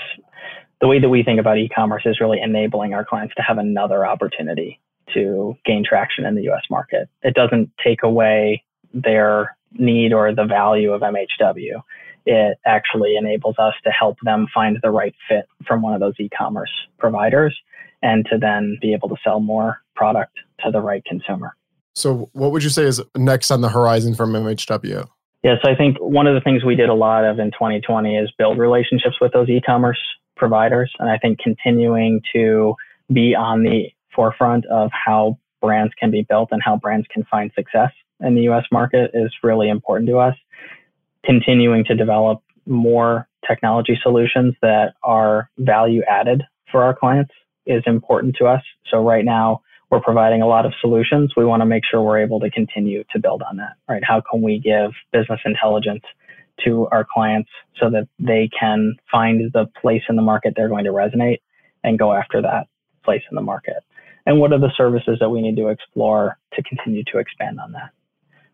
the 0.81 0.89
way 0.89 0.99
that 0.99 1.09
we 1.09 1.23
think 1.23 1.39
about 1.39 1.59
e-commerce 1.59 2.03
is 2.07 2.19
really 2.21 2.41
enabling 2.43 2.95
our 2.95 3.05
clients 3.05 3.35
to 3.37 3.43
have 3.43 3.59
another 3.59 4.07
opportunity 4.07 4.81
to 5.15 5.55
gain 5.65 5.85
traction 5.89 6.25
in 6.25 6.35
the 6.35 6.49
US 6.51 6.63
market. 6.71 7.09
It 7.23 7.35
doesn't 7.35 7.71
take 7.85 8.03
away 8.03 8.65
their 8.93 9.57
need 9.73 10.13
or 10.13 10.35
the 10.35 10.47
value 10.47 10.93
of 10.93 11.03
MHW. 11.03 11.83
It 12.25 12.59
actually 12.67 13.17
enables 13.17 13.57
us 13.59 13.75
to 13.85 13.91
help 13.91 14.17
them 14.25 14.47
find 14.53 14.79
the 14.83 14.91
right 14.91 15.15
fit 15.29 15.47
from 15.67 15.83
one 15.83 15.95
of 15.95 16.01
those 16.01 16.15
e-commerce 16.19 16.73
providers 16.99 17.57
and 18.03 18.27
to 18.31 18.39
then 18.39 18.79
be 18.81 18.95
able 18.95 19.09
to 19.11 19.17
sell 19.23 19.41
more 19.41 19.81
product 19.95 20.39
to 20.65 20.71
the 20.71 20.81
right 20.81 21.05
consumer. 21.05 21.55
So, 21.95 22.29
what 22.33 22.53
would 22.53 22.63
you 22.63 22.71
say 22.71 22.85
is 22.85 23.01
next 23.17 23.51
on 23.51 23.61
the 23.61 23.69
horizon 23.69 24.15
from 24.15 24.33
MHW? 24.33 25.09
Yeah, 25.47 25.55
so 25.63 25.71
I 25.71 25.77
think 25.77 25.99
one 25.99 26.27
of 26.27 26.35
the 26.35 26.41
things 26.41 26.65
we 26.65 26.75
did 26.75 26.89
a 26.89 26.95
lot 26.95 27.25
of 27.25 27.39
in 27.39 27.53
2020 27.53 28.17
is 28.17 28.33
build 28.37 28.59
relationships 28.59 29.15
with 29.21 29.33
those 29.33 29.49
e-commerce 29.49 30.01
providers. 30.37 30.93
And 30.99 31.09
I 31.09 31.19
think 31.19 31.39
continuing 31.39 32.21
to 32.35 32.75
be 33.13 33.37
on 33.37 33.63
the 33.63 33.91
forefront 34.13 34.67
of 34.67 34.91
how 34.91 35.39
brands 35.63 35.95
can 36.01 36.11
be 36.11 36.27
built 36.29 36.49
and 36.51 36.61
how 36.61 36.77
brands 36.77 37.07
can 37.15 37.23
find 37.31 37.53
success 37.55 37.93
in 38.19 38.35
the 38.35 38.49
US 38.49 38.65
market 38.73 39.13
is 39.15 39.33
really 39.45 39.69
important 39.69 40.09
to 40.09 40.19
us. 40.19 40.35
Continuing 41.25 41.85
to 41.85 41.95
develop 41.95 42.43
more 42.67 43.29
technology 43.47 43.97
solutions 44.03 44.57
that 44.63 44.95
are 45.05 45.49
value 45.59 46.03
added 46.11 46.43
for 46.73 46.83
our 46.83 46.93
clients 46.93 47.31
is 47.67 47.85
important 47.87 48.35
to 48.41 48.47
us. 48.47 48.65
So 48.91 49.01
right 49.01 49.25
now 49.25 49.61
we're 49.91 50.01
providing 50.01 50.43
a 50.43 50.47
lot 50.47 50.67
of 50.67 50.73
solutions. 50.81 51.33
We 51.37 51.45
want 51.45 51.61
to 51.61 51.67
make 51.67 51.85
sure 51.89 52.03
we're 52.03 52.23
able 52.23 52.41
to 52.41 52.51
continue 52.51 53.05
to 53.13 53.19
build 53.19 53.43
on 53.49 53.57
that, 53.59 53.75
right? 53.89 54.03
How 54.05 54.21
can 54.29 54.43
we 54.43 54.59
give 54.59 54.91
business 55.13 55.41
intelligence 55.45 56.03
to 56.65 56.89
our 56.91 57.07
clients 57.13 57.51
so 57.81 57.91
that 57.91 58.09
they 58.19 58.49
can 58.59 58.97
find 59.11 59.53
the 59.53 59.67
place 59.81 60.03
in 60.09 60.17
the 60.17 60.23
market 60.23 60.55
they're 60.57 60.69
going 60.69 60.85
to 60.85 60.91
resonate 60.91 61.41
and 61.85 61.99
go 61.99 62.13
after 62.13 62.43
that 62.43 62.67
place 63.05 63.23
in 63.31 63.37
the 63.37 63.43
market? 63.43 63.85
And 64.27 64.41
what 64.41 64.53
are 64.53 64.59
the 64.59 64.73
services 64.77 65.19
that 65.21 65.31
we 65.31 65.41
need 65.41 65.57
to 65.57 65.69
explore 65.69 66.39
to 66.55 66.63
continue 66.63 67.05
to 67.13 67.19
expand 67.19 67.61
on 67.61 67.73
that? 67.73 67.91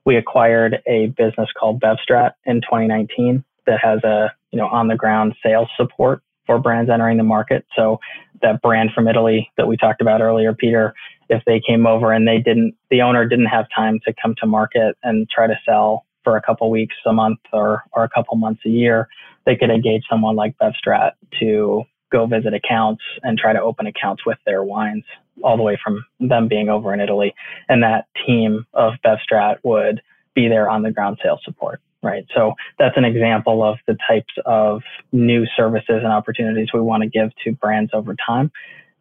We 0.04 0.16
acquired 0.16 0.82
a 0.86 1.06
business 1.16 1.48
called 1.58 1.80
BevStrat 1.80 2.32
in 2.44 2.60
2019 2.60 3.42
that 3.66 3.78
has 3.80 4.02
a 4.04 4.32
you 4.50 4.58
know 4.58 4.66
on 4.66 4.88
the 4.88 4.96
ground 4.96 5.34
sales 5.42 5.68
support 5.76 6.22
for 6.46 6.58
brands 6.58 6.90
entering 6.90 7.16
the 7.16 7.24
market. 7.24 7.64
So 7.76 8.00
that 8.42 8.60
brand 8.60 8.90
from 8.94 9.08
Italy 9.08 9.50
that 9.56 9.66
we 9.66 9.76
talked 9.76 10.00
about 10.00 10.20
earlier, 10.20 10.52
Peter, 10.52 10.94
if 11.28 11.42
they 11.46 11.60
came 11.60 11.86
over 11.86 12.12
and 12.12 12.26
they 12.26 12.38
didn't, 12.38 12.74
the 12.90 13.02
owner 13.02 13.26
didn't 13.26 13.46
have 13.46 13.66
time 13.74 14.00
to 14.06 14.14
come 14.20 14.34
to 14.38 14.46
market 14.46 14.96
and 15.02 15.28
try 15.30 15.46
to 15.46 15.58
sell 15.66 16.04
for 16.24 16.36
a 16.36 16.42
couple 16.42 16.70
weeks, 16.70 16.94
a 17.06 17.12
month, 17.12 17.40
or 17.52 17.82
or 17.92 18.04
a 18.04 18.08
couple 18.08 18.36
months 18.36 18.62
a 18.64 18.68
year, 18.68 19.08
they 19.44 19.56
could 19.56 19.70
engage 19.70 20.04
someone 20.08 20.36
like 20.36 20.54
BevStrat 20.58 21.12
to 21.40 21.82
go 22.10 22.26
visit 22.26 22.54
accounts 22.54 23.02
and 23.22 23.38
try 23.38 23.52
to 23.52 23.60
open 23.60 23.86
accounts 23.86 24.24
with 24.24 24.38
their 24.46 24.62
wines, 24.62 25.04
all 25.42 25.56
the 25.56 25.62
way 25.62 25.78
from 25.82 26.04
them 26.20 26.46
being 26.46 26.68
over 26.68 26.92
in 26.94 27.00
Italy, 27.00 27.34
and 27.68 27.82
that 27.82 28.06
team 28.26 28.66
of 28.74 28.94
BevStrat 29.04 29.56
would 29.64 30.00
be 30.34 30.48
there 30.48 30.68
on 30.68 30.82
the 30.82 30.90
ground 30.90 31.18
sales 31.22 31.40
support 31.44 31.80
right? 32.02 32.26
So 32.34 32.54
that's 32.78 32.96
an 32.96 33.04
example 33.04 33.62
of 33.62 33.78
the 33.86 33.96
types 34.08 34.34
of 34.44 34.82
new 35.12 35.46
services 35.56 36.00
and 36.02 36.08
opportunities 36.08 36.68
we 36.74 36.80
want 36.80 37.04
to 37.04 37.08
give 37.08 37.30
to 37.44 37.52
brands 37.52 37.92
over 37.94 38.16
time. 38.26 38.50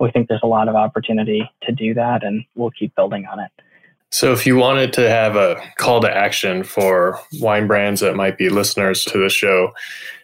We 0.01 0.11
think 0.11 0.27
there's 0.27 0.41
a 0.43 0.47
lot 0.47 0.67
of 0.67 0.75
opportunity 0.75 1.49
to 1.63 1.71
do 1.71 1.93
that, 1.93 2.23
and 2.23 2.43
we'll 2.55 2.71
keep 2.71 2.95
building 2.95 3.25
on 3.31 3.39
it. 3.39 3.51
So, 4.09 4.33
if 4.33 4.45
you 4.45 4.57
wanted 4.57 4.91
to 4.93 5.07
have 5.07 5.35
a 5.35 5.61
call 5.77 6.01
to 6.01 6.11
action 6.11 6.63
for 6.63 7.19
wine 7.39 7.67
brands 7.67 8.01
that 8.01 8.15
might 8.15 8.37
be 8.37 8.49
listeners 8.49 9.05
to 9.05 9.17
the 9.17 9.29
show, 9.29 9.71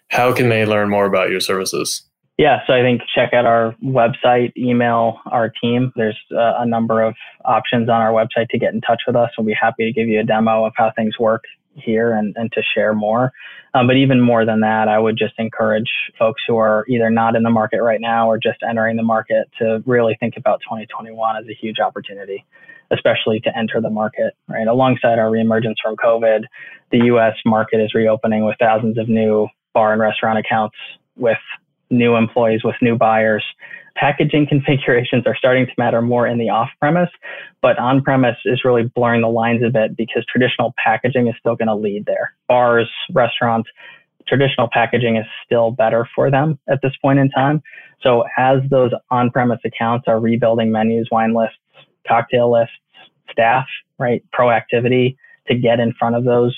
how 0.09 0.33
can 0.33 0.49
they 0.49 0.65
learn 0.65 0.89
more 0.89 1.05
about 1.05 1.29
your 1.29 1.39
services? 1.39 2.03
Yeah, 2.37 2.59
so 2.67 2.73
I 2.73 2.81
think 2.81 3.01
check 3.15 3.33
out 3.33 3.45
our 3.45 3.75
website, 3.83 4.55
email 4.55 5.19
our 5.31 5.49
team. 5.49 5.91
There's 5.95 6.17
uh, 6.31 6.53
a 6.57 6.67
number 6.67 7.01
of 7.01 7.15
options 7.45 7.89
on 7.89 8.01
our 8.01 8.11
website 8.11 8.49
to 8.49 8.59
get 8.59 8.73
in 8.73 8.81
touch 8.81 9.01
with 9.07 9.15
us. 9.15 9.31
We'll 9.37 9.47
be 9.47 9.55
happy 9.59 9.85
to 9.85 9.91
give 9.91 10.07
you 10.07 10.19
a 10.19 10.23
demo 10.23 10.65
of 10.65 10.73
how 10.75 10.91
things 10.95 11.17
work 11.17 11.43
here 11.77 12.13
and, 12.13 12.35
and 12.37 12.51
to 12.53 12.61
share 12.75 12.93
more. 12.93 13.31
Um, 13.73 13.87
but 13.87 13.97
even 13.97 14.21
more 14.21 14.45
than 14.45 14.61
that, 14.61 14.87
I 14.87 14.97
would 14.97 15.17
just 15.17 15.33
encourage 15.37 15.89
folks 16.17 16.41
who 16.47 16.57
are 16.57 16.85
either 16.87 17.09
not 17.09 17.35
in 17.35 17.43
the 17.43 17.49
market 17.49 17.81
right 17.81 18.01
now 18.01 18.29
or 18.29 18.37
just 18.37 18.59
entering 18.67 18.95
the 18.95 19.03
market 19.03 19.49
to 19.59 19.83
really 19.85 20.17
think 20.19 20.35
about 20.37 20.61
2021 20.61 21.37
as 21.37 21.45
a 21.49 21.53
huge 21.53 21.79
opportunity, 21.79 22.45
especially 22.91 23.39
to 23.41 23.55
enter 23.57 23.81
the 23.81 23.89
market, 23.89 24.33
right? 24.47 24.67
Alongside 24.67 25.19
our 25.19 25.29
reemergence 25.29 25.75
from 25.81 25.95
COVID, 25.95 26.45
the 26.91 27.05
US 27.05 27.35
market 27.45 27.79
is 27.79 27.93
reopening 27.93 28.45
with 28.45 28.55
thousands 28.59 28.97
of 28.97 29.09
new 29.09 29.47
bar 29.73 29.91
and 29.91 30.01
restaurant 30.01 30.39
accounts 30.39 30.75
with 31.15 31.37
new 31.89 32.15
employees, 32.15 32.63
with 32.63 32.75
new 32.81 32.97
buyers 32.97 33.43
packaging 33.97 34.47
configurations 34.47 35.25
are 35.25 35.35
starting 35.35 35.65
to 35.65 35.71
matter 35.77 36.01
more 36.01 36.27
in 36.27 36.37
the 36.37 36.49
off 36.49 36.69
premise, 36.79 37.09
but 37.61 37.77
on 37.79 38.01
premise 38.01 38.37
is 38.45 38.63
really 38.63 38.83
blurring 38.83 39.21
the 39.21 39.27
lines 39.27 39.61
a 39.65 39.69
bit 39.69 39.97
because 39.97 40.23
traditional 40.31 40.73
packaging 40.83 41.27
is 41.27 41.35
still 41.39 41.55
going 41.55 41.67
to 41.67 41.75
lead 41.75 42.05
there. 42.05 42.33
Bars, 42.47 42.89
restaurants, 43.11 43.69
traditional 44.27 44.69
packaging 44.71 45.17
is 45.17 45.25
still 45.45 45.71
better 45.71 46.07
for 46.15 46.29
them 46.29 46.59
at 46.69 46.79
this 46.81 46.93
point 47.01 47.19
in 47.19 47.29
time. 47.31 47.61
So 48.01 48.23
as 48.37 48.59
those 48.69 48.91
on 49.09 49.31
premise 49.31 49.59
accounts 49.65 50.07
are 50.07 50.19
rebuilding 50.19 50.71
menus, 50.71 51.07
wine 51.11 51.33
lists, 51.33 51.57
cocktail 52.07 52.51
lists, 52.51 52.75
staff, 53.31 53.65
right, 53.97 54.23
proactivity 54.37 55.17
to 55.47 55.55
get 55.55 55.79
in 55.79 55.93
front 55.93 56.15
of 56.15 56.23
those 56.23 56.55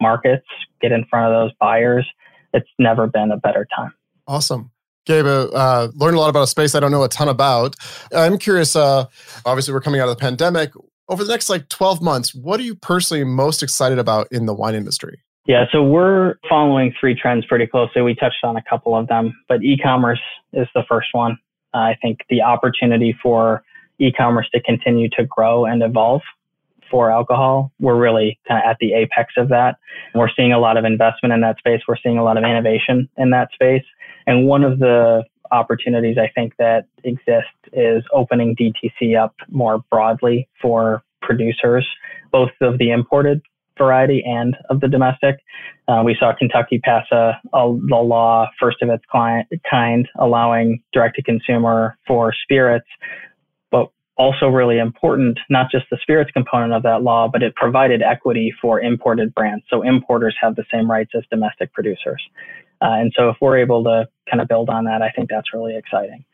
markets, 0.00 0.46
get 0.80 0.92
in 0.92 1.04
front 1.04 1.32
of 1.32 1.42
those 1.42 1.52
buyers, 1.60 2.06
it's 2.54 2.68
never 2.78 3.06
been 3.06 3.30
a 3.30 3.36
better 3.36 3.66
time. 3.76 3.92
Awesome. 4.28 4.70
Gabe, 5.06 5.24
uh, 5.24 5.88
learned 5.94 6.16
a 6.16 6.20
lot 6.20 6.28
about 6.28 6.42
a 6.42 6.46
space 6.46 6.74
I 6.74 6.80
don't 6.80 6.90
know 6.90 7.02
a 7.02 7.08
ton 7.08 7.28
about. 7.28 7.74
I'm 8.14 8.36
curious. 8.38 8.76
Uh, 8.76 9.06
obviously, 9.46 9.72
we're 9.72 9.80
coming 9.80 10.00
out 10.00 10.08
of 10.08 10.16
the 10.16 10.20
pandemic. 10.20 10.70
Over 11.08 11.24
the 11.24 11.32
next 11.32 11.48
like 11.48 11.70
12 11.70 12.02
months, 12.02 12.34
what 12.34 12.60
are 12.60 12.62
you 12.62 12.74
personally 12.74 13.24
most 13.24 13.62
excited 13.62 13.98
about 13.98 14.28
in 14.30 14.44
the 14.44 14.52
wine 14.52 14.74
industry? 14.74 15.22
Yeah, 15.46 15.64
so 15.72 15.82
we're 15.82 16.34
following 16.46 16.94
three 17.00 17.14
trends 17.14 17.46
pretty 17.46 17.66
closely. 17.66 18.02
We 18.02 18.14
touched 18.14 18.44
on 18.44 18.58
a 18.58 18.62
couple 18.68 18.94
of 18.94 19.08
them, 19.08 19.34
but 19.48 19.64
e-commerce 19.64 20.20
is 20.52 20.68
the 20.74 20.84
first 20.86 21.08
one. 21.12 21.38
Uh, 21.72 21.78
I 21.78 21.96
think 22.02 22.18
the 22.28 22.42
opportunity 22.42 23.16
for 23.22 23.62
e-commerce 23.98 24.48
to 24.54 24.60
continue 24.60 25.08
to 25.16 25.24
grow 25.24 25.64
and 25.64 25.82
evolve 25.82 26.20
for 26.90 27.10
alcohol, 27.10 27.72
we're 27.80 27.98
really 27.98 28.38
kind 28.46 28.62
of 28.64 28.70
at 28.70 28.76
the 28.80 28.94
apex 28.94 29.34
of 29.36 29.48
that. 29.48 29.76
We're 30.14 30.30
seeing 30.34 30.52
a 30.52 30.58
lot 30.58 30.76
of 30.76 30.84
investment 30.84 31.32
in 31.32 31.40
that 31.42 31.58
space. 31.58 31.82
We're 31.86 31.96
seeing 32.02 32.18
a 32.18 32.24
lot 32.24 32.36
of 32.36 32.44
innovation 32.44 33.08
in 33.16 33.30
that 33.30 33.50
space. 33.52 33.84
And 34.26 34.46
one 34.46 34.64
of 34.64 34.78
the 34.78 35.24
opportunities 35.50 36.16
I 36.18 36.30
think 36.34 36.54
that 36.58 36.86
exist 37.04 37.48
is 37.72 38.04
opening 38.12 38.56
DTC 38.56 39.18
up 39.18 39.34
more 39.50 39.82
broadly 39.90 40.48
for 40.60 41.02
producers, 41.22 41.86
both 42.30 42.50
of 42.60 42.78
the 42.78 42.90
imported 42.90 43.40
variety 43.78 44.22
and 44.26 44.56
of 44.70 44.80
the 44.80 44.88
domestic. 44.88 45.36
Uh, 45.86 46.02
we 46.04 46.16
saw 46.18 46.34
Kentucky 46.36 46.78
pass 46.80 47.06
a, 47.12 47.32
a, 47.54 47.64
a 47.64 48.02
law, 48.02 48.48
first 48.60 48.82
of 48.82 48.90
its 48.90 49.04
client, 49.10 49.48
kind, 49.70 50.08
allowing 50.18 50.82
direct 50.92 51.16
to 51.16 51.22
consumer 51.22 51.96
for 52.06 52.34
spirits. 52.42 52.88
Also, 54.18 54.48
really 54.48 54.78
important, 54.78 55.38
not 55.48 55.70
just 55.70 55.86
the 55.90 55.98
spirits 56.02 56.30
component 56.32 56.72
of 56.72 56.82
that 56.82 57.02
law, 57.02 57.28
but 57.32 57.42
it 57.42 57.54
provided 57.54 58.02
equity 58.02 58.52
for 58.60 58.80
imported 58.80 59.32
brands. 59.32 59.64
So, 59.70 59.82
importers 59.82 60.36
have 60.40 60.56
the 60.56 60.64
same 60.72 60.90
rights 60.90 61.12
as 61.16 61.22
domestic 61.30 61.72
producers. 61.72 62.22
Uh, 62.80 62.94
and 62.94 63.12
so 63.16 63.28
if 63.28 63.36
we're 63.40 63.58
able 63.58 63.82
to 63.84 64.08
kind 64.30 64.40
of 64.40 64.48
build 64.48 64.70
on 64.70 64.84
that, 64.84 65.02
I 65.02 65.10
think 65.10 65.30
that's 65.30 65.52
really 65.52 65.76
exciting. 65.76 66.24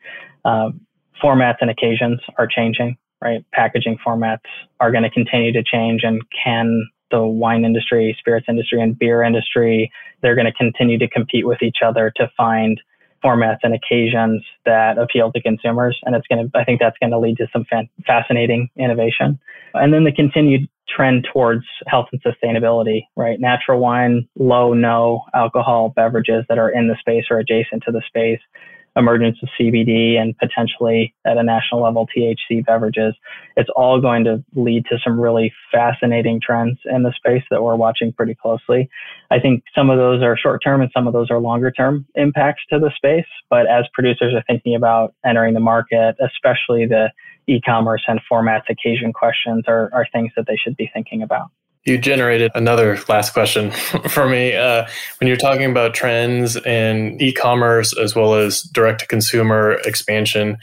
Um, 0.43 0.81
formats 1.23 1.57
and 1.61 1.69
occasions 1.69 2.19
are 2.37 2.47
changing, 2.47 2.97
right? 3.21 3.43
Packaging 3.51 3.97
formats 4.05 4.45
are 4.79 4.91
going 4.91 5.03
to 5.03 5.09
continue 5.09 5.51
to 5.53 5.63
change 5.63 6.01
and 6.03 6.21
can 6.43 6.87
the 7.11 7.21
wine 7.21 7.65
industry, 7.65 8.15
spirits 8.19 8.47
industry, 8.49 8.81
and 8.81 8.97
beer 8.97 9.23
industry, 9.23 9.91
they're 10.21 10.35
going 10.35 10.45
to 10.47 10.53
continue 10.53 10.97
to 10.97 11.07
compete 11.07 11.45
with 11.45 11.61
each 11.61 11.77
other 11.85 12.11
to 12.15 12.29
find 12.35 12.81
formats 13.25 13.59
and 13.63 13.73
occasions 13.73 14.43
that 14.65 14.99
appeal 14.99 15.31
to 15.31 15.41
consumers. 15.41 15.97
And 16.03 16.15
it's 16.15 16.27
going 16.27 16.45
to, 16.45 16.57
I 16.57 16.63
think 16.63 16.79
that's 16.79 16.97
going 16.99 17.11
to 17.11 17.17
lead 17.19 17.37
to 17.37 17.47
some 17.51 17.65
fan- 17.67 17.89
fascinating 18.05 18.69
innovation. 18.77 19.39
And 19.73 19.91
then 19.93 20.03
the 20.03 20.11
continued 20.11 20.69
trend 20.87 21.27
towards 21.33 21.65
health 21.87 22.07
and 22.11 22.21
sustainability, 22.21 23.01
right? 23.15 23.39
Natural 23.39 23.79
wine, 23.79 24.27
low, 24.37 24.73
no 24.73 25.21
alcohol 25.33 25.91
beverages 25.95 26.45
that 26.47 26.59
are 26.59 26.69
in 26.69 26.87
the 26.87 26.95
space 26.99 27.25
or 27.31 27.39
adjacent 27.39 27.83
to 27.85 27.91
the 27.91 28.03
space, 28.07 28.39
emergence 28.95 29.37
of 29.43 29.49
CBD 29.59 30.17
and 30.17 30.37
potentially 30.37 31.13
at 31.25 31.37
a 31.37 31.43
national 31.43 31.83
level 31.83 32.07
THC 32.07 32.65
beverages. 32.65 33.13
It's 33.57 33.69
all 33.75 33.99
going 33.99 34.23
to 34.23 34.43
lead 34.55 34.85
to 34.85 34.97
some 35.03 35.19
really 35.19 35.53
fascinating 35.71 36.39
trends 36.41 36.79
in 36.85 37.03
the 37.03 37.13
space 37.15 37.43
that 37.51 37.61
we're 37.61 37.75
watching 37.75 38.13
pretty 38.13 38.35
closely. 38.35 38.89
I 39.31 39.39
think 39.39 39.63
some 39.75 39.89
of 39.89 39.97
those 39.97 40.23
are 40.23 40.37
short 40.37 40.61
term 40.63 40.81
and 40.81 40.91
some 40.95 41.07
of 41.07 41.13
those 41.13 41.29
are 41.29 41.39
longer 41.39 41.71
term 41.71 42.05
impacts 42.15 42.63
to 42.71 42.79
the 42.79 42.91
space. 42.95 43.25
But 43.49 43.67
as 43.67 43.85
producers 43.93 44.33
are 44.33 44.43
thinking 44.47 44.75
about 44.75 45.13
entering 45.25 45.53
the 45.53 45.59
market, 45.59 46.15
especially 46.21 46.85
the 46.85 47.11
e-commerce 47.47 48.03
and 48.07 48.19
formats 48.31 48.69
occasion 48.69 49.13
questions 49.13 49.65
are, 49.67 49.89
are 49.93 50.07
things 50.11 50.31
that 50.35 50.47
they 50.47 50.55
should 50.55 50.77
be 50.77 50.89
thinking 50.93 51.21
about. 51.21 51.51
You 51.85 51.99
generated 51.99 52.51
another 52.55 52.99
last 53.07 53.33
question 53.33 53.71
for 54.09 54.27
me. 54.27 54.55
Uh, 54.55 54.87
when 55.19 55.27
you're 55.27 55.37
talking 55.37 55.69
about 55.69 55.93
trends 55.93 56.55
in 56.55 57.17
e-commerce 57.21 57.95
as 57.97 58.15
well 58.15 58.33
as 58.33 58.61
direct-to-consumer 58.61 59.73
expansion, 59.85 60.57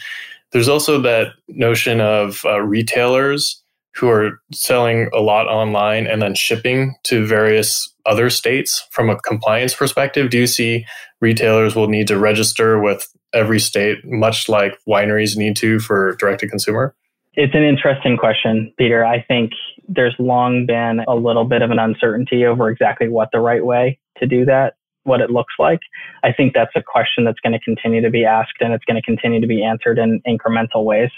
there's 0.51 0.68
also 0.68 1.01
that 1.01 1.29
notion 1.49 2.01
of 2.01 2.45
uh, 2.45 2.61
retailers 2.61 3.62
who 3.95 4.09
are 4.09 4.41
selling 4.53 5.09
a 5.14 5.20
lot 5.20 5.47
online 5.47 6.07
and 6.07 6.20
then 6.20 6.35
shipping 6.35 6.95
to 7.05 7.27
various 7.27 7.93
other 8.05 8.29
states 8.29 8.87
from 8.91 9.09
a 9.09 9.16
compliance 9.20 9.75
perspective. 9.75 10.31
Do 10.31 10.39
you 10.39 10.47
see 10.47 10.87
retailers 11.20 11.77
will 11.77 11.89
need 11.89 12.09
to 12.09 12.18
register 12.18 12.81
with 12.81 13.07
every 13.33 13.61
state, 13.61 13.99
much 14.05 14.49
like 14.49 14.77
wineries 14.89 15.37
need 15.37 15.57
to 15.57 15.79
for 15.79 16.16
direct 16.16 16.41
to 16.41 16.49
consumer? 16.49 16.95
It's 17.35 17.55
an 17.55 17.62
interesting 17.62 18.18
question, 18.18 18.74
Peter. 18.76 19.05
I 19.05 19.22
think 19.22 19.53
there's 19.89 20.14
long 20.18 20.66
been 20.66 21.01
a 21.09 21.14
little 21.14 21.45
bit 21.45 21.62
of 21.62 21.70
an 21.70 21.78
uncertainty 21.78 22.45
over 22.45 22.68
exactly 22.68 23.09
what 23.09 23.30
the 23.33 23.41
right 23.41 23.64
way 23.64 23.99
to 24.18 24.26
do 24.26 24.45
that 24.45 24.74
what 25.05 25.20
it 25.20 25.30
looks 25.30 25.55
like. 25.59 25.80
I 26.22 26.33
think 26.33 26.55
that's 26.55 26.70
a 26.76 26.83
question 26.83 27.24
that's 27.24 27.41
going 27.41 27.53
to 27.53 27.59
continue 27.59 28.01
to 28.03 28.11
be 28.11 28.24
asked 28.24 28.61
and 28.61 28.72
it's 28.72 28.85
going 28.85 29.01
to 29.01 29.03
continue 29.03 29.41
to 29.41 29.47
be 29.47 29.64
answered 29.64 29.99
in 29.99 30.20
incremental 30.26 30.85
ways. 30.85 31.11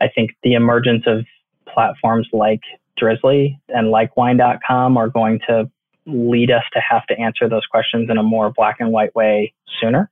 I 0.00 0.08
think 0.08 0.32
the 0.42 0.54
emergence 0.54 1.04
of 1.06 1.24
platforms 1.72 2.28
like 2.32 2.60
Drizly 3.00 3.58
and 3.68 3.90
like 3.90 4.16
wine.com 4.16 4.96
are 4.96 5.08
going 5.08 5.40
to 5.48 5.70
lead 6.06 6.50
us 6.50 6.64
to 6.72 6.80
have 6.80 7.06
to 7.06 7.18
answer 7.18 7.48
those 7.48 7.64
questions 7.66 8.10
in 8.10 8.18
a 8.18 8.22
more 8.22 8.52
black 8.52 8.76
and 8.80 8.92
white 8.92 9.14
way 9.14 9.54
sooner. 9.80 10.10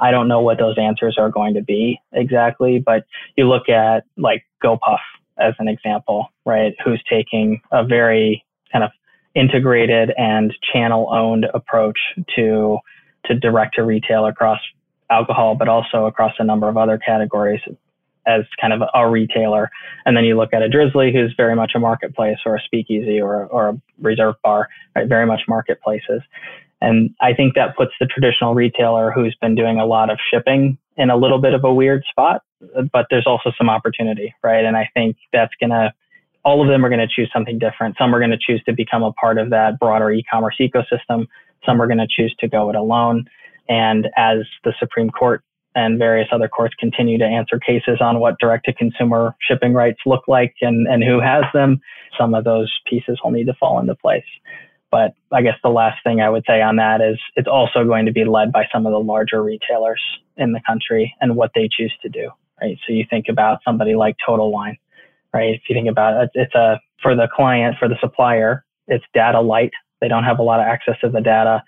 I 0.00 0.10
don't 0.10 0.28
know 0.28 0.40
what 0.40 0.58
those 0.58 0.78
answers 0.78 1.16
are 1.18 1.30
going 1.30 1.54
to 1.54 1.62
be 1.62 2.00
exactly, 2.12 2.78
but 2.78 3.04
you 3.36 3.48
look 3.48 3.68
at 3.68 4.04
like 4.16 4.44
GoPuff 4.62 4.98
as 5.38 5.54
an 5.58 5.68
example, 5.68 6.28
right? 6.44 6.74
Who's 6.84 7.02
taking 7.08 7.60
a 7.72 7.84
very 7.84 8.44
kind 8.72 8.84
of 8.84 8.90
integrated 9.34 10.12
and 10.16 10.54
channel 10.72 11.08
owned 11.12 11.46
approach 11.54 11.98
to 12.36 12.78
to 13.26 13.34
direct 13.34 13.74
to 13.74 13.82
retail 13.82 14.26
across 14.26 14.60
alcohol, 15.10 15.54
but 15.54 15.68
also 15.68 16.06
across 16.06 16.32
a 16.38 16.44
number 16.44 16.68
of 16.68 16.76
other 16.76 16.98
categories 16.98 17.60
as 18.26 18.42
kind 18.60 18.72
of 18.72 18.82
a 18.94 19.08
retailer. 19.08 19.70
And 20.04 20.16
then 20.16 20.24
you 20.24 20.36
look 20.36 20.52
at 20.52 20.62
a 20.62 20.68
Drizly, 20.68 21.12
who's 21.12 21.32
very 21.36 21.56
much 21.56 21.72
a 21.74 21.78
marketplace 21.78 22.38
or 22.44 22.56
a 22.56 22.60
speakeasy 22.60 23.20
or, 23.20 23.46
or 23.46 23.70
a 23.70 23.80
ReserveBar, 24.02 24.64
right? 24.94 25.08
Very 25.08 25.26
much 25.26 25.42
marketplaces. 25.48 26.20
And 26.80 27.10
I 27.20 27.34
think 27.34 27.54
that 27.54 27.76
puts 27.76 27.92
the 27.98 28.06
traditional 28.06 28.54
retailer 28.54 29.10
who's 29.10 29.36
been 29.40 29.54
doing 29.54 29.80
a 29.80 29.86
lot 29.86 30.10
of 30.10 30.18
shipping 30.32 30.78
in 30.96 31.10
a 31.10 31.16
little 31.16 31.40
bit 31.40 31.54
of 31.54 31.64
a 31.64 31.72
weird 31.72 32.04
spot, 32.08 32.42
but 32.92 33.06
there's 33.10 33.26
also 33.26 33.52
some 33.56 33.68
opportunity, 33.68 34.34
right? 34.42 34.64
And 34.64 34.76
I 34.76 34.88
think 34.94 35.16
that's 35.32 35.52
going 35.60 35.70
to, 35.70 35.92
all 36.44 36.62
of 36.62 36.68
them 36.68 36.84
are 36.84 36.88
going 36.88 37.00
to 37.00 37.08
choose 37.08 37.30
something 37.32 37.58
different. 37.58 37.96
Some 37.98 38.14
are 38.14 38.18
going 38.18 38.30
to 38.30 38.38
choose 38.38 38.62
to 38.64 38.72
become 38.72 39.02
a 39.02 39.12
part 39.12 39.38
of 39.38 39.50
that 39.50 39.78
broader 39.78 40.10
e-commerce 40.10 40.56
ecosystem. 40.60 41.26
Some 41.66 41.82
are 41.82 41.86
going 41.86 41.98
to 41.98 42.06
choose 42.08 42.34
to 42.40 42.48
go 42.48 42.70
it 42.70 42.76
alone. 42.76 43.26
And 43.68 44.08
as 44.16 44.38
the 44.64 44.72
Supreme 44.78 45.10
Court 45.10 45.42
and 45.74 45.98
various 45.98 46.28
other 46.32 46.48
courts 46.48 46.74
continue 46.78 47.18
to 47.18 47.24
answer 47.24 47.58
cases 47.58 47.98
on 48.00 48.18
what 48.20 48.38
direct 48.38 48.64
to 48.66 48.72
consumer 48.72 49.36
shipping 49.40 49.74
rights 49.74 50.00
look 50.06 50.26
like 50.26 50.54
and, 50.60 50.86
and 50.86 51.04
who 51.04 51.20
has 51.20 51.44
them, 51.52 51.80
some 52.18 52.34
of 52.34 52.44
those 52.44 52.72
pieces 52.88 53.20
will 53.22 53.30
need 53.30 53.46
to 53.46 53.54
fall 53.54 53.78
into 53.78 53.94
place. 53.94 54.24
But 54.90 55.12
I 55.32 55.42
guess 55.42 55.56
the 55.62 55.68
last 55.68 55.98
thing 56.02 56.20
I 56.20 56.30
would 56.30 56.44
say 56.46 56.62
on 56.62 56.76
that 56.76 57.00
is 57.00 57.18
it's 57.36 57.48
also 57.48 57.84
going 57.84 58.06
to 58.06 58.12
be 58.12 58.24
led 58.24 58.52
by 58.52 58.64
some 58.72 58.86
of 58.86 58.92
the 58.92 58.98
larger 58.98 59.42
retailers 59.42 60.02
in 60.36 60.52
the 60.52 60.60
country 60.66 61.14
and 61.20 61.36
what 61.36 61.50
they 61.54 61.68
choose 61.70 61.92
to 62.02 62.08
do, 62.08 62.30
right? 62.60 62.78
So 62.86 62.92
you 62.92 63.04
think 63.08 63.26
about 63.28 63.58
somebody 63.64 63.94
like 63.94 64.16
Total 64.24 64.50
Wine, 64.50 64.78
right? 65.34 65.54
If 65.54 65.62
you 65.68 65.74
think 65.74 65.88
about 65.88 66.22
it, 66.24 66.30
it's 66.34 66.54
a, 66.54 66.80
for 67.02 67.14
the 67.14 67.28
client, 67.34 67.76
for 67.78 67.88
the 67.88 67.96
supplier, 68.00 68.64
it's 68.86 69.04
data 69.12 69.40
light. 69.40 69.72
They 70.00 70.08
don't 70.08 70.24
have 70.24 70.38
a 70.38 70.42
lot 70.42 70.60
of 70.60 70.66
access 70.66 70.94
to 71.00 71.10
the 71.10 71.20
data 71.20 71.62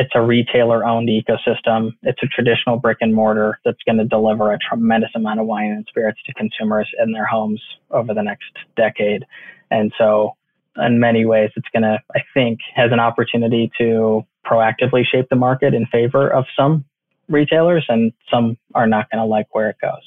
it's 0.00 0.12
a 0.14 0.22
retailer 0.22 0.82
owned 0.82 1.10
ecosystem. 1.10 1.90
It's 2.02 2.22
a 2.22 2.26
traditional 2.26 2.78
brick 2.78 2.98
and 3.02 3.14
mortar 3.14 3.60
that's 3.66 3.82
going 3.84 3.98
to 3.98 4.06
deliver 4.06 4.50
a 4.50 4.58
tremendous 4.58 5.10
amount 5.14 5.40
of 5.40 5.46
wine 5.46 5.72
and 5.72 5.86
spirits 5.90 6.18
to 6.24 6.32
consumers 6.32 6.88
in 7.02 7.12
their 7.12 7.26
homes 7.26 7.60
over 7.90 8.14
the 8.14 8.22
next 8.22 8.50
decade. 8.76 9.26
And 9.70 9.92
so, 9.98 10.36
in 10.76 11.00
many 11.00 11.24
ways, 11.24 11.50
it's 11.56 11.68
going 11.72 11.82
to, 11.82 11.98
I 12.14 12.20
think, 12.34 12.60
has 12.74 12.92
an 12.92 13.00
opportunity 13.00 13.70
to 13.78 14.22
proactively 14.46 15.04
shape 15.04 15.26
the 15.30 15.36
market 15.36 15.74
in 15.74 15.86
favor 15.86 16.28
of 16.28 16.44
some 16.56 16.84
retailers, 17.28 17.84
and 17.88 18.12
some 18.30 18.56
are 18.74 18.86
not 18.86 19.10
going 19.10 19.20
to 19.20 19.26
like 19.26 19.46
where 19.52 19.70
it 19.70 19.76
goes. 19.80 20.02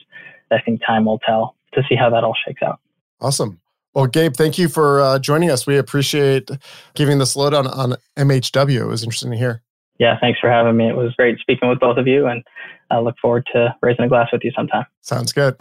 I 0.51 0.61
think 0.61 0.81
time 0.85 1.05
will 1.05 1.19
tell 1.19 1.55
to 1.73 1.81
see 1.89 1.95
how 1.95 2.09
that 2.11 2.23
all 2.23 2.35
shakes 2.45 2.61
out. 2.61 2.79
Awesome. 3.19 3.59
Well, 3.95 4.07
Gabe, 4.07 4.33
thank 4.33 4.57
you 4.57 4.69
for 4.69 5.01
uh, 5.01 5.19
joining 5.19 5.49
us. 5.49 5.65
We 5.65 5.77
appreciate 5.77 6.49
giving 6.93 7.19
this 7.19 7.35
lowdown 7.35 7.67
on 7.67 7.95
MHW. 8.17 8.81
It 8.81 8.85
was 8.85 9.03
interesting 9.03 9.31
to 9.31 9.37
hear 9.37 9.63
yeah, 9.99 10.19
thanks 10.19 10.39
for 10.39 10.49
having 10.49 10.75
me. 10.75 10.89
It 10.89 10.95
was 10.95 11.13
great 11.15 11.39
speaking 11.39 11.69
with 11.69 11.79
both 11.79 11.97
of 11.97 12.07
you, 12.07 12.27
and 12.27 12.43
I 12.89 12.99
look 12.99 13.15
forward 13.21 13.47
to 13.53 13.75
raising 13.81 14.05
a 14.05 14.09
glass 14.09 14.29
with 14.31 14.43
you 14.43 14.51
sometime. 14.55 14.85
Sounds 15.01 15.31
good. 15.31 15.55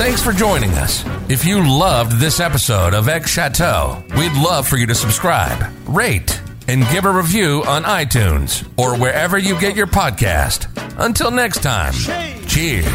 Thanks 0.00 0.22
for 0.22 0.32
joining 0.32 0.70
us. 0.70 1.04
If 1.28 1.44
you 1.44 1.60
loved 1.62 2.18
this 2.18 2.40
episode 2.40 2.94
of 2.94 3.06
Ex 3.06 3.30
Chateau, 3.30 4.02
we'd 4.16 4.32
love 4.32 4.66
for 4.66 4.78
you 4.78 4.86
to 4.86 4.94
subscribe, 4.94 5.70
rate, 5.86 6.40
and 6.68 6.88
give 6.88 7.04
a 7.04 7.10
review 7.10 7.62
on 7.66 7.82
iTunes 7.82 8.66
or 8.78 8.96
wherever 8.98 9.36
you 9.36 9.60
get 9.60 9.76
your 9.76 9.86
podcast. 9.86 10.68
Until 10.96 11.30
next 11.30 11.62
time, 11.62 11.92
cheers. 12.46 12.86